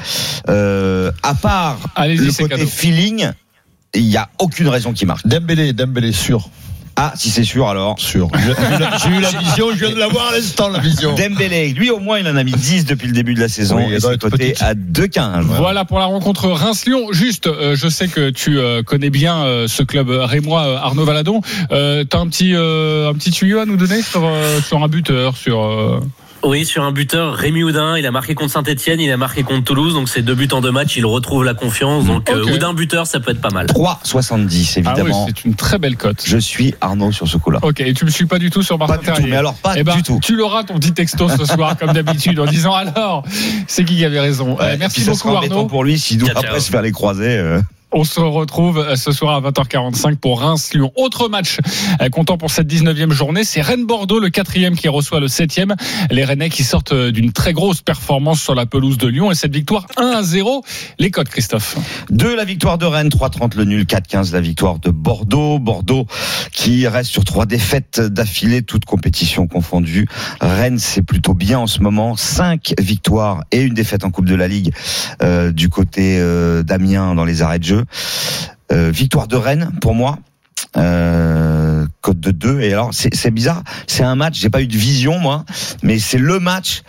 Euh, 0.50 1.10
à 1.22 1.34
part 1.34 1.78
le 1.98 2.30
côté 2.32 2.48
cadeau. 2.56 2.66
feeling, 2.66 3.30
il 3.94 4.04
n'y 4.06 4.16
a 4.18 4.28
aucune 4.38 4.68
raison 4.68 4.92
qui 4.92 5.06
marche. 5.06 5.22
Dembélé, 5.24 5.72
Dembélé, 5.72 6.12
sûr. 6.12 6.50
Ah, 6.96 7.12
si 7.16 7.30
c'est 7.30 7.44
sûr 7.44 7.68
alors. 7.68 7.98
Sûr. 7.98 8.28
J'ai 9.02 9.08
eu 9.10 9.20
la- 9.20 9.30
vision, 9.30 9.68
je 9.72 9.76
viens 9.86 9.90
de 9.94 9.98
l'avoir 9.98 10.28
à 10.28 10.32
l'instant, 10.36 10.68
la 10.68 10.78
vision. 10.78 11.14
Dembélé, 11.14 11.68
lui 11.72 11.90
au 11.90 11.98
moins 11.98 12.18
il 12.18 12.28
en 12.28 12.36
a 12.36 12.44
mis 12.44 12.52
10 12.52 12.84
depuis 12.84 13.06
le 13.08 13.14
début 13.14 13.34
de 13.34 13.40
la 13.40 13.48
saison 13.48 13.76
Oui, 13.76 13.94
et 13.94 13.98
doit 13.98 14.14
être 14.14 14.28
coté 14.28 14.54
à 14.60 14.74
2,15. 14.74 15.42
Voilà 15.42 15.84
pour 15.84 15.98
la 15.98 16.04
rencontre 16.04 16.48
Reims-Lyon. 16.48 17.08
Juste, 17.12 17.46
euh, 17.46 17.74
je 17.76 17.88
sais 17.88 18.08
que 18.08 18.30
tu 18.30 18.58
euh, 18.58 18.82
connais 18.82 19.10
bien 19.10 19.42
euh, 19.44 19.68
ce 19.68 19.82
club 19.82 20.10
rémois, 20.10 20.64
euh, 20.66 20.76
Arnaud 20.76 21.04
Valadon. 21.04 21.40
Euh, 21.70 22.04
T'as 22.04 22.18
un 22.18 22.28
petit, 22.28 22.52
euh, 22.54 23.08
un 23.10 23.14
petit 23.14 23.30
tuyau 23.30 23.58
à 23.58 23.64
nous 23.66 23.76
donner 23.76 24.02
sur, 24.02 24.22
euh, 24.24 24.60
sur 24.60 24.82
un 24.82 24.88
buteur, 24.88 25.36
sur. 25.36 26.02
Euh, 26.44 26.48
Oui, 26.48 26.64
sur 26.64 26.82
un 26.84 26.92
buteur, 26.92 27.34
Rémi 27.34 27.62
Houdin, 27.62 27.96
il 27.98 28.06
a 28.06 28.10
marqué 28.10 28.34
contre 28.34 28.52
Saint-Etienne, 28.52 29.00
il 29.00 29.10
a 29.10 29.16
marqué 29.16 29.42
contre 29.42 29.64
Toulouse, 29.64 29.94
donc 29.94 30.08
c'est 30.08 30.22
deux 30.22 30.34
buts 30.34 30.48
en 30.52 30.60
deux 30.60 30.70
matchs, 30.70 30.96
il 30.96 31.06
retrouve 31.06 31.44
la 31.44 31.54
confiance. 31.54 32.04
Donc 32.04 32.28
euh, 32.30 32.42
Ok. 32.42 32.50
Houdin 32.52 32.74
buteur, 32.74 33.06
ça 33.06 33.20
peut 33.20 33.30
être 33.32 33.40
pas 33.40 33.50
mal. 33.50 33.66
3,70 33.66 34.82
Ah 34.84 34.94
oui, 34.94 35.00
évidemment. 35.00 35.26
c'est 35.26 35.44
une 35.44 35.54
très 35.54 35.78
belle 35.78 35.96
cote. 35.96 36.22
je 36.24 36.38
suis 36.38 36.74
Arnaud 36.80 37.12
sur 37.12 37.28
ce 37.28 37.36
coup-là. 37.36 37.58
Ok, 37.62 37.80
et 37.80 37.94
tu 37.94 38.04
me 38.04 38.10
suis 38.10 38.26
pas 38.26 38.38
du 38.38 38.50
tout 38.50 38.62
sur 38.62 38.78
Martin 38.78 38.94
Pas 38.96 39.00
du 39.00 39.06
tout, 39.06 39.12
Terrier. 39.14 39.30
mais 39.30 39.36
alors 39.36 39.54
pas 39.54 39.74
Eh 39.76 39.84
ben, 39.84 39.94
du 39.96 40.02
tout. 40.02 40.18
Tu 40.22 40.36
l'auras 40.36 40.64
ton 40.64 40.74
petit 40.74 40.92
texto 40.92 41.28
ce 41.28 41.44
soir, 41.44 41.76
comme 41.80 41.92
d'habitude, 41.92 42.38
en 42.40 42.46
disant 42.46 42.74
alors, 42.74 43.24
c'est 43.66 43.84
qui 43.84 43.96
qui 43.96 44.04
avait 44.04 44.20
raison. 44.20 44.56
Euh, 44.60 44.76
merci 44.78 45.04
beaucoup 45.04 45.30
Arnaud. 45.36 45.66
pour 45.66 45.84
lui 45.84 45.98
ciao. 45.98 46.26
après 46.34 46.60
se 46.60 46.70
faire 46.70 46.82
les 46.82 46.92
croisés. 46.92 47.36
euh. 47.38 47.60
On 47.94 48.04
se 48.04 48.20
retrouve 48.20 48.78
euh, 48.78 48.96
ce 48.96 49.12
soir 49.12 49.36
à 49.36 49.50
20h45 49.50 50.16
pour 50.16 50.40
Reims-Lyon. 50.40 50.92
Autre 50.96 51.28
match 51.28 51.58
euh, 52.00 52.08
comptant 52.08 52.38
pour 52.38 52.50
cette 52.50 52.66
19e 52.66 53.10
journée, 53.10 53.44
c'est 53.44 53.60
Rennes-Bordeaux, 53.60 54.18
le 54.18 54.30
quatrième 54.30 54.76
qui 54.76 54.88
reçoit 54.88 55.20
le 55.20 55.28
septième. 55.28 55.74
Les 56.10 56.24
Rennais 56.24 56.48
qui 56.48 56.64
sortent 56.64 56.92
euh, 56.92 57.12
d'une 57.12 57.32
très 57.32 57.52
grosse 57.52 57.82
performance 57.82 58.40
sur 58.40 58.54
la 58.54 58.64
pelouse 58.64 58.96
de 58.96 59.08
Lyon 59.08 59.30
et 59.30 59.34
cette 59.34 59.54
victoire 59.54 59.86
1 59.98 60.06
à 60.06 60.22
0. 60.22 60.64
Les 60.98 61.10
codes, 61.10 61.28
Christophe. 61.28 61.76
2 62.08 62.34
la 62.34 62.44
victoire 62.44 62.78
de 62.78 62.86
Rennes, 62.86 63.10
3-30 63.10 63.56
le 63.58 63.64
nul, 63.64 63.84
4-15 63.84 64.32
la 64.32 64.40
victoire 64.40 64.78
de 64.78 64.88
Bordeaux. 64.88 65.58
Bordeaux 65.58 66.06
qui 66.50 66.88
reste 66.88 67.10
sur 67.10 67.24
trois 67.24 67.44
défaites 67.44 68.00
d'affilée, 68.00 68.62
toutes 68.62 68.86
compétitions 68.86 69.46
confondues. 69.46 70.08
Rennes 70.40 70.78
c'est 70.78 71.02
plutôt 71.02 71.34
bien 71.34 71.58
en 71.58 71.66
ce 71.66 71.80
moment, 71.80 72.16
5 72.16 72.74
victoires 72.80 73.44
et 73.50 73.60
une 73.60 73.74
défaite 73.74 74.04
en 74.04 74.10
Coupe 74.10 74.26
de 74.26 74.34
la 74.34 74.48
Ligue 74.48 74.72
du 75.50 75.68
côté 75.68 76.18
d'Amiens 76.64 77.14
dans 77.14 77.24
les 77.24 77.42
arrêts 77.42 77.58
de 77.58 77.64
jeu. 77.64 77.81
Euh, 78.72 78.90
victoire 78.90 79.28
de 79.28 79.36
Rennes 79.36 79.72
pour 79.80 79.94
moi. 79.94 80.18
Euh, 80.76 81.86
code 82.00 82.20
de 82.20 82.30
2 82.30 82.60
et 82.60 82.72
alors 82.72 82.94
c'est 82.94 83.14
c'est 83.14 83.30
bizarre 83.30 83.62
c'est 83.86 84.04
un 84.04 84.14
match 84.14 84.38
j'ai 84.40 84.48
pas 84.48 84.62
eu 84.62 84.66
de 84.66 84.76
vision 84.76 85.18
moi 85.18 85.44
mais 85.82 85.98
c'est 85.98 86.16
le 86.16 86.40
match 86.40 86.82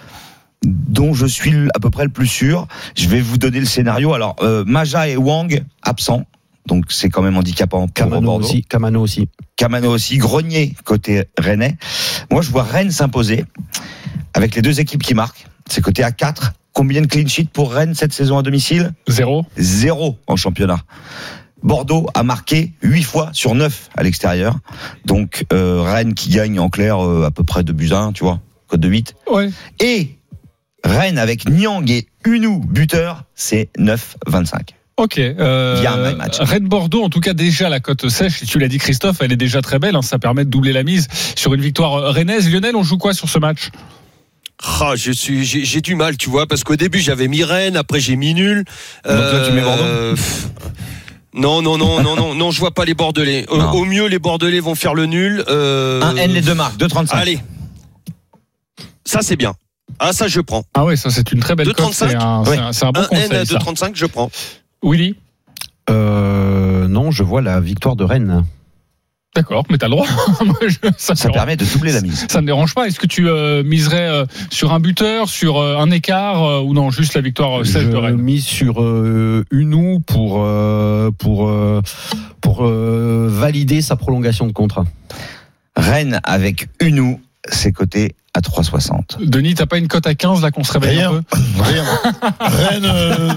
dont 0.64 1.14
je 1.14 1.26
suis 1.26 1.54
à 1.76 1.80
peu 1.80 1.90
près 1.90 2.04
le 2.04 2.10
plus 2.10 2.28
sûr. 2.28 2.68
Je 2.96 3.08
vais 3.08 3.22
vous 3.22 3.38
donner 3.38 3.60
le 3.60 3.66
scénario. 3.66 4.14
Alors, 4.14 4.36
euh, 4.42 4.64
Maja 4.66 5.08
et 5.08 5.18
Wang 5.18 5.64
absents. 5.82 6.26
Donc 6.66 6.86
c'est 6.90 7.10
quand 7.10 7.22
même 7.22 7.36
handicapant 7.36 7.88
pour 7.88 7.94
Camano 7.94 8.22
Bordeaux. 8.22 8.46
aussi. 8.46 8.64
Camano 8.64 9.02
aussi. 9.02 9.28
Camano 9.58 9.90
aussi, 9.92 10.18
Grenier 10.18 10.74
côté 10.86 11.26
Rennais. 11.38 11.78
Moi 12.32 12.42
je 12.42 12.50
vois 12.52 12.64
Rennes 12.64 12.92
s'imposer 12.92 13.46
avec 14.34 14.56
les 14.56 14.62
deux 14.62 14.80
équipes 14.80 15.04
qui 15.04 15.14
marquent. 15.14 15.46
C'est 15.70 15.82
côté 15.82 16.04
A4. 16.04 16.52
Combien 16.74 17.02
de 17.02 17.08
clean 17.08 17.28
sheets 17.28 17.50
pour 17.54 17.72
Rennes 17.72 17.94
cette 17.94 18.14
saison 18.14 18.38
à 18.38 18.42
domicile 18.42 18.94
Zéro. 19.08 19.46
Zéro 19.58 20.18
en 20.28 20.36
championnat. 20.36 20.80
Bordeaux 21.62 22.08
a 22.14 22.24
marqué 22.24 22.74
8 22.82 23.04
fois 23.04 23.30
sur 23.32 23.56
9 23.56 23.90
à 23.96 24.04
l'extérieur. 24.04 24.58
Donc 25.06 25.46
euh, 25.54 25.82
Rennes 25.82 26.14
qui 26.14 26.30
gagne 26.30 26.60
en 26.60 26.70
clair 26.70 27.04
euh, 27.04 27.26
à 27.26 27.32
peu 27.32 27.44
près 27.44 27.64
de 27.64 27.72
buts 27.72 27.92
à 27.92 28.00
1, 28.00 28.12
tu 28.14 28.24
vois, 28.24 28.40
code 28.68 28.82
de 28.82 28.90
8. 28.90 29.16
Ouais. 29.32 29.50
Et 29.80 30.18
Rennes 30.84 31.18
avec 31.18 31.48
Niang 31.48 31.90
et 31.90 32.08
Unou 32.26 32.60
buteur, 32.60 33.24
c'est 33.36 33.70
9-25. 33.78 34.72
Ok. 34.98 35.18
Euh, 35.18 36.16
match. 36.16 36.38
Rennes-Bordeaux, 36.40 37.04
en 37.04 37.10
tout 37.10 37.20
cas, 37.20 37.34
déjà 37.34 37.70
la 37.70 37.80
cote 37.80 38.10
sèche, 38.10 38.46
tu 38.46 38.60
l'as 38.60 38.68
dit 38.68 38.78
Christophe, 38.78 39.18
elle 39.22 39.32
est 39.32 39.38
déjà 39.38 39.62
très 39.62 39.80
belle. 39.80 39.96
hein, 39.96 40.02
ça 40.02 40.20
permet 40.20 40.46
de 40.46 40.50
doubler 40.50 40.74
la 40.74 40.84
mise 40.84 41.08
sur 41.36 41.54
une 41.54 41.62
victoire 41.62 42.14
rennaise. 42.14 42.52
Lionel, 42.52 42.76
on 42.76 42.84
joue 42.84 42.98
quoi 42.98 43.14
sur 43.14 43.30
ce 43.30 43.40
match? 43.40 43.70
Ah, 44.62 44.94
je 44.96 45.12
suis, 45.12 45.44
j'ai 45.46 45.66
j'ai 45.66 45.82
du 45.82 45.96
mal, 45.96 46.16
tu 46.18 46.30
vois, 46.30 46.48
parce 46.48 46.64
qu'au 46.64 46.76
début 46.76 47.00
j'avais 47.00 47.28
mis 47.28 47.44
Rennes, 47.44 47.76
après 47.76 48.00
j'ai 48.00 48.16
mis 48.16 48.34
nul. 48.34 48.64
Donc 49.06 49.14
là, 49.18 49.46
tu 49.48 49.54
mets 49.54 49.62
Bordeaux 49.62 49.84
pff, 50.16 50.48
Non, 51.34 51.62
non, 51.62 51.78
non, 51.78 52.02
non, 52.02 52.16
non, 52.16 52.34
non, 52.36 52.52
je 52.52 52.60
vois 52.60 52.72
pas 52.72 52.86
les 52.86 52.94
Bordelais. 52.94 53.46
Au, 53.50 53.84
mieux, 53.86 54.08
les 54.08 54.20
Bordelais 54.20 54.60
vont 54.62 54.76
faire 54.76 54.94
le 54.94 55.06
nul. 55.06 55.44
Euh, 55.50 56.02
Un 56.02 56.16
N 56.16 56.32
les 56.32 56.42
deux 56.42 56.54
marques, 56.54 56.78
2,35. 56.80 57.08
Allez, 57.12 57.40
ça 59.06 59.20
c'est 59.22 59.36
bien. 59.36 59.54
Ah, 60.00 60.14
ça 60.14 60.28
je 60.28 60.40
prends. 60.40 60.64
Ah 60.74 60.86
ouais, 60.86 60.96
ça 60.96 61.10
c'est 61.10 61.32
une 61.32 61.40
très 61.40 61.56
belle 61.56 61.68
cote. 61.74 61.78
2,35? 61.80 61.94
C'est 62.10 62.16
un, 62.16 62.44
c'est 62.46 62.58
un- 62.58 62.74
c'est 62.74 62.86
un 62.86 62.92
bon 62.92 63.02
Un 63.02 63.06
conseil. 63.06 63.26
N 63.26 63.36
à 63.36 63.46
ça. 63.46 63.56
2,35, 63.58 63.92
je 63.96 64.06
prends. 64.06 64.30
Willy? 64.84 65.16
Euh, 65.90 66.88
non, 66.88 67.12
je 67.12 67.24
vois 67.24 67.42
la 67.42 67.60
victoire 67.60 67.96
de 67.96 68.04
Rennes. 68.06 68.46
D'accord, 69.36 69.64
mais 69.72 69.80
t'as 69.80 69.88
le 69.88 69.92
droit. 69.96 70.06
Je- 70.68 70.78
ça, 70.98 71.16
Ça 71.16 71.28
me- 71.28 71.34
permet 71.34 71.56
de 71.58 71.66
doubler 71.66 71.92
la 71.92 72.02
mise. 72.02 72.28
ça 72.30 72.40
ne 72.42 72.46
dérange 72.46 72.76
pas. 72.76 72.86
Est-ce 72.88 73.00
que 73.00 73.08
tu 73.08 73.28
euh, 73.28 73.64
miserais 73.64 74.08
euh, 74.08 74.26
sur 74.52 74.74
un 74.74 74.80
buteur, 74.80 75.28
sur 75.28 75.58
euh, 75.60 75.78
un 75.78 75.90
écart, 75.90 76.44
euh, 76.44 76.62
ou 76.62 76.74
non, 76.74 76.92
juste 76.92 77.16
la 77.16 77.22
victoire 77.22 77.62
euh, 77.62 77.64
sèche 77.64 77.86
de 77.86 77.92
Je 77.92 77.98
Rennes 77.98 78.18
mise 78.18 78.46
sur 78.46 78.82
euh, 78.84 79.44
Unou 79.50 80.00
pour 80.02 80.44
euh, 80.44 81.10
pour 81.18 81.48
euh, 81.50 81.82
pour 82.42 82.66
euh, 82.66 83.28
valider 83.32 83.82
sa 83.82 83.96
prolongation 83.96 84.46
de 84.46 84.52
contrat. 84.52 84.86
Rennes 85.76 86.20
avec 86.24 86.68
Unou, 86.80 87.20
c'est 87.50 87.72
coté 87.72 88.16
à 88.36 88.42
3,60. 88.42 89.24
Denis, 89.26 89.56
t'as 89.56 89.66
pas 89.66 89.78
une 89.80 89.88
cote 89.88 90.06
à 90.06 90.14
15 90.14 90.42
là 90.44 90.52
qu'on 90.52 90.64
se 90.64 90.74
réveille 90.74 91.02
un 91.02 91.10
Rien. 91.10 91.24
peu 91.24 91.38
Rien. 91.64 91.84
Rennes, 92.40 92.86
euh, 92.86 93.30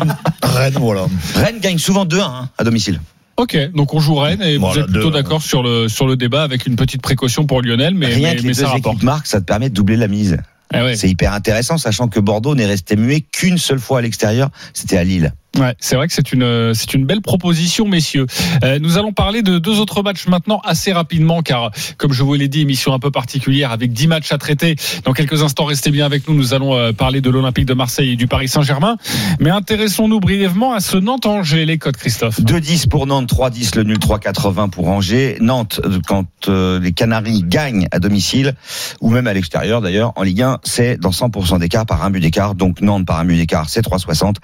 Rennes, 0.42 0.74
voilà. 0.78 1.06
Rennes 1.34 1.58
gagne 1.60 1.78
souvent 1.78 2.04
2-1 2.04 2.20
hein, 2.20 2.48
à 2.58 2.64
domicile. 2.64 3.00
Ok, 3.36 3.56
donc 3.74 3.92
on 3.92 4.00
joue 4.00 4.14
Rennes 4.14 4.42
et 4.42 4.56
vous 4.56 4.78
êtes 4.78 4.86
plutôt 4.86 5.10
d'accord 5.10 5.42
sur 5.42 5.62
le 5.62 5.88
sur 5.88 6.06
le 6.06 6.16
débat 6.16 6.42
avec 6.42 6.66
une 6.66 6.76
petite 6.76 7.02
précaution 7.02 7.44
pour 7.44 7.60
Lionel, 7.60 7.94
mais 7.94 8.06
Rien 8.06 8.30
mais, 8.34 8.40
que 8.40 8.46
mais 8.46 8.54
ça 8.54 8.68
rapporte. 8.68 9.02
marquent, 9.02 9.26
ça 9.26 9.40
te 9.40 9.44
permet 9.44 9.68
de 9.68 9.74
doubler 9.74 9.96
la 9.96 10.08
mise. 10.08 10.38
Ah 10.72 10.84
ouais. 10.84 10.96
C'est 10.96 11.08
hyper 11.08 11.32
intéressant, 11.32 11.78
sachant 11.78 12.08
que 12.08 12.18
Bordeaux 12.18 12.54
n'est 12.54 12.66
resté 12.66 12.96
muet 12.96 13.20
qu'une 13.20 13.58
seule 13.58 13.78
fois 13.78 13.98
à 13.98 14.02
l'extérieur, 14.02 14.48
c'était 14.72 14.96
à 14.96 15.04
Lille. 15.04 15.32
Ouais, 15.58 15.74
c'est 15.78 15.96
vrai 15.96 16.06
que 16.06 16.12
c'est 16.12 16.32
une 16.32 16.74
c'est 16.74 16.92
une 16.94 17.06
belle 17.06 17.22
proposition, 17.22 17.86
messieurs. 17.86 18.26
Euh, 18.62 18.78
nous 18.78 18.98
allons 18.98 19.12
parler 19.12 19.42
de 19.42 19.58
deux 19.58 19.80
autres 19.80 20.02
matchs 20.02 20.26
maintenant 20.26 20.60
assez 20.64 20.92
rapidement, 20.92 21.42
car 21.42 21.70
comme 21.96 22.12
je 22.12 22.22
vous 22.22 22.34
l'ai 22.34 22.48
dit, 22.48 22.60
émission 22.60 22.92
un 22.92 22.98
peu 22.98 23.10
particulière 23.10 23.72
avec 23.72 23.92
10 23.92 24.06
matchs 24.08 24.32
à 24.32 24.38
traiter. 24.38 24.76
Dans 25.04 25.12
quelques 25.12 25.42
instants, 25.42 25.64
restez 25.64 25.90
bien 25.90 26.04
avec 26.04 26.28
nous. 26.28 26.34
Nous 26.34 26.52
allons 26.52 26.74
euh, 26.74 26.92
parler 26.92 27.20
de 27.20 27.30
l'Olympique 27.30 27.64
de 27.64 27.74
Marseille 27.74 28.12
et 28.12 28.16
du 28.16 28.26
Paris 28.26 28.48
Saint-Germain. 28.48 28.96
Mais 29.40 29.50
intéressons-nous 29.50 30.20
brièvement 30.20 30.74
à 30.74 30.80
ce 30.80 30.96
Nantes-Angers, 30.96 31.64
les 31.64 31.78
codes, 31.78 31.96
Christophe. 31.96 32.40
2-10 32.40 32.88
pour 32.88 33.06
Nantes, 33.06 33.32
3-10 33.32 33.76
le 33.76 33.84
nul, 33.84 33.98
3-80 33.98 34.70
pour 34.70 34.88
Angers. 34.88 35.38
Nantes, 35.40 35.80
euh, 35.84 36.00
quand 36.06 36.26
euh, 36.48 36.78
les 36.80 36.92
Canaries 36.92 37.42
gagnent 37.44 37.88
à 37.92 37.98
domicile, 37.98 38.54
ou 39.00 39.10
même 39.10 39.26
à 39.26 39.32
l'extérieur 39.32 39.80
d'ailleurs, 39.80 40.12
en 40.16 40.22
Ligue 40.22 40.42
1, 40.42 40.58
c'est 40.64 40.98
dans 40.98 41.10
100% 41.10 41.58
d'écart 41.60 41.86
par 41.86 42.04
un 42.04 42.10
but 42.10 42.20
d'écart. 42.20 42.54
Donc 42.54 42.80
Nantes 42.80 43.06
par 43.06 43.18
un 43.20 43.24
but 43.24 43.36
d'écart, 43.36 43.68
c'est 43.68 43.84
3,60. 43.84 44.36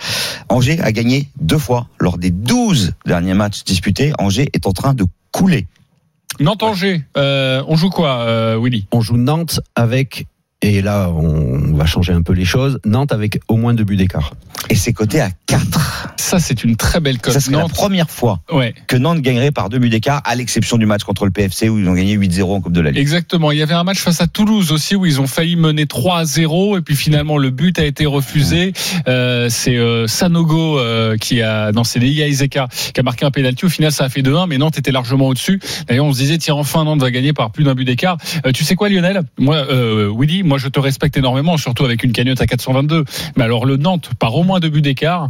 Angers 0.48 0.80
a 0.80 0.92
gagné 0.92 1.01
deux 1.40 1.58
fois 1.58 1.88
lors 1.98 2.18
des 2.18 2.30
12 2.30 2.94
derniers 3.06 3.34
matchs 3.34 3.64
disputés. 3.64 4.12
Angers 4.18 4.48
est 4.52 4.66
en 4.66 4.72
train 4.72 4.94
de 4.94 5.04
couler. 5.30 5.66
Nantes-Angers, 6.40 7.02
euh, 7.16 7.62
on 7.68 7.76
joue 7.76 7.90
quoi, 7.90 8.20
euh, 8.20 8.58
Willy? 8.60 8.86
On 8.92 9.00
joue 9.00 9.16
Nantes 9.16 9.60
avec 9.74 10.26
et 10.62 10.80
là 10.80 11.10
on 11.10 11.74
va 11.74 11.86
changer 11.86 12.12
un 12.12 12.22
peu 12.22 12.32
les 12.32 12.44
choses. 12.44 12.78
Nantes 12.84 13.12
avec 13.12 13.40
au 13.48 13.56
moins 13.56 13.74
deux 13.74 13.84
buts 13.84 13.96
d'écart. 13.96 14.32
Et 14.70 14.74
c'est 14.74 14.92
coté 14.92 15.20
à 15.20 15.30
4. 15.46 16.14
Ça, 16.16 16.38
c'est 16.38 16.64
une 16.64 16.76
très 16.76 17.00
belle 17.00 17.18
cote. 17.18 17.34
Ça 17.34 17.40
serait 17.40 17.56
la 17.56 17.62
Nantes, 17.62 17.72
première 17.72 18.08
fois 18.08 18.40
ouais. 18.50 18.74
que 18.86 18.96
Nantes 18.96 19.20
gagnerait 19.20 19.50
par 19.50 19.68
deux 19.68 19.78
buts 19.78 19.90
d'écart, 19.90 20.22
à 20.24 20.34
l'exception 20.34 20.78
du 20.78 20.86
match 20.86 21.02
contre 21.02 21.24
le 21.24 21.30
PFC 21.30 21.68
où 21.68 21.78
ils 21.78 21.88
ont 21.88 21.94
gagné 21.94 22.16
8-0 22.16 22.42
en 22.44 22.60
Coupe 22.60 22.72
de 22.72 22.80
la 22.80 22.90
Ligue. 22.90 23.00
Exactement. 23.00 23.50
Il 23.50 23.58
y 23.58 23.62
avait 23.62 23.74
un 23.74 23.84
match 23.84 23.98
face 23.98 24.20
à 24.20 24.26
Toulouse 24.26 24.72
aussi 24.72 24.94
où 24.94 25.04
ils 25.04 25.20
ont 25.20 25.26
failli 25.26 25.56
mener 25.56 25.86
3 25.86 26.18
à 26.18 26.24
0 26.24 26.78
et 26.78 26.80
puis 26.80 26.96
finalement 26.96 27.38
le 27.38 27.50
but 27.50 27.78
a 27.78 27.84
été 27.84 28.06
refusé. 28.06 28.72
Euh, 29.08 29.48
c'est 29.50 29.76
euh, 29.76 30.06
Sanogo 30.06 30.78
euh, 30.78 31.16
qui 31.16 31.42
a 31.42 31.72
dans 31.72 31.84
ses 31.84 31.98
Liga 31.98 32.26
Iseka 32.26 32.68
qui 32.94 33.00
a 33.00 33.02
marqué 33.02 33.24
un 33.24 33.30
pénalty. 33.30 33.64
Au 33.64 33.68
final, 33.68 33.92
ça 33.92 34.04
a 34.04 34.08
fait 34.08 34.22
2-1, 34.22 34.48
mais 34.48 34.58
Nantes 34.58 34.78
était 34.78 34.92
largement 34.92 35.28
au-dessus. 35.28 35.60
D'ailleurs, 35.88 36.06
on 36.06 36.12
se 36.12 36.18
disait 36.18 36.38
tiens 36.38 36.54
enfin 36.54 36.84
Nantes 36.84 37.00
va 37.00 37.10
gagner 37.10 37.32
par 37.32 37.50
plus 37.50 37.64
d'un 37.64 37.74
but 37.74 37.84
d'écart. 37.84 38.16
Euh, 38.46 38.52
tu 38.52 38.64
sais 38.64 38.74
quoi, 38.74 38.88
Lionel? 38.88 39.22
Moi, 39.38 39.56
euh, 39.56 40.12
Willy, 40.16 40.42
moi 40.42 40.51
je 40.58 40.68
te 40.68 40.80
respecte 40.80 41.16
énormément, 41.16 41.56
surtout 41.56 41.84
avec 41.84 42.02
une 42.04 42.12
cagnotte 42.12 42.40
à 42.40 42.46
422. 42.46 43.04
Mais 43.36 43.44
alors 43.44 43.66
le 43.66 43.76
Nantes 43.76 44.10
par 44.18 44.34
au 44.34 44.42
moins 44.44 44.60
deux 44.60 44.70
buts 44.70 44.82
d'écart. 44.82 45.28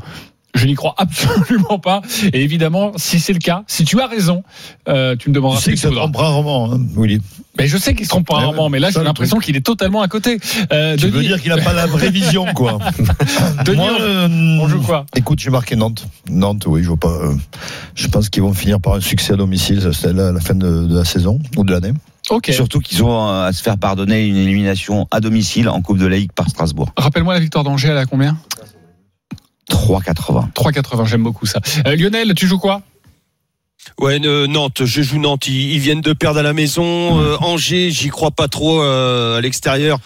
Je 0.55 0.67
n'y 0.67 0.75
crois 0.75 0.95
absolument 0.99 1.79
pas. 1.79 2.03
Et 2.35 2.43
évidemment, 2.43 2.93
si 2.97 3.21
c'est 3.21 3.33
le 3.33 3.39
cas, 3.39 3.65
si 3.69 3.85
tu 3.87 3.99
as 4.03 4.07
raison, 4.07 4.43
euh, 4.87 5.17
tu 5.17 5.31
me 5.31 5.35
demanderas 5.35 5.59
Tu 5.59 5.65
sais 5.65 5.73
que 5.73 5.79
ça 5.79 5.91
trompe 5.91 6.15
rarement, 6.15 6.71
hein, 6.75 6.79
Willy. 6.95 7.23
Mais 7.59 7.67
je 7.69 7.79
sais 7.79 7.95
qu'il 7.95 8.05
se 8.05 8.11
trompe 8.11 8.29
rarement, 8.29 8.69
mais 8.69 8.79
là 8.79 8.91
j'ai 8.91 9.03
l'impression 9.03 9.39
qu'il 9.39 9.57
est 9.57 9.65
totalement 9.65 10.03
à 10.03 10.09
côté. 10.09 10.39
Euh, 10.73 10.95
Tu 10.99 11.09
veux 11.09 11.23
dire 11.23 11.41
qu'il 11.41 11.51
n'a 11.55 11.63
pas 11.63 11.73
la 11.73 11.87
vraie 11.87 12.11
vision, 12.11 12.45
quoi. 12.55 12.79
Denis, 13.65 13.77
Moi, 13.79 13.97
euh, 14.01 14.29
on 14.61 14.69
joue 14.69 14.83
quoi 14.83 15.07
Écoute, 15.17 15.39
j'ai 15.41 15.51
marqué 15.51 15.75
Nantes. 15.75 16.07
Nantes, 16.29 16.65
oui, 16.67 16.83
je 16.83 16.89
vois 16.89 16.99
pas. 16.99 17.09
euh, 17.09 17.35
je 17.95 18.09
pense 18.09 18.29
qu'ils 18.29 18.43
vont 18.43 18.53
finir 18.53 18.79
par 18.79 18.93
un 18.95 19.01
succès 19.01 19.33
à 19.33 19.37
domicile. 19.37 19.81
C'est 19.95 20.13
la, 20.13 20.33
la 20.33 20.41
fin 20.41 20.55
de, 20.55 20.85
de 20.87 20.95
la 20.99 21.05
saison 21.07 21.39
ou 21.57 21.65
de 21.65 21.73
l'année. 21.73 21.93
Surtout 22.51 22.81
qu'ils 22.81 23.03
ont 23.03 23.29
euh, 23.29 23.47
à 23.47 23.53
se 23.53 23.63
faire 23.63 23.79
pardonner 23.79 24.27
une 24.27 24.37
élimination 24.37 25.09
à 25.11 25.21
domicile 25.21 25.69
en 25.69 25.83
Coupe 25.83 25.99
de 25.99 26.07
la 26.07 26.17
Ligue 26.17 26.33
par 26.33 26.49
Strasbourg. 26.49 26.93
Rappelle-moi 26.97 27.35
la 27.35 27.41
victoire 27.41 27.65
d'Angers, 27.65 27.89
elle 27.89 27.99
a 27.99 28.07
combien? 28.07 28.39
3,80. 29.71 30.53
3,80, 30.53 31.07
j'aime 31.07 31.23
beaucoup 31.23 31.47
ça. 31.47 31.61
Euh, 31.87 31.97
Lionel, 31.97 32.35
tu 32.35 32.47
joues 32.47 32.59
quoi? 32.59 32.83
Ouais, 34.01 34.21
euh, 34.25 34.47
Nantes, 34.47 34.85
je 34.85 35.03
joue 35.03 35.19
Nantes. 35.19 35.49
Ils, 35.49 35.73
ils 35.75 35.79
viennent 35.79 36.01
de 36.01 36.13
perdre 36.13 36.41
à 36.41 36.43
la 36.43 36.53
maison. 36.53 37.21
Euh, 37.21 37.37
Angers, 37.41 37.91
j'y 37.91 38.09
crois 38.09 38.31
pas 38.31 38.49
trop 38.49 38.83
euh, 38.83 39.39
à 39.39 39.41
l'extérieur. 39.41 39.99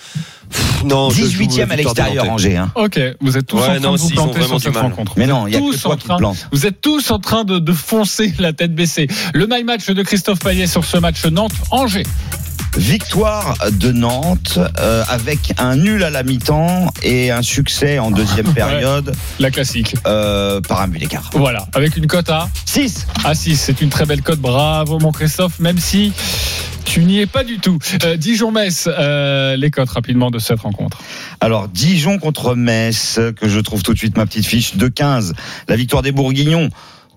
Pff, 0.51 0.85
Non, 0.85 1.11
je 1.11 1.25
joue 1.25 1.43
18e 1.45 1.67
la 1.67 1.73
à 1.73 1.77
l'extérieur. 1.77 2.31
Angers. 2.31 2.57
Hein. 2.57 2.71
Ok, 2.75 3.01
vous 3.21 3.37
êtes 3.37 3.47
tous 3.47 3.57
Ouais, 3.57 3.63
en 3.63 3.67
train 3.67 3.81
non, 3.81 3.93
de 3.95 3.99
vous 3.99 4.09
planter 4.11 4.43
sur 4.43 4.61
cette 4.61 4.77
rencontre. 4.77 5.13
Mais 5.17 5.27
non, 5.27 5.47
il 5.47 5.55
y 5.55 5.57
a 5.57 5.59
Tous 5.59 5.77
que 5.77 5.83
toi 5.83 5.95
en 5.95 5.97
qui 5.97 6.07
train-. 6.09 6.33
Vous 6.53 6.67
êtes 6.67 6.81
tous 6.81 7.11
en 7.11 7.19
train 7.19 7.45
de, 7.45 7.59
de 7.59 7.73
foncer 7.73 8.33
la 8.39 8.53
tête 8.53 8.75
baissée. 8.75 9.09
Le 9.35 9.47
my 9.49 9.65
match 9.65 9.87
de 9.91 10.03
Christophe 10.03 10.39
Payet 10.41 10.67
sur 10.67 10.85
ce 10.85 10.97
match 10.99 11.25
Nantes-Angers. 11.25 12.05
Victoire 12.77 13.57
de 13.73 13.91
Nantes 13.91 14.59
euh, 14.79 15.03
avec 15.09 15.55
un 15.59 15.77
nul 15.77 16.03
à 16.03 16.11
la 16.11 16.23
mi-temps 16.23 16.93
et 17.03 17.31
un 17.31 17.41
succès 17.41 17.99
en 17.99 18.11
deuxième 18.11 18.53
période. 18.55 19.15
La 19.39 19.51
classique. 19.51 19.97
Euh, 20.07 20.61
par 20.61 20.83
un 20.83 20.89
but 20.89 20.99
d'écart. 20.99 21.31
Voilà, 21.33 21.67
avec 21.75 21.97
une 21.97 22.07
cote 22.07 22.29
à 22.29 22.49
6. 22.67 23.07
À 23.25 23.35
6, 23.35 23.57
c'est 23.57 23.81
une 23.81 23.89
très 23.89 24.05
belle 24.05 24.23
cote. 24.23 24.41
Bravo 24.41 24.99
mon 24.99 25.11
Christophe, 25.11 25.59
même 25.59 25.79
si 25.79 26.13
tu 26.85 27.05
n'y 27.05 27.21
es 27.21 27.27
pas 27.27 27.45
du 27.45 27.59
tout. 27.59 27.79
Euh, 28.05 28.17
Dijon-Metz, 28.17 28.89
euh, 28.89 29.57
les 29.57 29.71
cotes 29.71 29.91
rapidement 29.91 30.31
de 30.31 30.39
cette 30.39 30.61
rencontre. 30.61 30.99
Alors, 31.41 31.69
Dijon 31.69 32.19
contre 32.19 32.55
Metz, 32.55 33.19
que 33.39 33.49
je 33.49 33.61
trouve 33.61 33.83
tout 33.83 33.93
de 33.93 33.99
suite 33.99 34.17
ma 34.17 34.27
petite 34.27 34.47
fiche 34.47 34.77
de 34.77 34.89
15. 34.89 35.35
La 35.69 35.77
victoire 35.77 36.03
des 36.03 36.13
Bourguignons. 36.13 36.71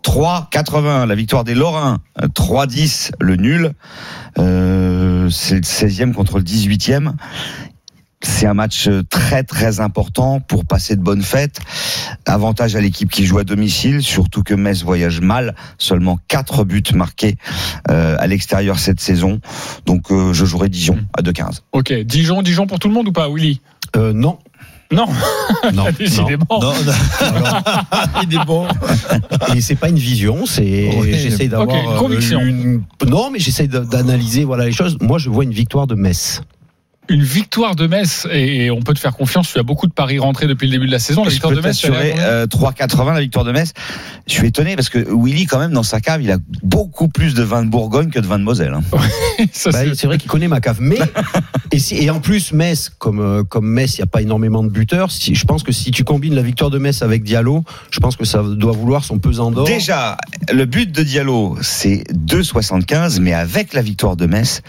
3,80 0.04 1.06
la 1.06 1.16
victoire 1.16 1.44
des 1.44 1.56
Lorrains, 1.56 2.00
3,10 2.20 3.12
le 3.20 3.36
nul. 3.36 3.74
Euh, 4.38 5.30
c'est 5.30 5.56
le 5.56 5.62
16e 5.62 6.14
contre 6.14 6.38
le 6.38 6.44
18e. 6.44 7.14
C'est 8.22 8.46
un 8.46 8.54
match 8.54 8.90
très 9.10 9.44
très 9.44 9.80
important 9.80 10.42
pour 10.42 10.66
passer 10.66 10.98
de 10.98 11.02
bonnes 11.02 11.22
fêtes. 11.22 11.60
Avantage 12.26 12.76
à 12.76 12.82
l'équipe 12.82 13.10
qui 13.10 13.26
joue 13.26 13.40
à 13.40 13.46
domicile, 13.46 14.04
surtout 14.04 14.44
que 14.44 14.54
Metz 14.54 14.84
voyage 14.84 15.22
mal. 15.22 15.56
Seulement 15.78 16.20
4 16.28 16.66
buts 16.66 16.84
marqués 16.94 17.38
euh, 17.90 18.18
à 18.20 18.28
l'extérieur 18.28 18.78
cette 18.78 19.00
saison. 19.00 19.40
Donc 19.86 20.12
euh, 20.12 20.34
je 20.34 20.44
jouerai 20.44 20.68
Dijon 20.68 21.00
à 21.18 21.22
2,15. 21.22 21.62
Ok, 21.72 21.94
Dijon, 21.94 22.42
Dijon 22.42 22.68
pour 22.68 22.80
tout 22.80 22.90
le 22.90 22.94
monde 22.94 23.08
ou 23.08 23.14
pas, 23.14 23.30
Willy? 23.30 23.62
Euh, 23.96 24.12
non. 24.12 24.38
Non, 24.94 25.06
Non, 25.74 25.86
décidément. 25.98 26.46
non. 26.50 26.74
Il 28.24 28.34
est 28.36 28.46
bon. 28.46 28.66
Et 29.56 29.62
c'est 29.62 29.76
pas 29.76 29.90
une 29.90 30.00
vision, 30.00 30.46
c'est 30.46 30.90
j'essaie 31.14 31.48
d'avoir 31.48 31.76
une 31.78 31.98
conviction. 31.98 32.40
euh, 32.40 32.46
une- 32.46 32.84
non, 33.08 33.30
mais 33.32 33.40
j'essaie 33.40 33.68
d'analyser 33.68 34.44
voilà 34.46 34.66
les 34.66 34.72
choses. 34.72 34.98
Moi, 35.02 35.18
je 35.20 35.30
vois 35.30 35.44
une 35.44 35.54
victoire 35.54 35.86
de 35.88 35.96
Metz. 35.96 36.42
Une 37.10 37.24
victoire 37.24 37.76
de 37.76 37.88
Metz, 37.88 38.28
et 38.32 38.70
on 38.72 38.82
peut 38.82 38.94
te 38.94 39.00
faire 39.00 39.16
confiance, 39.16 39.52
tu 39.52 39.60
as 39.60 39.64
beaucoup 39.64 39.88
de 39.88 39.94
paris 39.94 40.20
rentrés 40.20 40.46
depuis 40.48 40.66
le 40.68 40.72
début 40.72 40.86
de 40.88 40.92
la 40.92 41.00
saison. 41.00 41.24
La 41.24 41.30
Je 41.30 41.34
victoire 41.34 41.54
peux 41.54 41.60
de 41.62 41.66
Metz, 41.68 41.84
euh, 41.86 42.46
3,80 42.48 43.14
la 43.14 43.22
victoire 43.22 43.46
de 43.46 43.52
Metz. 43.52 43.74
Je 44.28 44.34
suis 44.34 44.48
étonné 44.48 44.76
parce 44.76 44.90
que 44.90 45.00
Willy, 45.00 45.46
quand 45.46 45.60
même, 45.60 45.72
dans 45.74 45.84
sa 45.84 46.02
cave, 46.02 46.22
il 46.22 46.32
a 46.32 46.38
beaucoup 46.62 47.08
plus 47.08 47.34
de 47.34 47.42
vin 47.44 47.64
de 47.64 47.70
Bourgogne 47.70 48.10
que 48.12 48.20
de 48.20 48.28
vin 48.28 48.38
de 48.40 48.44
Moselle. 48.44 48.74
hein. 48.74 48.84
Bah, 49.72 49.80
c'est- 49.94 50.06
vrai 50.06 50.18
qu'il 50.18 50.30
connaît 50.30 50.48
ma 50.50 50.60
cave, 50.60 50.78
mais 50.82 50.98
et, 51.72 51.80
si- 51.80 51.96
et 51.96 52.10
en 52.10 52.20
plus 52.20 52.52
Metz, 52.52 52.90
comme 52.98 53.20
euh, 53.22 53.44
comme 53.44 53.68
Metz, 53.68 53.96
il 53.98 54.00
y 54.00 54.04
a 54.04 54.08
pas 54.08 54.22
énormément 54.22 54.64
de 54.64 54.70
buteurs. 54.70 55.12
Si, 55.12 55.34
je 55.34 55.46
pense 55.46 55.64
que 55.64 55.72
si 55.72 55.92
tu 55.92 56.04
combines 56.04 56.36
la 56.36 56.42
victoire 56.42 56.70
de 56.70 56.78
Metz 56.78 57.02
avec 57.02 57.24
Diallo, 57.24 57.64
je 57.92 58.00
pense 58.00 58.16
que 58.18 58.26
ça 58.26 58.44
doit 58.44 58.74
vouloir 58.74 59.04
son 59.04 59.18
pesant 59.20 59.52
d'or. 59.52 59.66
Déjà, 59.66 60.18
le 60.52 60.66
but 60.66 60.92
de 60.92 61.04
Diallo, 61.04 61.58
c'est 61.62 62.04
2,75, 62.14 63.20
mais 63.20 63.34
avec 63.34 63.74
la 63.74 63.82
victoire 63.82 64.16
de 64.16 64.26
Metz, 64.26 64.62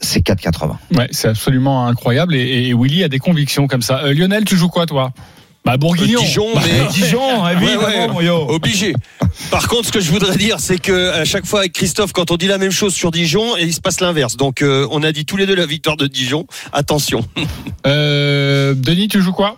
c'est 0.00 0.20
4,80. 0.24 0.76
Ouais, 0.96 1.08
c'est 1.10 1.28
absolument 1.28 1.65
incroyable. 1.66 2.34
Et, 2.34 2.68
et 2.68 2.74
Willy 2.74 3.04
a 3.04 3.08
des 3.08 3.18
convictions 3.18 3.66
comme 3.66 3.82
ça. 3.82 4.02
Euh, 4.04 4.14
Lionel, 4.14 4.44
tu 4.44 4.56
joues 4.56 4.68
quoi, 4.68 4.86
toi? 4.86 5.12
Bah, 5.64 5.76
Bourguignon. 5.76 6.20
Euh, 6.20 6.24
Dijon, 6.24 6.46
Bah, 6.54 6.60
mais 6.64 6.92
Dijon, 6.92 7.42
Ouais, 7.44 7.52
évidemment, 7.54 8.14
ouais, 8.16 8.24
yo. 8.24 8.46
obligé. 8.50 8.94
Par 9.50 9.66
contre, 9.66 9.86
ce 9.88 9.92
que 9.92 10.00
je 10.00 10.12
voudrais 10.12 10.36
dire, 10.36 10.60
c'est 10.60 10.78
que 10.78 11.10
à 11.10 11.24
chaque 11.24 11.44
fois 11.44 11.60
avec 11.60 11.72
Christophe, 11.72 12.12
quand 12.12 12.30
on 12.30 12.36
dit 12.36 12.46
la 12.46 12.58
même 12.58 12.70
chose 12.70 12.94
sur 12.94 13.10
Dijon, 13.10 13.56
et 13.56 13.64
il 13.64 13.74
se 13.74 13.80
passe 13.80 14.00
l'inverse. 14.00 14.36
Donc, 14.36 14.62
euh, 14.62 14.86
on 14.92 15.02
a 15.02 15.10
dit 15.10 15.24
tous 15.24 15.36
les 15.36 15.44
deux 15.44 15.56
la 15.56 15.66
victoire 15.66 15.96
de 15.96 16.06
Dijon. 16.06 16.46
Attention. 16.72 17.24
Euh, 17.86 18.74
Denis, 18.76 19.08
tu 19.08 19.20
joues 19.20 19.32
quoi? 19.32 19.56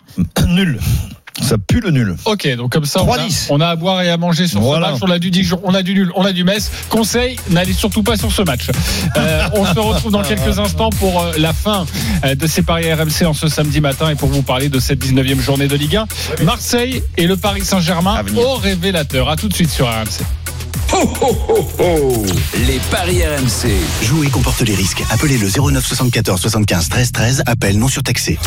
Nul. 0.48 0.80
Ça 1.42 1.56
pue 1.58 1.80
le 1.80 1.90
nul. 1.90 2.16
Ok, 2.24 2.48
donc 2.56 2.72
comme 2.72 2.84
ça, 2.84 3.02
on 3.02 3.12
a, 3.12 3.18
3-10. 3.18 3.46
on 3.50 3.60
a 3.60 3.68
à 3.68 3.76
boire 3.76 4.02
et 4.02 4.10
à 4.10 4.16
manger 4.16 4.46
sur 4.46 4.60
Voilà. 4.60 4.88
ce 4.88 4.92
match. 4.92 5.00
On 5.04 5.10
a 5.10 5.18
du 5.18 5.30
Dijon, 5.30 5.60
on 5.64 5.74
a 5.74 5.82
du 5.82 5.94
nul, 5.94 6.10
on 6.16 6.24
a 6.24 6.32
du 6.32 6.44
Metz. 6.44 6.70
Conseil, 6.88 7.38
n'allez 7.50 7.72
surtout 7.72 8.02
pas 8.02 8.16
sur 8.16 8.30
ce 8.32 8.42
match. 8.42 8.68
Euh, 9.16 9.48
on 9.54 9.64
se 9.64 9.78
retrouve 9.78 10.12
dans 10.12 10.22
quelques 10.22 10.58
instants 10.58 10.90
pour 10.90 11.20
euh, 11.22 11.32
la 11.38 11.52
fin 11.52 11.86
euh, 12.24 12.34
de 12.34 12.46
ces 12.46 12.62
paris 12.62 12.92
RMC 12.92 13.24
en 13.26 13.32
ce 13.34 13.48
samedi 13.48 13.80
matin 13.80 14.10
et 14.10 14.14
pour 14.14 14.28
vous 14.28 14.42
parler 14.42 14.68
de 14.68 14.78
cette 14.80 15.04
19e 15.04 15.40
journée 15.40 15.68
de 15.68 15.76
Ligue 15.76 15.96
1. 15.96 16.44
Marseille 16.44 17.02
et 17.16 17.26
le 17.26 17.36
Paris 17.36 17.64
Saint-Germain 17.64 18.22
au 18.36 18.54
révélateur. 18.56 19.28
À 19.28 19.36
tout 19.36 19.48
de 19.48 19.54
suite 19.54 19.70
sur 19.70 19.86
RMC. 19.86 20.24
Les 22.66 22.80
paris 22.90 23.20
RMC. 23.22 23.70
Jouer 24.02 24.28
comporte 24.28 24.60
les 24.62 24.74
risques. 24.74 25.02
Appelez 25.10 25.38
le 25.38 25.48
09 25.48 25.86
74 25.86 26.40
75 26.40 26.88
13 26.88 27.12
13. 27.12 27.42
Appel 27.46 27.78
non 27.78 27.88
surtaxé. 27.88 28.38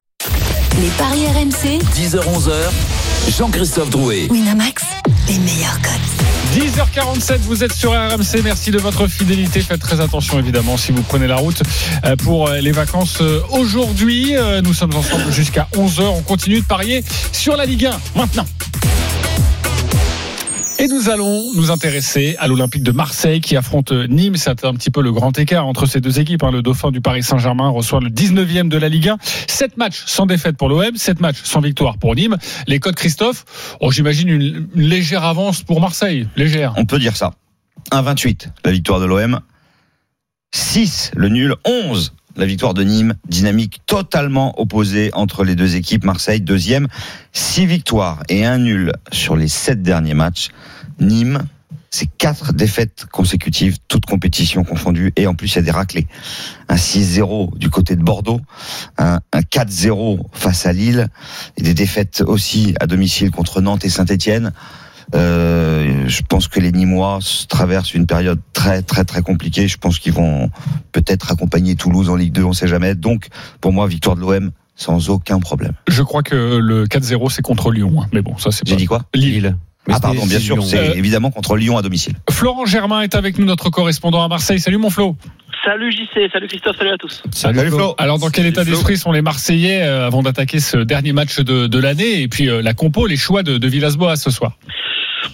Les 0.81 0.89
paris 0.97 1.27
RMC, 1.27 1.79
10h-11h, 1.95 3.37
Jean-Christophe 3.37 3.91
Drouet. 3.91 4.27
Winamax, 4.31 4.83
les 5.27 5.37
meilleurs 5.37 5.79
codes. 5.79 6.59
10h47, 6.59 7.37
vous 7.41 7.63
êtes 7.63 7.73
sur 7.73 7.91
RMC. 7.91 8.41
Merci 8.43 8.71
de 8.71 8.79
votre 8.79 9.05
fidélité. 9.05 9.61
Faites 9.61 9.79
très 9.79 10.01
attention, 10.01 10.39
évidemment, 10.39 10.77
si 10.77 10.91
vous 10.91 11.03
prenez 11.03 11.27
la 11.27 11.35
route 11.35 11.61
euh, 12.03 12.15
pour 12.15 12.47
euh, 12.47 12.61
les 12.61 12.71
vacances 12.71 13.19
euh, 13.21 13.41
aujourd'hui. 13.51 14.33
Nous 14.63 14.73
sommes 14.73 14.95
ensemble 14.95 15.31
jusqu'à 15.31 15.67
11h. 15.75 16.01
On 16.01 16.23
continue 16.23 16.61
de 16.61 16.65
parier 16.65 17.03
sur 17.31 17.55
la 17.55 17.67
Ligue 17.67 17.85
1 17.85 17.99
maintenant. 18.15 18.47
Et 20.81 20.87
nous 20.87 21.09
allons 21.09 21.53
nous 21.53 21.69
intéresser 21.69 22.35
à 22.39 22.47
l'Olympique 22.47 22.81
de 22.81 22.91
Marseille 22.91 23.39
qui 23.39 23.55
affronte 23.55 23.91
Nîmes. 23.91 24.35
C'est 24.35 24.65
un 24.65 24.73
petit 24.73 24.89
peu 24.89 25.03
le 25.03 25.11
grand 25.11 25.37
écart 25.37 25.67
entre 25.67 25.85
ces 25.85 26.01
deux 26.01 26.19
équipes. 26.19 26.41
hein. 26.41 26.49
Le 26.49 26.63
dauphin 26.63 26.89
du 26.89 27.01
Paris 27.01 27.21
Saint-Germain 27.21 27.69
reçoit 27.69 27.99
le 27.99 28.09
19e 28.09 28.67
de 28.67 28.79
la 28.79 28.89
Ligue 28.89 29.09
1. 29.09 29.17
7 29.47 29.77
matchs 29.77 30.01
sans 30.07 30.25
défaite 30.25 30.57
pour 30.57 30.69
l'OM, 30.69 30.95
7 30.95 31.19
matchs 31.19 31.43
sans 31.43 31.61
victoire 31.61 31.99
pour 31.99 32.15
Nîmes. 32.15 32.35
Les 32.65 32.79
codes 32.79 32.95
Christophe, 32.95 33.75
oh, 33.79 33.91
j'imagine 33.91 34.27
une, 34.29 34.69
légère 34.73 35.23
avance 35.23 35.61
pour 35.61 35.81
Marseille. 35.81 36.27
Légère. 36.35 36.73
On 36.77 36.85
peut 36.85 36.97
dire 36.97 37.15
ça. 37.15 37.35
1,28 37.91 38.47
la 38.65 38.71
victoire 38.71 38.99
de 38.99 39.05
l'OM. 39.05 39.39
6 40.51 41.11
le 41.15 41.29
nul. 41.29 41.53
11 41.63 42.11
la 42.37 42.47
victoire 42.47 42.73
de 42.73 42.81
Nîmes. 42.81 43.13
Dynamique 43.29 43.81
totalement 43.85 44.59
opposée 44.59 45.11
entre 45.13 45.43
les 45.43 45.53
deux 45.53 45.75
équipes. 45.75 46.05
Marseille 46.05 46.41
deuxième. 46.41 46.87
6 47.33 47.67
victoires 47.67 48.23
et 48.29 48.47
un 48.47 48.57
nul 48.57 48.93
sur 49.11 49.35
les 49.35 49.47
7 49.47 49.83
derniers 49.83 50.15
matchs. 50.15 50.49
Nîmes, 51.01 51.43
c'est 51.89 52.05
quatre 52.17 52.53
défaites 52.53 53.05
consécutives, 53.11 53.77
toutes 53.89 54.05
compétitions 54.05 54.63
confondues, 54.63 55.11
et 55.17 55.27
en 55.27 55.35
plus 55.35 55.51
il 55.51 55.55
y 55.55 55.59
a 55.59 55.61
des 55.61 55.71
raclés. 55.71 56.07
Un 56.69 56.75
6-0 56.75 57.57
du 57.57 57.69
côté 57.69 57.95
de 57.97 58.01
Bordeaux, 58.03 58.39
un, 58.97 59.19
un 59.33 59.39
4-0 59.41 60.19
face 60.31 60.65
à 60.65 60.71
Lille, 60.73 61.07
et 61.57 61.63
des 61.63 61.73
défaites 61.73 62.23
aussi 62.25 62.75
à 62.79 62.87
domicile 62.87 63.31
contre 63.31 63.59
Nantes 63.61 63.83
et 63.83 63.89
Saint-Étienne. 63.89 64.53
Euh, 65.13 66.05
je 66.07 66.21
pense 66.21 66.47
que 66.47 66.61
les 66.61 66.71
Nîmois 66.71 67.19
traversent 67.49 67.93
une 67.93 68.05
période 68.05 68.39
très 68.53 68.81
très 68.81 69.03
très 69.03 69.21
compliquée. 69.21 69.67
Je 69.67 69.77
pense 69.77 69.99
qu'ils 69.99 70.13
vont 70.13 70.49
peut-être 70.93 71.31
accompagner 71.31 71.75
Toulouse 71.75 72.09
en 72.09 72.15
Ligue 72.15 72.31
2, 72.31 72.43
on 72.43 72.53
sait 72.53 72.67
jamais. 72.69 72.95
Donc 72.95 73.27
pour 73.59 73.73
moi, 73.73 73.87
victoire 73.87 74.15
de 74.15 74.21
l'OM 74.21 74.51
sans 74.77 75.09
aucun 75.09 75.39
problème. 75.39 75.73
Je 75.89 76.01
crois 76.01 76.23
que 76.23 76.57
le 76.57 76.85
4-0 76.85 77.29
c'est 77.29 77.41
contre 77.41 77.71
Lyon. 77.71 78.01
hein. 78.01 78.07
Mais 78.13 78.21
bon, 78.21 78.37
ça 78.37 78.51
c'est 78.51 78.65
J'ai 78.65 78.75
pas... 78.75 78.79
dit 78.79 78.85
quoi? 78.85 79.03
Lille. 79.13 79.57
Mais 79.87 79.93
Ah 79.97 79.99
pardon, 79.99 80.25
bien 80.25 80.39
sûr, 80.39 80.63
c'est 80.63 80.77
Euh, 80.77 80.93
évidemment 80.93 81.31
contre 81.31 81.55
Lyon 81.55 81.77
à 81.77 81.81
domicile. 81.81 82.13
Florent 82.29 82.65
Germain 82.65 83.01
est 83.01 83.15
avec 83.15 83.37
nous, 83.39 83.45
notre 83.45 83.69
correspondant 83.69 84.23
à 84.23 84.27
Marseille. 84.27 84.59
Salut 84.59 84.77
mon 84.77 84.89
Flo. 84.89 85.15
Salut 85.65 85.91
JC, 85.91 86.29
salut 86.31 86.47
Christophe, 86.47 86.77
salut 86.77 86.91
à 86.91 86.97
tous. 86.97 87.21
Salut 87.31 87.69
Flo. 87.69 87.93
Alors 87.99 88.17
dans 88.19 88.29
quel 88.29 88.45
état 88.47 88.63
d'esprit 88.63 88.97
sont 88.97 89.11
les 89.11 89.21
Marseillais 89.21 89.81
euh, 89.83 90.07
avant 90.07 90.23
d'attaquer 90.23 90.59
ce 90.59 90.77
dernier 90.77 91.13
match 91.13 91.39
de, 91.39 91.67
de 91.67 91.79
l'année 91.79 92.21
et 92.21 92.27
puis 92.27 92.49
euh, 92.49 92.61
la 92.61 92.73
compo, 92.73 93.05
les 93.05 93.15
choix 93.17 93.43
de, 93.43 93.57
de 93.57 93.67
Villas-Boas 93.67 94.15
ce 94.15 94.31
soir? 94.31 94.57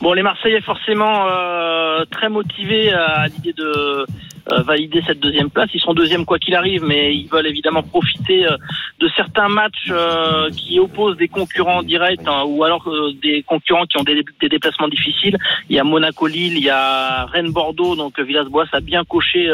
Bon, 0.02 0.14
les 0.14 0.24
Marseillais 0.24 0.62
forcément 0.62 1.28
euh, 1.28 2.06
très 2.12 2.30
motivés 2.30 2.92
à 2.94 3.28
l'idée 3.28 3.54
de 3.54 4.06
euh, 4.54 4.62
valider 4.62 5.02
cette 5.06 5.20
deuxième 5.20 5.50
place. 5.50 5.70
Ils 5.74 5.82
sont 5.82 5.94
deuxième 5.94 6.24
quoi 6.24 6.40
qu'il 6.40 6.56
arrive, 6.56 6.82
mais 6.84 7.14
ils 7.14 7.28
veulent 7.28 7.48
évidemment 7.48 7.84
profiter 7.84 8.46
euh, 8.46 8.56
de 9.00 9.10
certains 9.16 9.50
matchs 9.50 9.90
euh, 9.90 10.50
qui 10.52 10.80
opposent 10.80 11.18
des 11.18 11.28
concurrents 11.28 11.84
directs 11.84 12.22
hein, 12.26 12.44
ou 12.46 12.64
alors 12.64 12.90
des 13.22 13.44
concurrents 13.44 13.86
qui 13.86 13.98
ont 13.98 14.04
des, 14.04 14.24
des 14.40 14.48
déplacements 14.48 14.88
difficiles. 14.88 15.38
Il 15.70 15.76
y 15.76 15.80
a 15.80 15.84
Monaco-Lille, 15.84 16.58
il 16.58 16.64
y 16.64 16.70
a 16.70 17.26
Rennes-Bordeaux, 17.26 17.98
donc 17.98 18.18
Villas-Boas 18.20 18.68
a 18.72 18.80
bien 18.80 19.04
coché. 19.04 19.52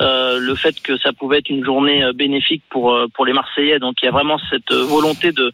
Euh, 0.00 0.38
le 0.38 0.54
fait 0.54 0.80
que 0.82 0.96
ça 0.98 1.12
pouvait 1.12 1.38
être 1.38 1.50
une 1.50 1.64
journée 1.64 2.02
euh, 2.02 2.12
bénéfique 2.12 2.62
pour 2.70 2.92
euh, 2.92 3.06
pour 3.14 3.26
les 3.26 3.32
Marseillais. 3.32 3.78
Donc 3.78 3.96
il 4.02 4.06
y 4.06 4.08
a 4.08 4.12
vraiment 4.12 4.38
cette 4.50 4.72
volonté 4.72 5.32
de 5.32 5.52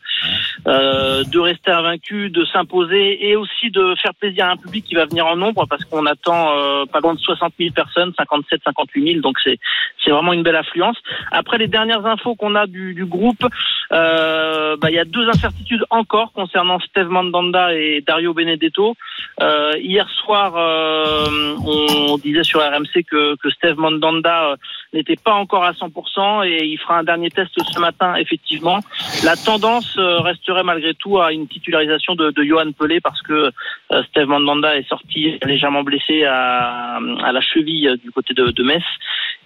euh, 0.66 1.24
de 1.24 1.38
rester 1.38 1.70
invaincu, 1.70 2.30
de 2.30 2.44
s'imposer 2.46 3.28
et 3.28 3.36
aussi 3.36 3.70
de 3.70 3.94
faire 4.00 4.14
plaisir 4.14 4.46
à 4.46 4.50
un 4.50 4.56
public 4.56 4.84
qui 4.84 4.94
va 4.94 5.06
venir 5.06 5.26
en 5.26 5.36
nombre 5.36 5.66
parce 5.68 5.84
qu'on 5.84 6.06
attend 6.06 6.56
euh, 6.56 6.84
pas 6.86 7.00
loin 7.00 7.14
de 7.14 7.20
60 7.20 7.54
000 7.58 7.72
personnes, 7.72 8.12
57, 8.16 8.60
58 8.64 9.12
000. 9.12 9.20
Donc 9.20 9.38
c'est 9.42 9.58
c'est 10.04 10.10
vraiment 10.10 10.32
une 10.32 10.42
belle 10.42 10.56
affluence. 10.56 10.96
Après 11.32 11.58
les 11.58 11.68
dernières 11.68 12.06
infos 12.06 12.34
qu'on 12.34 12.54
a 12.54 12.66
du, 12.66 12.94
du 12.94 13.04
groupe, 13.04 13.44
bah, 13.90 14.90
il 14.90 14.94
y 14.94 14.98
a 14.98 15.04
deux 15.04 15.28
incertitudes 15.28 15.84
encore 15.90 16.32
concernant 16.32 16.78
Steve 16.80 17.08
Mandanda 17.08 17.74
et 17.74 18.02
Dario 18.06 18.34
Benedetto. 18.34 18.94
Hier 19.40 20.08
soir, 20.10 20.54
euh, 20.56 21.56
on 21.64 22.18
disait 22.18 22.44
sur 22.44 22.60
RMC 22.60 23.04
que, 23.08 23.36
que 23.36 23.50
Steve 23.50 23.76
Mandanda 23.76 24.35
euh, 24.44 24.56
n'était 24.92 25.16
pas 25.16 25.34
encore 25.34 25.64
à 25.64 25.72
100% 25.72 26.46
et 26.46 26.64
il 26.64 26.78
fera 26.78 26.98
un 26.98 27.04
dernier 27.04 27.30
test 27.30 27.50
ce 27.56 27.80
matin, 27.80 28.14
effectivement. 28.16 28.80
La 29.24 29.36
tendance 29.36 29.96
euh, 29.98 30.20
resterait 30.20 30.62
malgré 30.62 30.94
tout 30.94 31.18
à 31.18 31.32
une 31.32 31.48
titularisation 31.48 32.14
de, 32.14 32.32
Johan 32.42 32.72
Pelé 32.72 33.00
parce 33.00 33.20
que 33.22 33.50
euh, 33.92 34.02
Steve 34.10 34.26
Mandanda 34.26 34.76
est 34.76 34.88
sorti 34.88 35.38
légèrement 35.44 35.82
blessé 35.82 36.24
à, 36.24 36.98
la 37.32 37.40
cheville 37.40 37.96
du 38.02 38.10
côté 38.10 38.34
de, 38.34 38.62
Metz 38.62 38.82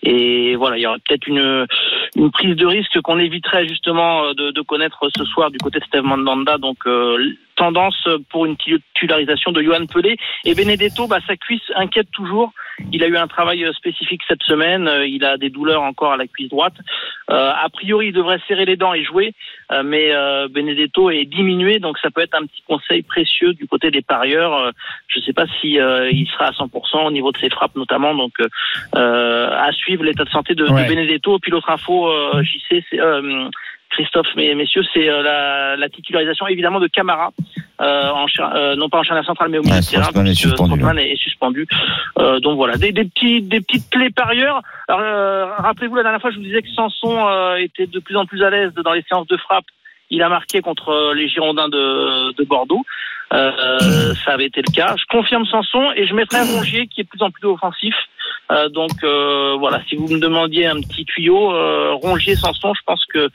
Et 0.02 0.54
voilà, 0.56 0.76
il 0.78 0.82
y 0.82 0.86
aurait 0.86 0.98
peut-être 1.06 1.26
une, 1.26 1.66
prise 2.32 2.56
de 2.56 2.66
risque 2.66 3.00
qu'on 3.00 3.18
éviterait 3.18 3.66
justement 3.66 4.32
de, 4.34 4.50
de, 4.50 4.60
connaître 4.62 5.08
ce 5.16 5.24
soir 5.24 5.50
du 5.50 5.58
côté 5.58 5.78
de 5.78 5.84
Steve 5.84 6.04
Mandanda. 6.04 6.58
Donc 6.58 6.86
tendance 7.60 8.08
pour 8.30 8.46
une 8.46 8.56
titularisation 8.56 9.52
de 9.52 9.60
Johan 9.62 9.84
Pelé. 9.86 10.16
Et 10.46 10.54
Benedetto, 10.54 11.06
bah, 11.06 11.18
sa 11.26 11.36
cuisse 11.36 11.70
inquiète 11.76 12.10
toujours. 12.10 12.52
Il 12.92 13.04
a 13.04 13.06
eu 13.06 13.16
un 13.18 13.26
travail 13.26 13.66
spécifique 13.74 14.22
cette 14.26 14.42
semaine. 14.42 14.90
Il 15.06 15.24
a 15.24 15.36
des 15.36 15.50
douleurs 15.50 15.82
encore 15.82 16.12
à 16.12 16.16
la 16.16 16.26
cuisse 16.26 16.48
droite. 16.48 16.74
Euh, 17.30 17.52
a 17.54 17.68
priori, 17.68 18.08
il 18.08 18.12
devrait 18.12 18.40
serrer 18.48 18.64
les 18.64 18.76
dents 18.76 18.94
et 18.94 19.04
jouer, 19.04 19.34
euh, 19.70 19.82
mais 19.84 20.12
euh, 20.12 20.48
Benedetto 20.48 21.10
est 21.10 21.26
diminué, 21.26 21.78
donc 21.78 21.98
ça 21.98 22.10
peut 22.10 22.22
être 22.22 22.34
un 22.34 22.44
petit 22.46 22.62
conseil 22.66 23.02
précieux 23.02 23.52
du 23.54 23.68
côté 23.68 23.90
des 23.90 24.02
parieurs. 24.02 24.72
je 25.06 25.20
ne 25.20 25.24
sais 25.24 25.32
pas 25.32 25.46
si 25.60 25.74
il 25.74 26.28
sera 26.32 26.46
à 26.46 26.50
100% 26.52 27.06
au 27.06 27.10
niveau 27.10 27.30
de 27.30 27.38
ses 27.38 27.50
frappes 27.50 27.76
notamment. 27.76 28.14
Donc 28.14 28.34
à 28.92 29.70
suivre 29.72 30.04
l'état 30.04 30.24
de 30.24 30.30
santé 30.30 30.54
de, 30.54 30.64
de 30.64 30.88
Benedetto. 30.88 31.38
Puis 31.38 31.50
l'autre 31.50 31.70
info, 31.70 32.10
JC, 32.42 32.82
c'est 32.90 32.98
Christophe, 33.90 34.28
mais 34.36 34.54
messieurs, 34.54 34.82
c'est 34.94 35.08
euh, 35.08 35.22
la, 35.22 35.76
la, 35.76 35.88
titularisation 35.88 36.46
évidemment 36.46 36.80
de 36.80 36.86
Camara, 36.86 37.32
euh, 37.80 38.08
en, 38.10 38.26
euh, 38.38 38.76
non 38.76 38.88
pas 38.88 38.98
en 38.98 39.02
charnière 39.02 39.24
centrale, 39.24 39.50
mais 39.50 39.58
au 39.58 39.62
milieu 39.62 39.80
de 39.80 39.84
terrain. 39.84 40.24
Est 40.24 40.34
suspendu, 40.34 40.82
est, 40.98 41.16
suspendu. 41.16 41.66
Euh, 42.18 42.40
donc 42.40 42.56
voilà, 42.56 42.76
des, 42.76 42.92
des, 42.92 43.04
petits, 43.04 43.42
des 43.42 43.60
petites 43.60 43.90
clés 43.90 44.10
parieurs. 44.10 44.62
Rappelez-vous 44.88 45.96
la 45.96 46.02
dernière 46.02 46.20
fois, 46.20 46.30
je 46.30 46.36
vous 46.36 46.42
disais 46.42 46.62
que 46.62 46.70
Sanson 46.70 47.56
était 47.58 47.86
de 47.86 47.98
plus 47.98 48.16
en 48.16 48.26
plus 48.26 48.42
à 48.42 48.50
l'aise 48.50 48.72
dans 48.84 48.92
les 48.92 49.02
séances 49.08 49.26
de 49.26 49.36
frappe. 49.36 49.66
Il 50.10 50.22
a 50.22 50.28
marqué 50.28 50.60
contre 50.60 51.12
les 51.14 51.28
Girondins 51.28 51.68
de, 51.68 52.32
de 52.32 52.44
Bordeaux. 52.44 52.84
Euh, 53.32 54.14
ça 54.24 54.32
avait 54.32 54.46
été 54.46 54.60
le 54.60 54.72
cas. 54.72 54.96
Je 54.96 55.04
confirme 55.08 55.46
Sanson 55.46 55.92
et 55.94 56.06
je 56.06 56.14
mettrai 56.14 56.40
Rongier 56.40 56.88
qui 56.88 57.00
est 57.00 57.04
de 57.04 57.08
plus 57.08 57.22
en 57.22 57.30
plus 57.30 57.46
offensif. 57.46 57.94
Euh, 58.50 58.68
donc 58.68 58.90
euh, 59.04 59.56
voilà, 59.58 59.80
si 59.88 59.96
vous 59.96 60.08
me 60.08 60.18
demandiez 60.18 60.66
un 60.66 60.80
petit 60.80 61.04
tuyau, 61.04 61.52
euh, 61.52 61.94
Rongier, 61.94 62.34
Sanson, 62.34 62.72
je 62.74 62.80
pense 62.84 63.04
que 63.12 63.28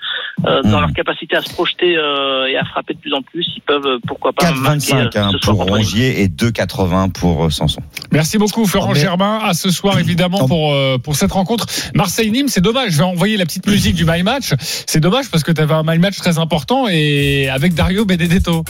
euh, 0.46 0.62
dans 0.64 0.82
leur 0.82 0.92
capacité 0.94 1.36
à 1.38 1.42
se 1.42 1.54
projeter 1.54 1.92
et 1.94 2.58
à 2.58 2.66
frapper 2.66 2.94
de 2.94 3.00
plus 3.00 3.14
en 3.14 3.22
plus, 3.22 3.48
ils 3.56 3.62
peuvent 3.62 4.00
pourquoi 4.08 4.34
pas 4.34 4.52
4,25 4.52 5.18
hein, 5.18 5.32
pour 5.42 5.64
Rongier 5.64 6.22
et 6.22 6.28
2,80 6.28 7.12
pour 7.14 7.52
Sanson. 7.52 7.82
Merci 8.12 8.38
beaucoup 8.38 8.66
Florent 8.66 8.94
Germain. 8.94 9.40
À 9.42 9.54
ce 9.54 9.70
soir 9.70 10.00
évidemment 10.00 10.48
pour 10.48 10.76
pour 11.04 11.16
cette 11.16 11.32
rencontre. 11.32 11.66
Marseille-Nîmes, 11.94 12.48
c'est 12.48 12.62
dommage. 12.62 12.92
Je 12.92 12.98
vais 12.98 13.04
envoyer 13.04 13.38
la 13.38 13.46
petite 13.46 13.68
musique 13.68 13.96
du 13.96 14.06
my 14.06 14.24
match. 14.24 14.54
C'est 14.60 15.00
dommage 15.00 15.30
parce 15.32 15.44
que 15.44 15.52
tu 15.52 15.62
avais 15.62 15.74
un 15.74 15.84
my 15.84 15.98
match 16.00 16.18
très 16.18 16.40
important 16.40 16.88
et 16.90 17.50
avec 17.50 17.74
Dario 17.74 18.06
Benedetto. 18.06 18.64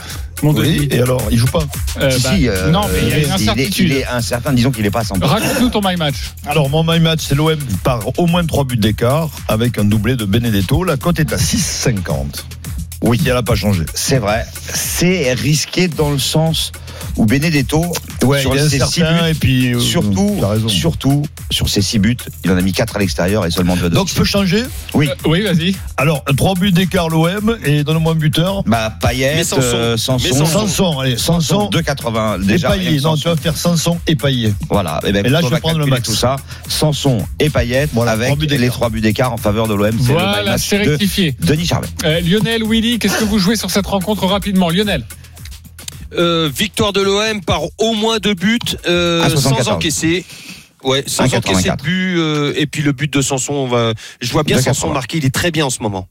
Mon 0.44 0.54
oui, 0.54 0.88
et 0.92 1.00
alors, 1.00 1.22
il 1.32 1.38
joue 1.38 1.48
pas 1.48 1.64
euh, 2.02 2.12
si, 2.12 2.24
bah, 2.24 2.30
si, 2.36 2.48
euh, 2.48 2.70
Non, 2.70 2.82
mais 2.92 3.00
il 3.04 3.10
y 3.10 3.14
a 3.14 3.18
une 3.20 3.32
incertitude. 3.32 3.90
Il 3.90 3.98
est, 3.98 4.06
incertain, 4.06 4.54
disons 4.54 4.72
qu'il 4.72 4.84
n'est 4.84 4.92
pas 4.92 5.00
à 5.00 5.04
100%. 5.04 5.24
Raconte-nous 5.24 5.70
ton 5.70 5.82
my 5.84 5.96
match. 5.96 6.34
Alors, 6.46 6.70
mon 6.70 6.84
my 6.84 7.00
match, 7.00 7.22
c'est 7.28 7.36
l'OM 7.36 7.58
par 7.84 8.02
au 8.20 8.28
moins 8.28 8.46
3 8.46 8.66
buts 8.66 8.78
d'écart 8.78 9.30
avec 9.48 9.78
un 9.78 9.86
doublé 9.86 10.16
de 10.16 10.26
Benedetto. 10.26 10.84
La 10.84 10.98
cote 10.98 11.20
est 11.20 11.32
à 11.32 11.38
6,50. 11.38 12.44
Oui, 13.02 13.22
elle 13.26 13.34
n'a 13.34 13.44
pas 13.44 13.56
changé. 13.56 13.84
C'est 13.94 14.18
vrai. 14.18 14.46
C'est 14.74 15.34
risqué 15.34 15.88
dans 15.88 16.12
le 16.12 16.20
sens 16.20 16.72
où 17.18 17.26
Benedetto, 17.26 17.86
ouais, 18.24 18.42
sur 18.42 18.60
ses 18.60 18.80
six 18.80 19.02
buts, 19.02 19.30
et 19.30 19.34
puis, 19.34 19.74
euh, 19.74 19.80
surtout, 19.80 20.42
surtout 20.68 21.24
sur 21.52 21.70
ses 21.70 21.82
six 21.82 22.00
buts, 22.00 22.18
il 22.44 22.52
en 22.52 22.58
a 22.58 22.62
mis 22.62 22.74
4 22.74 22.96
à 22.96 23.00
l'extérieur 23.00 23.46
et 23.46 23.52
seulement 23.52 23.76
2 23.76 23.90
Donc 23.90 24.10
je 24.10 24.16
peux 24.16 24.24
changer? 24.24 24.64
Oui. 24.94 25.08
Euh, 25.10 25.16
oui, 25.26 25.42
vas-y. 25.42 25.76
Alors, 25.98 26.24
3 26.24 26.56
buts 26.56 26.72
d'écart 26.72 27.10
l'OM 27.10 27.58
et 27.64 27.84
donne-moi 27.84 28.14
un 28.14 28.16
buteur. 28.16 28.64
Bah, 28.64 28.94
Payet, 29.02 29.44
Sanson. 29.44 29.62
Euh, 29.64 29.98
Sanson. 29.98 30.46
Sanson, 30.46 31.00
allez, 31.00 31.18
Sanson. 31.18 31.70
2,80 31.72 32.46
déjà. 32.46 32.76
Et 32.76 32.80
Payet, 32.80 33.00
non, 33.02 33.16
tu 33.16 33.28
vas 33.28 33.36
faire 33.36 33.58
Sanson 33.58 34.00
et 34.08 34.16
Payet. 34.16 34.54
Voilà. 34.70 35.00
Et, 35.06 35.12
ben, 35.12 35.26
et 35.26 35.30
là, 35.30 35.42
je 35.42 35.48
vais 35.48 35.60
prendre 35.60 35.80
le 35.80 35.86
max. 35.86 36.10
Tout 36.10 36.16
ça. 36.16 36.36
Sanson 36.68 37.26
et 37.40 37.50
Payet 37.50 37.88
voilà, 37.94 38.12
avec 38.12 38.40
les 38.40 38.70
3 38.70 38.90
buts 38.90 39.02
d'écart 39.02 39.34
en 39.34 39.38
faveur 39.38 39.68
de 39.68 39.74
l'OM. 39.74 39.96
Voilà, 39.98 40.58
c'est 40.58 40.78
rectifié. 40.78 41.36
Denis 41.42 41.66
Charvet. 41.66 41.88
Lionel, 42.22 42.64
Willy, 42.64 43.00
qu'est-ce 43.00 43.18
que 43.18 43.24
vous 43.24 43.40
jouez 43.40 43.56
sur 43.56 43.72
cette 43.72 43.88
rencontre 43.88 44.26
rapidement? 44.26 44.70
Lionel 44.70 45.04
euh, 46.18 46.50
victoire 46.56 46.94
de 46.94 47.02
l'OM 47.02 47.42
par 47.42 47.62
au 47.78 47.94
moins 47.94 48.20
deux 48.20 48.34
buts 48.34 48.60
euh, 48.88 49.28
sans 49.36 49.70
encaisser. 49.70 50.26
Ouais, 50.86 51.04
sans 51.08 51.24
encaisser 51.34 51.70
de 51.70 51.82
but 51.82 52.18
euh, 52.18 52.54
et 52.56 52.68
puis 52.68 52.82
le 52.84 52.92
but 52.92 53.12
de 53.12 53.22
Sanson, 53.22 53.54
on 53.54 53.68
va. 53.68 53.94
Je 54.22 54.32
vois 54.32 54.44
bien 54.44 54.62
Sanson 54.62 54.92
marqué, 54.94 55.18
il 55.18 55.26
est 55.26 55.34
très 55.34 55.52
bien 55.52 55.66
en 55.66 55.70
ce 55.70 55.82
moment. 55.82 56.08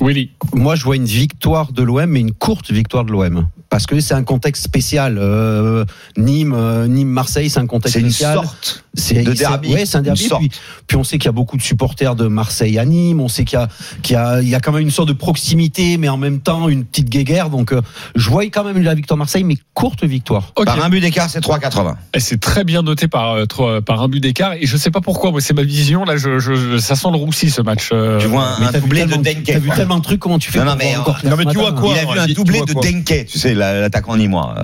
Willy. 0.00 0.32
Moi, 0.52 0.76
je 0.76 0.84
vois 0.84 0.96
une 0.96 1.06
victoire 1.06 1.72
de 1.72 1.82
l'OM, 1.82 2.06
mais 2.06 2.20
une 2.20 2.32
courte 2.32 2.70
victoire 2.70 3.04
de 3.04 3.12
l'OM 3.12 3.48
parce 3.68 3.86
que 3.86 4.00
c'est 4.00 4.14
un 4.14 4.22
contexte 4.22 4.64
spécial. 4.64 5.18
Euh, 5.18 5.84
Nîmes, 6.16 6.54
euh, 6.54 6.86
Nîmes, 6.86 7.08
Marseille, 7.08 7.50
c'est 7.50 7.58
un 7.58 7.66
contexte 7.66 7.98
spécial. 7.98 8.40
C'est 8.62 8.80
de 8.96 9.32
derby. 9.32 9.72
Ouais, 9.72 9.86
c'est 9.86 9.98
un 9.98 10.02
derby. 10.02 10.28
Puis, 10.38 10.50
puis, 10.86 10.96
on 10.96 11.04
sait 11.04 11.18
qu'il 11.18 11.26
y 11.26 11.28
a 11.28 11.32
beaucoup 11.32 11.56
de 11.56 11.62
supporters 11.62 12.16
de 12.16 12.26
Marseille 12.26 12.78
à 12.78 12.84
Nîmes. 12.84 13.20
On 13.20 13.28
sait 13.28 13.44
qu'il 13.44 13.58
y 13.58 13.62
a, 13.62 13.68
qu'il 14.02 14.14
y 14.14 14.16
a, 14.16 14.40
il 14.40 14.48
y 14.48 14.54
a 14.54 14.60
quand 14.60 14.72
même 14.72 14.82
une 14.82 14.90
sorte 14.90 15.08
de 15.08 15.14
proximité, 15.14 15.96
mais 15.96 16.08
en 16.08 16.16
même 16.16 16.40
temps 16.40 16.68
une 16.68 16.84
petite 16.84 17.08
guéguerre. 17.08 17.50
Donc, 17.50 17.72
euh, 17.72 17.80
je 18.14 18.28
voyais 18.30 18.50
quand 18.50 18.64
même 18.64 18.82
la 18.82 18.94
victoire 18.94 19.18
Marseille, 19.18 19.44
mais 19.44 19.56
courte 19.74 20.04
victoire. 20.04 20.52
Par 20.52 20.84
un 20.84 20.88
but 20.88 21.00
d'écart, 21.00 21.30
c'est 21.30 21.40
3,80. 21.40 21.94
Et 22.14 22.20
c'est 22.20 22.40
très 22.40 22.64
bien 22.64 22.82
noté 22.82 23.08
par, 23.08 23.34
euh, 23.34 23.80
par 23.80 24.02
un 24.02 24.08
but 24.08 24.20
d'écart. 24.20 24.54
Et 24.54 24.66
je 24.66 24.76
sais 24.76 24.90
pas 24.90 25.00
pourquoi, 25.00 25.30
moi, 25.30 25.40
c'est 25.40 25.54
ma 25.54 25.62
vision. 25.62 26.04
Là, 26.04 26.16
je, 26.16 26.38
je, 26.38 26.78
ça 26.78 26.94
sent 26.94 27.08
le 27.10 27.18
roussi 27.18 27.50
ce 27.50 27.62
match. 27.62 27.88
Tu 27.88 28.26
vois 28.26 28.56
un, 28.60 28.72
doublé 28.78 29.04
de 29.04 29.14
Denke. 29.14 29.44
T'as 29.44 29.58
vu 29.58 29.70
tellement 29.70 29.98
de 29.98 30.02
trucs, 30.02 30.20
comment 30.20 30.38
tu 30.38 30.50
fais 30.50 30.58
Non, 30.58 30.64
non 30.66 30.76
mais, 30.76 30.94
non, 31.24 31.36
mais 31.36 31.44
tu 31.46 31.58
vois 31.58 31.72
quoi 31.72 31.94
Il 31.94 32.08
a 32.08 32.12
vu 32.12 32.30
un 32.30 32.34
doublé 32.34 32.60
de 32.60 32.72
Denke, 32.72 33.26
tu 33.26 33.38
sais, 33.38 33.54
l'attaquant 33.54 34.16
nîmois 34.16 34.54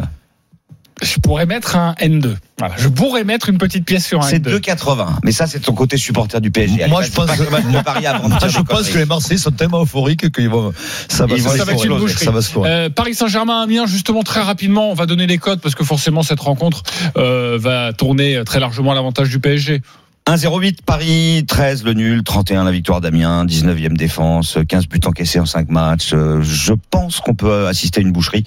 je 1.03 1.19
pourrais 1.19 1.47
mettre 1.47 1.77
un 1.77 1.93
N2. 2.01 2.37
Voilà. 2.59 2.75
Je 2.79 2.89
pourrais 2.89 3.25
mettre 3.25 3.49
une 3.49 3.59
petite 3.59 3.85
pièce 3.85 4.07
sur 4.07 4.21
un 4.21 4.29
C'est 4.29 4.39
2,80. 4.39 5.07
Mais 5.25 5.33
ça, 5.33 5.47
c'est 5.47 5.61
ton 5.61 5.75
côté 5.75 5.97
supporter 5.97 6.41
du 6.41 6.51
PSG. 6.51 6.87
Moi, 6.87 7.03
je 7.03 7.11
pense, 7.11 7.31
que, 7.31 7.43
je 8.49 8.61
pense 8.63 8.89
que 8.89 8.99
les 8.99 9.05
Marseillais 9.05 9.39
sont 9.39 9.51
tellement 9.51 9.83
euphoriques 9.83 10.31
que 10.31 10.43
vont, 10.43 10.73
ça 11.09 11.27
va, 11.27 11.37
ça, 11.39 11.65
va 11.65 11.73
être 11.73 11.85
une 11.85 11.99
boucherie. 11.99 12.29
Euh, 12.57 12.89
Paris 12.89 13.15
Saint-Germain, 13.15 13.63
Amiens, 13.63 13.87
justement, 13.87 14.23
très 14.23 14.41
rapidement, 14.41 14.91
on 14.91 14.95
va 14.95 15.07
donner 15.07 15.27
les 15.27 15.39
codes 15.39 15.61
parce 15.61 15.75
que 15.75 15.85
forcément, 15.85 16.23
cette 16.23 16.41
rencontre 16.41 16.83
euh, 17.17 17.59
va 17.61 17.93
tourner 17.93 18.43
très 18.45 18.61
largement 18.61 18.93
à 18.93 18.95
l'avantage 18.95 19.29
du 19.29 19.41
PSG. 19.41 19.83
1-0-8 20.27 20.83
Paris, 20.87 21.45
13 21.49 21.83
le 21.83 21.95
nul, 21.95 22.23
31 22.23 22.63
la 22.63 22.71
victoire 22.71 23.01
d'Amiens, 23.01 23.45
19e 23.45 23.97
défense, 23.97 24.57
15 24.69 24.87
buts 24.87 25.01
encaissés 25.05 25.41
en 25.41 25.47
5 25.47 25.69
matchs. 25.69 26.13
Euh, 26.15 26.41
je 26.43 26.75
pense 26.91 27.19
qu'on 27.19 27.35
peut 27.35 27.67
assister 27.67 28.01
à 28.01 28.03
une 28.03 28.13
boucherie. 28.13 28.45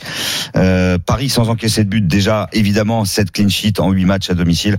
Euh, 0.56 0.98
Paris 0.98 1.28
sans 1.28 1.50
encaisser 1.50 1.84
de 1.84 1.90
but 1.90 2.08
déjà, 2.08 2.48
évidemment 2.54 3.04
7 3.04 3.30
clean 3.30 3.50
sheets 3.50 3.82
en 3.82 3.92
8 3.92 4.06
matchs 4.06 4.30
à 4.30 4.36
domicile. 4.36 4.78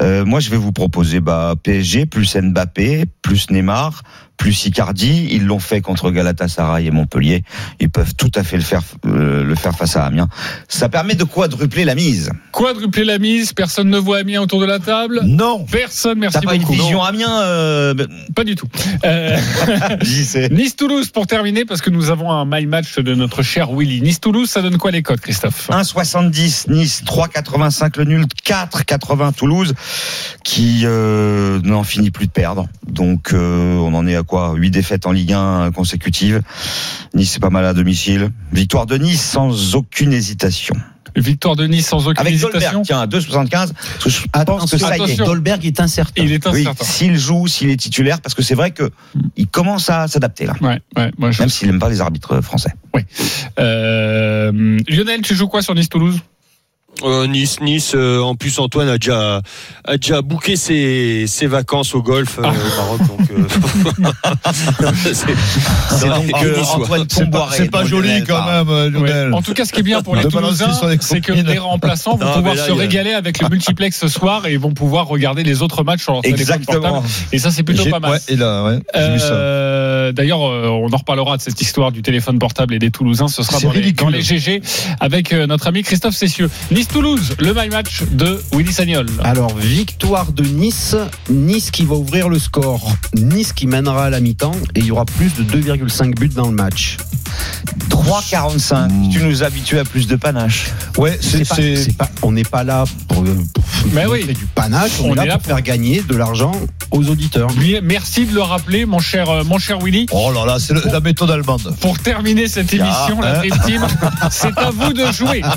Euh, 0.00 0.24
moi 0.24 0.40
je 0.40 0.48
vais 0.48 0.56
vous 0.56 0.72
proposer 0.72 1.20
bah, 1.20 1.56
PSG 1.62 2.06
plus 2.06 2.34
Mbappé 2.34 3.04
plus 3.20 3.50
Neymar 3.50 4.02
plus 4.40 4.64
Icardi. 4.64 5.28
Ils 5.32 5.44
l'ont 5.44 5.58
fait 5.58 5.82
contre 5.82 6.10
Galatasaray 6.10 6.86
et 6.86 6.90
Montpellier. 6.90 7.44
Ils 7.78 7.90
peuvent 7.90 8.14
tout 8.14 8.32
à 8.34 8.42
fait 8.42 8.56
le 8.56 8.62
faire, 8.62 8.80
euh, 9.06 9.44
le 9.44 9.54
faire 9.54 9.76
face 9.76 9.96
à 9.96 10.06
Amiens. 10.06 10.28
Ça 10.66 10.88
permet 10.88 11.14
de 11.14 11.24
quadrupler 11.24 11.84
la 11.84 11.94
mise. 11.94 12.30
Quadrupler 12.50 13.04
la 13.04 13.18
mise. 13.18 13.52
Personne 13.52 13.90
ne 13.90 13.98
voit 13.98 14.16
Amiens 14.16 14.40
autour 14.40 14.58
de 14.60 14.64
la 14.64 14.78
table. 14.78 15.20
Non. 15.24 15.66
Personne. 15.70 16.18
Merci 16.18 16.38
T'as 16.40 16.46
pas 16.46 16.54
une 16.54 16.64
vision 16.64 17.02
Amiens 17.02 17.42
euh... 17.42 17.92
Pas 18.34 18.44
du 18.44 18.54
tout. 18.54 18.66
Euh... 19.04 19.36
nice 20.50 20.74
Toulouse 20.74 21.10
pour 21.10 21.26
terminer 21.26 21.66
parce 21.66 21.82
que 21.82 21.90
nous 21.90 22.08
avons 22.08 22.32
un 22.32 22.46
my 22.46 22.64
match 22.64 22.98
de 22.98 23.14
notre 23.14 23.42
cher 23.42 23.70
Willy. 23.70 24.00
Nice 24.00 24.20
Toulouse, 24.20 24.48
ça 24.48 24.62
donne 24.62 24.78
quoi 24.78 24.90
les 24.90 25.02
codes, 25.02 25.20
Christophe? 25.20 25.68
1,70 25.68 26.70
Nice, 26.72 27.02
3,85 27.04 27.98
le 27.98 28.04
nul, 28.04 28.24
4,80 28.46 29.34
Toulouse, 29.34 29.74
qui 30.44 30.86
n'en 30.86 31.84
finit 31.84 32.10
plus 32.10 32.26
de 32.26 32.32
perdre. 32.32 32.68
Donc 32.88 33.34
on 33.34 33.92
en 33.92 34.06
est 34.06 34.16
à 34.16 34.22
quoi 34.30 34.54
8 34.54 34.70
défaites 34.70 35.06
en 35.06 35.12
Ligue 35.12 35.32
1 35.32 35.72
consécutives. 35.72 36.40
Nice 37.14 37.32
c'est 37.32 37.40
pas 37.40 37.50
mal 37.50 37.64
à 37.64 37.74
domicile. 37.74 38.30
Victoire 38.52 38.86
de 38.86 38.96
Nice 38.96 39.20
sans 39.20 39.74
aucune 39.74 40.12
hésitation. 40.12 40.76
Victoire 41.16 41.56
de 41.56 41.66
Nice 41.66 41.88
sans 41.88 42.06
aucune 42.06 42.20
Avec 42.20 42.34
hésitation. 42.34 42.82
Dolberg, 42.82 42.84
tiens, 42.84 43.06
2,75. 43.06 43.70
Je 44.06 44.44
pense 44.44 44.70
que 44.70 44.78
ça 44.78 44.96
y 44.96 45.10
est. 45.10 45.16
Dolberg 45.16 45.66
est 45.66 45.80
incertain. 45.80 46.22
Il 46.22 46.32
est 46.32 46.46
incertain. 46.46 46.84
s'il 46.84 47.18
joue, 47.18 47.48
s'il 47.48 47.70
est 47.70 47.76
titulaire, 47.76 48.20
parce 48.20 48.36
que 48.36 48.42
c'est 48.42 48.54
vrai 48.54 48.70
que 48.70 48.90
il 49.36 49.48
commence 49.48 49.90
à 49.90 50.06
s'adapter 50.06 50.46
là. 50.46 50.54
Ouais, 50.60 50.80
ouais, 50.96 51.10
moi, 51.18 51.30
Même 51.40 51.48
s'il 51.48 51.66
n'aime 51.66 51.80
pas 51.80 51.88
les 51.88 52.00
arbitres 52.00 52.40
français. 52.40 52.72
Oui. 52.94 53.02
Euh, 53.58 54.78
Lionel, 54.88 55.22
tu 55.22 55.34
joues 55.34 55.48
quoi 55.48 55.62
sur 55.62 55.74
Nice-Toulouse? 55.74 56.20
Euh, 57.02 57.26
nice, 57.26 57.60
Nice. 57.60 57.92
Euh, 57.94 58.20
en 58.20 58.34
plus, 58.34 58.58
Antoine 58.58 58.88
a 58.88 58.98
déjà 58.98 59.40
a 59.84 59.96
déjà 59.96 60.22
booké 60.22 60.56
ses, 60.56 61.26
ses 61.26 61.46
vacances 61.46 61.94
au 61.94 62.02
golf 62.02 62.38
euh, 62.38 62.42
au 62.42 62.76
Maroc. 62.76 63.00
Donc, 63.08 63.20
c'est 65.12 66.08
donc 66.08 66.34
Antoine 66.74 67.06
C'est 67.50 67.70
pas, 67.70 67.84
joli 67.84 68.24
quand 68.24 68.44
même, 68.44 68.92
Lionel. 68.92 69.34
En 69.34 69.42
tout 69.42 69.54
cas, 69.54 69.64
ce 69.64 69.72
qui 69.72 69.80
est 69.80 69.84
bien 69.84 70.02
pour 70.02 70.16
les 70.16 70.24
Toulousains, 70.24 70.72
c'est 71.00 71.20
que 71.20 71.32
les 71.32 71.58
remplaçants 71.58 72.16
vont 72.16 72.32
pouvoir 72.32 72.56
se 72.56 72.72
régaler 72.72 73.12
avec 73.12 73.40
le 73.40 73.48
multiplex 73.50 73.98
ce 73.98 74.08
soir 74.08 74.46
et 74.46 74.56
vont 74.56 74.72
pouvoir 74.72 75.06
regarder 75.06 75.42
les 75.42 75.62
autres 75.62 75.84
matchs 75.84 76.02
sur 76.02 76.12
leur 76.12 76.22
téléphone 76.22 76.64
portable. 76.64 77.06
Et 77.32 77.38
ça, 77.38 77.50
c'est 77.50 77.62
plutôt 77.62 77.84
pas 77.86 78.00
mal. 78.00 78.12
Ouais, 78.12 78.18
et 78.28 78.36
là, 78.36 78.64
ouais, 78.64 78.78
Euh, 78.94 80.12
D'ailleurs, 80.12 80.42
euh, 80.42 80.66
on 80.68 80.92
en 80.92 80.96
reparlera 80.96 81.36
de 81.36 81.42
cette 81.42 81.60
histoire 81.60 81.92
du 81.92 82.02
téléphone 82.02 82.38
portable 82.38 82.74
et 82.74 82.78
des 82.78 82.90
Toulousains. 82.90 83.28
Ce 83.28 83.42
sera 83.42 83.60
dans 83.60 83.72
les, 83.72 83.80
ridicule. 83.80 84.06
dans 84.06 84.10
les 84.10 84.22
GG 84.22 84.62
avec 85.00 85.32
euh, 85.32 85.46
notre 85.46 85.66
ami 85.66 85.82
Christophe 85.82 86.14
Cessieux. 86.14 86.50
Nice-Toulouse, 86.94 87.36
le 87.38 87.54
my 87.54 87.68
match 87.68 88.02
de 88.10 88.42
Willy 88.52 88.72
Sagnol. 88.72 89.06
Alors, 89.22 89.54
victoire 89.56 90.32
de 90.32 90.42
Nice. 90.42 90.96
Nice 91.28 91.70
qui 91.70 91.84
va 91.84 91.94
ouvrir 91.94 92.28
le 92.28 92.36
score. 92.40 92.92
Nice 93.14 93.52
qui 93.52 93.68
mènera 93.68 94.06
à 94.06 94.10
la 94.10 94.18
mi-temps 94.18 94.56
et 94.74 94.80
il 94.80 94.86
y 94.86 94.90
aura 94.90 95.04
plus 95.04 95.32
de 95.34 95.44
2,5 95.44 96.16
buts 96.18 96.30
dans 96.34 96.48
le 96.48 96.54
match. 96.56 96.96
3,45. 97.90 99.12
Tu 99.12 99.20
nous 99.22 99.44
habitues 99.44 99.78
à 99.78 99.84
plus 99.84 100.08
de 100.08 100.16
panache. 100.16 100.66
Ouais, 100.96 101.16
C'est 101.22 101.48
pas- 101.48 101.54
c'est 101.54 101.96
pas- 101.96 102.10
on 102.22 102.32
n'est 102.32 102.42
pas 102.42 102.64
là 102.64 102.82
pour, 103.06 103.22
euh, 103.22 103.36
pour 103.54 103.64
Mais 103.92 104.06
oui. 104.06 104.24
du 104.26 104.34
panache, 104.52 104.90
on, 105.00 105.14
est 105.14 105.26
là 105.26 105.38
pour 105.38 105.46
faire 105.46 105.62
gagner 105.62 106.02
de 106.02 106.16
l'argent 106.16 106.50
aux 106.90 107.08
auditeurs. 107.08 107.50
Merci 107.84 108.26
de 108.26 108.34
le 108.34 108.42
rappeler, 108.42 108.84
mon 108.84 108.98
cher, 108.98 109.28
euh, 109.30 109.44
mon 109.44 109.58
cher 109.58 109.78
Willy. 109.78 110.06
Oh 110.10 110.32
là 110.34 110.44
là, 110.44 110.58
c'est 110.58 110.74
le- 110.74 110.82
la 110.90 110.98
méthode 110.98 111.30
allemande. 111.30 111.72
Pour 111.80 112.00
terminer 112.00 112.48
cette 112.48 112.74
émission, 112.74 113.20
la 113.20 113.38
hein. 113.38 113.42
Team, 113.64 113.86
c'est 114.32 114.58
à 114.58 114.70
vous 114.70 114.92
de 114.92 115.06
jouer. 115.12 115.42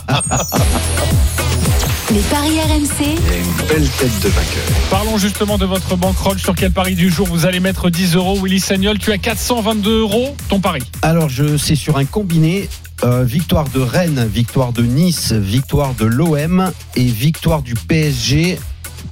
Les 2.13 2.19
paris 2.21 2.59
RMC. 2.59 3.05
Une 3.33 3.67
belle 3.67 3.89
tête 3.89 4.19
de 4.21 4.27
vainqueur. 4.29 4.63
Parlons 4.91 5.17
justement 5.17 5.57
de 5.57 5.65
votre 5.65 5.95
bankroll. 5.95 6.37
Sur 6.37 6.53
quel 6.53 6.71
pari 6.71 6.93
du 6.95 7.09
jour 7.09 7.27
vous 7.27 7.45
allez 7.47 7.59
mettre 7.59 7.89
10 7.89 8.15
euros 8.15 8.37
Willy 8.39 8.59
Sagnol, 8.59 8.99
tu 8.99 9.11
as 9.11 9.17
422 9.17 10.01
euros. 10.01 10.35
Ton 10.49 10.59
pari 10.59 10.81
Alors, 11.01 11.29
je 11.29 11.57
c'est 11.57 11.75
sur 11.75 11.97
un 11.97 12.05
combiné. 12.05 12.69
euh, 13.03 13.23
victoire 13.23 13.67
de 13.69 13.79
Rennes, 13.79 14.29
victoire 14.31 14.73
de 14.73 14.83
Nice, 14.83 15.31
victoire 15.33 15.93
de 15.95 16.05
l'OM 16.05 16.71
et 16.95 17.03
victoire 17.05 17.63
du 17.63 17.73
PSG 17.73 18.59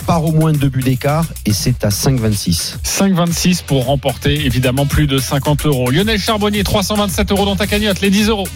par 0.06 0.24
au 0.24 0.32
moins 0.32 0.52
deux 0.54 0.70
buts 0.70 0.82
d'écart 0.84 1.26
et 1.46 1.54
c'est 1.54 1.84
à 1.84 1.90
5,26. 1.90 2.76
5,26 2.86 3.64
pour 3.64 3.86
remporter 3.86 4.46
évidemment 4.46 4.86
plus 4.86 5.08
de 5.08 5.18
50 5.18 5.66
euros. 5.66 5.90
Lionel 5.92 6.20
Charbonnier, 6.20 6.64
327 6.64 7.32
euros 7.32 7.46
dans 7.46 7.56
ta 7.56 7.68
cagnotte, 7.68 8.00
les 8.02 8.10
10 8.12 8.30
euros. 8.30 8.48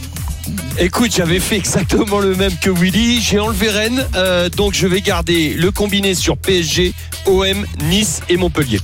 Écoute, 0.78 1.12
j'avais 1.16 1.39
fait 1.39 1.58
exactement 1.58 2.20
le 2.20 2.36
même 2.36 2.56
que 2.62 2.70
Willy. 2.70 3.22
J'ai 3.22 3.39
enlevé 3.39 3.70
Rennes, 3.70 4.06
euh, 4.16 4.50
donc 4.50 4.74
je 4.74 4.88
vais 4.88 5.02
garder 5.02 5.54
le 5.54 5.72
combiné 5.72 6.14
sur 6.16 6.38
PSG, 6.38 6.93
OM, 7.26 7.66
Nice 7.89 8.22
et 8.30 8.38
Montpellier. 8.38 8.80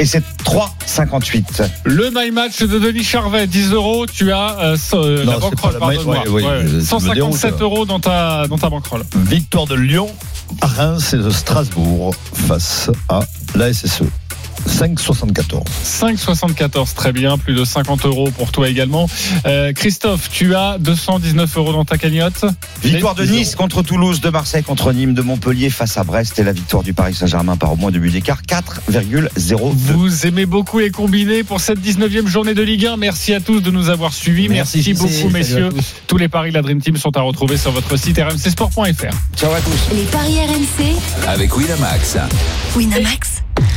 Et 0.00 0.04
c'est 0.06 0.22
3,58. 0.44 1.62
Le 1.84 2.10
My 2.12 2.30
Match 2.30 2.58
de 2.60 2.78
Denis 2.78 3.04
Charvet, 3.04 3.46
10 3.46 3.72
euros. 3.72 4.06
Tu 4.06 4.32
as 4.32 4.58
euh, 4.60 4.76
euh, 4.94 5.24
Non, 5.24 5.32
la 5.32 5.38
pas 5.38 5.72
la 5.78 5.86
ouais, 5.86 6.28
ouais, 6.28 6.28
Ouais, 6.28 6.42
je- 6.62 6.68
je 6.68 6.76
me 6.76 6.80
157 6.82 7.42
déroute. 7.56 7.60
euros 7.62 7.86
dans 7.86 8.00
ta, 8.00 8.46
dans 8.48 8.58
ta 8.58 8.68
bankroll. 8.68 9.04
Victoire 9.14 9.66
de 9.66 9.74
Lyon, 9.76 10.08
Reims 10.60 11.14
et 11.14 11.18
de 11.18 11.30
Strasbourg 11.30 12.14
face 12.48 12.90
à 13.08 13.20
la 13.54 13.72
SSE. 13.72 14.02
5,74. 14.66 15.62
5,74, 15.84 16.94
très 16.94 17.12
bien, 17.12 17.38
plus 17.38 17.54
de 17.54 17.64
50 17.64 18.04
euros 18.04 18.30
pour 18.30 18.52
toi 18.52 18.68
également. 18.68 19.08
Euh, 19.46 19.72
Christophe, 19.72 20.28
tu 20.30 20.54
as 20.54 20.78
219 20.78 21.56
euros 21.56 21.72
dans 21.72 21.84
ta 21.84 21.98
cagnotte. 21.98 22.44
Victoire 22.82 23.14
de 23.14 23.22
Les 23.22 23.28
10 23.28 23.34
Nice 23.36 23.54
contre 23.56 23.82
Toulouse, 23.82 24.20
de 24.20 24.30
Marseille 24.30 24.62
contre 24.62 24.92
Nîmes, 24.92 25.14
de 25.14 25.22
Montpellier 25.22 25.70
face 25.70 25.96
à 25.96 26.04
Brest 26.04 26.38
et 26.38 26.44
la 26.44 26.52
victoire 26.52 26.82
du 26.82 26.94
Paris 26.94 27.14
Saint-Germain 27.14 27.56
par 27.56 27.72
au 27.72 27.76
moins 27.76 27.90
deux 27.90 27.98
buts 27.98 28.10
d'écart, 28.10 28.42
4,02. 28.42 29.28
Vous 29.94 30.26
aimez 30.26 30.46
beaucoup 30.46 30.78
les 30.78 30.90
combinés 30.90 31.44
pour 31.44 31.60
cette 31.60 31.80
19e 31.80 32.26
journée 32.26 32.54
de 32.54 32.62
Ligue 32.62 32.86
1. 32.86 32.96
Merci 32.96 33.34
à 33.34 33.40
tous 33.40 33.60
de 33.60 33.70
nous 33.70 33.88
avoir 33.88 34.12
suivis. 34.12 34.48
Merci, 34.48 34.78
Merci, 34.78 34.94
beaucoup, 34.94 35.30
messieurs. 35.32 35.68
tous. 35.70 35.94
Tous 36.06 36.16
les 36.18 36.28
paris 36.28 36.50
de 36.50 36.54
la 36.54 36.62
Dream 36.62 36.80
Team 36.80 36.96
sont 36.96 37.16
à 37.16 37.20
retrouver 37.22 37.56
sur 37.56 37.72
votre 37.72 37.96
site 37.96 38.18
rmcsport.fr. 38.18 39.14
Ciao 39.36 39.52
à 39.52 39.60
tous. 39.60 39.94
Les 39.94 40.02
paris 40.04 40.36
RMC. 40.38 40.96
Avec 41.26 41.56
Winamax. 41.56 42.16
Winamax. 42.76 43.35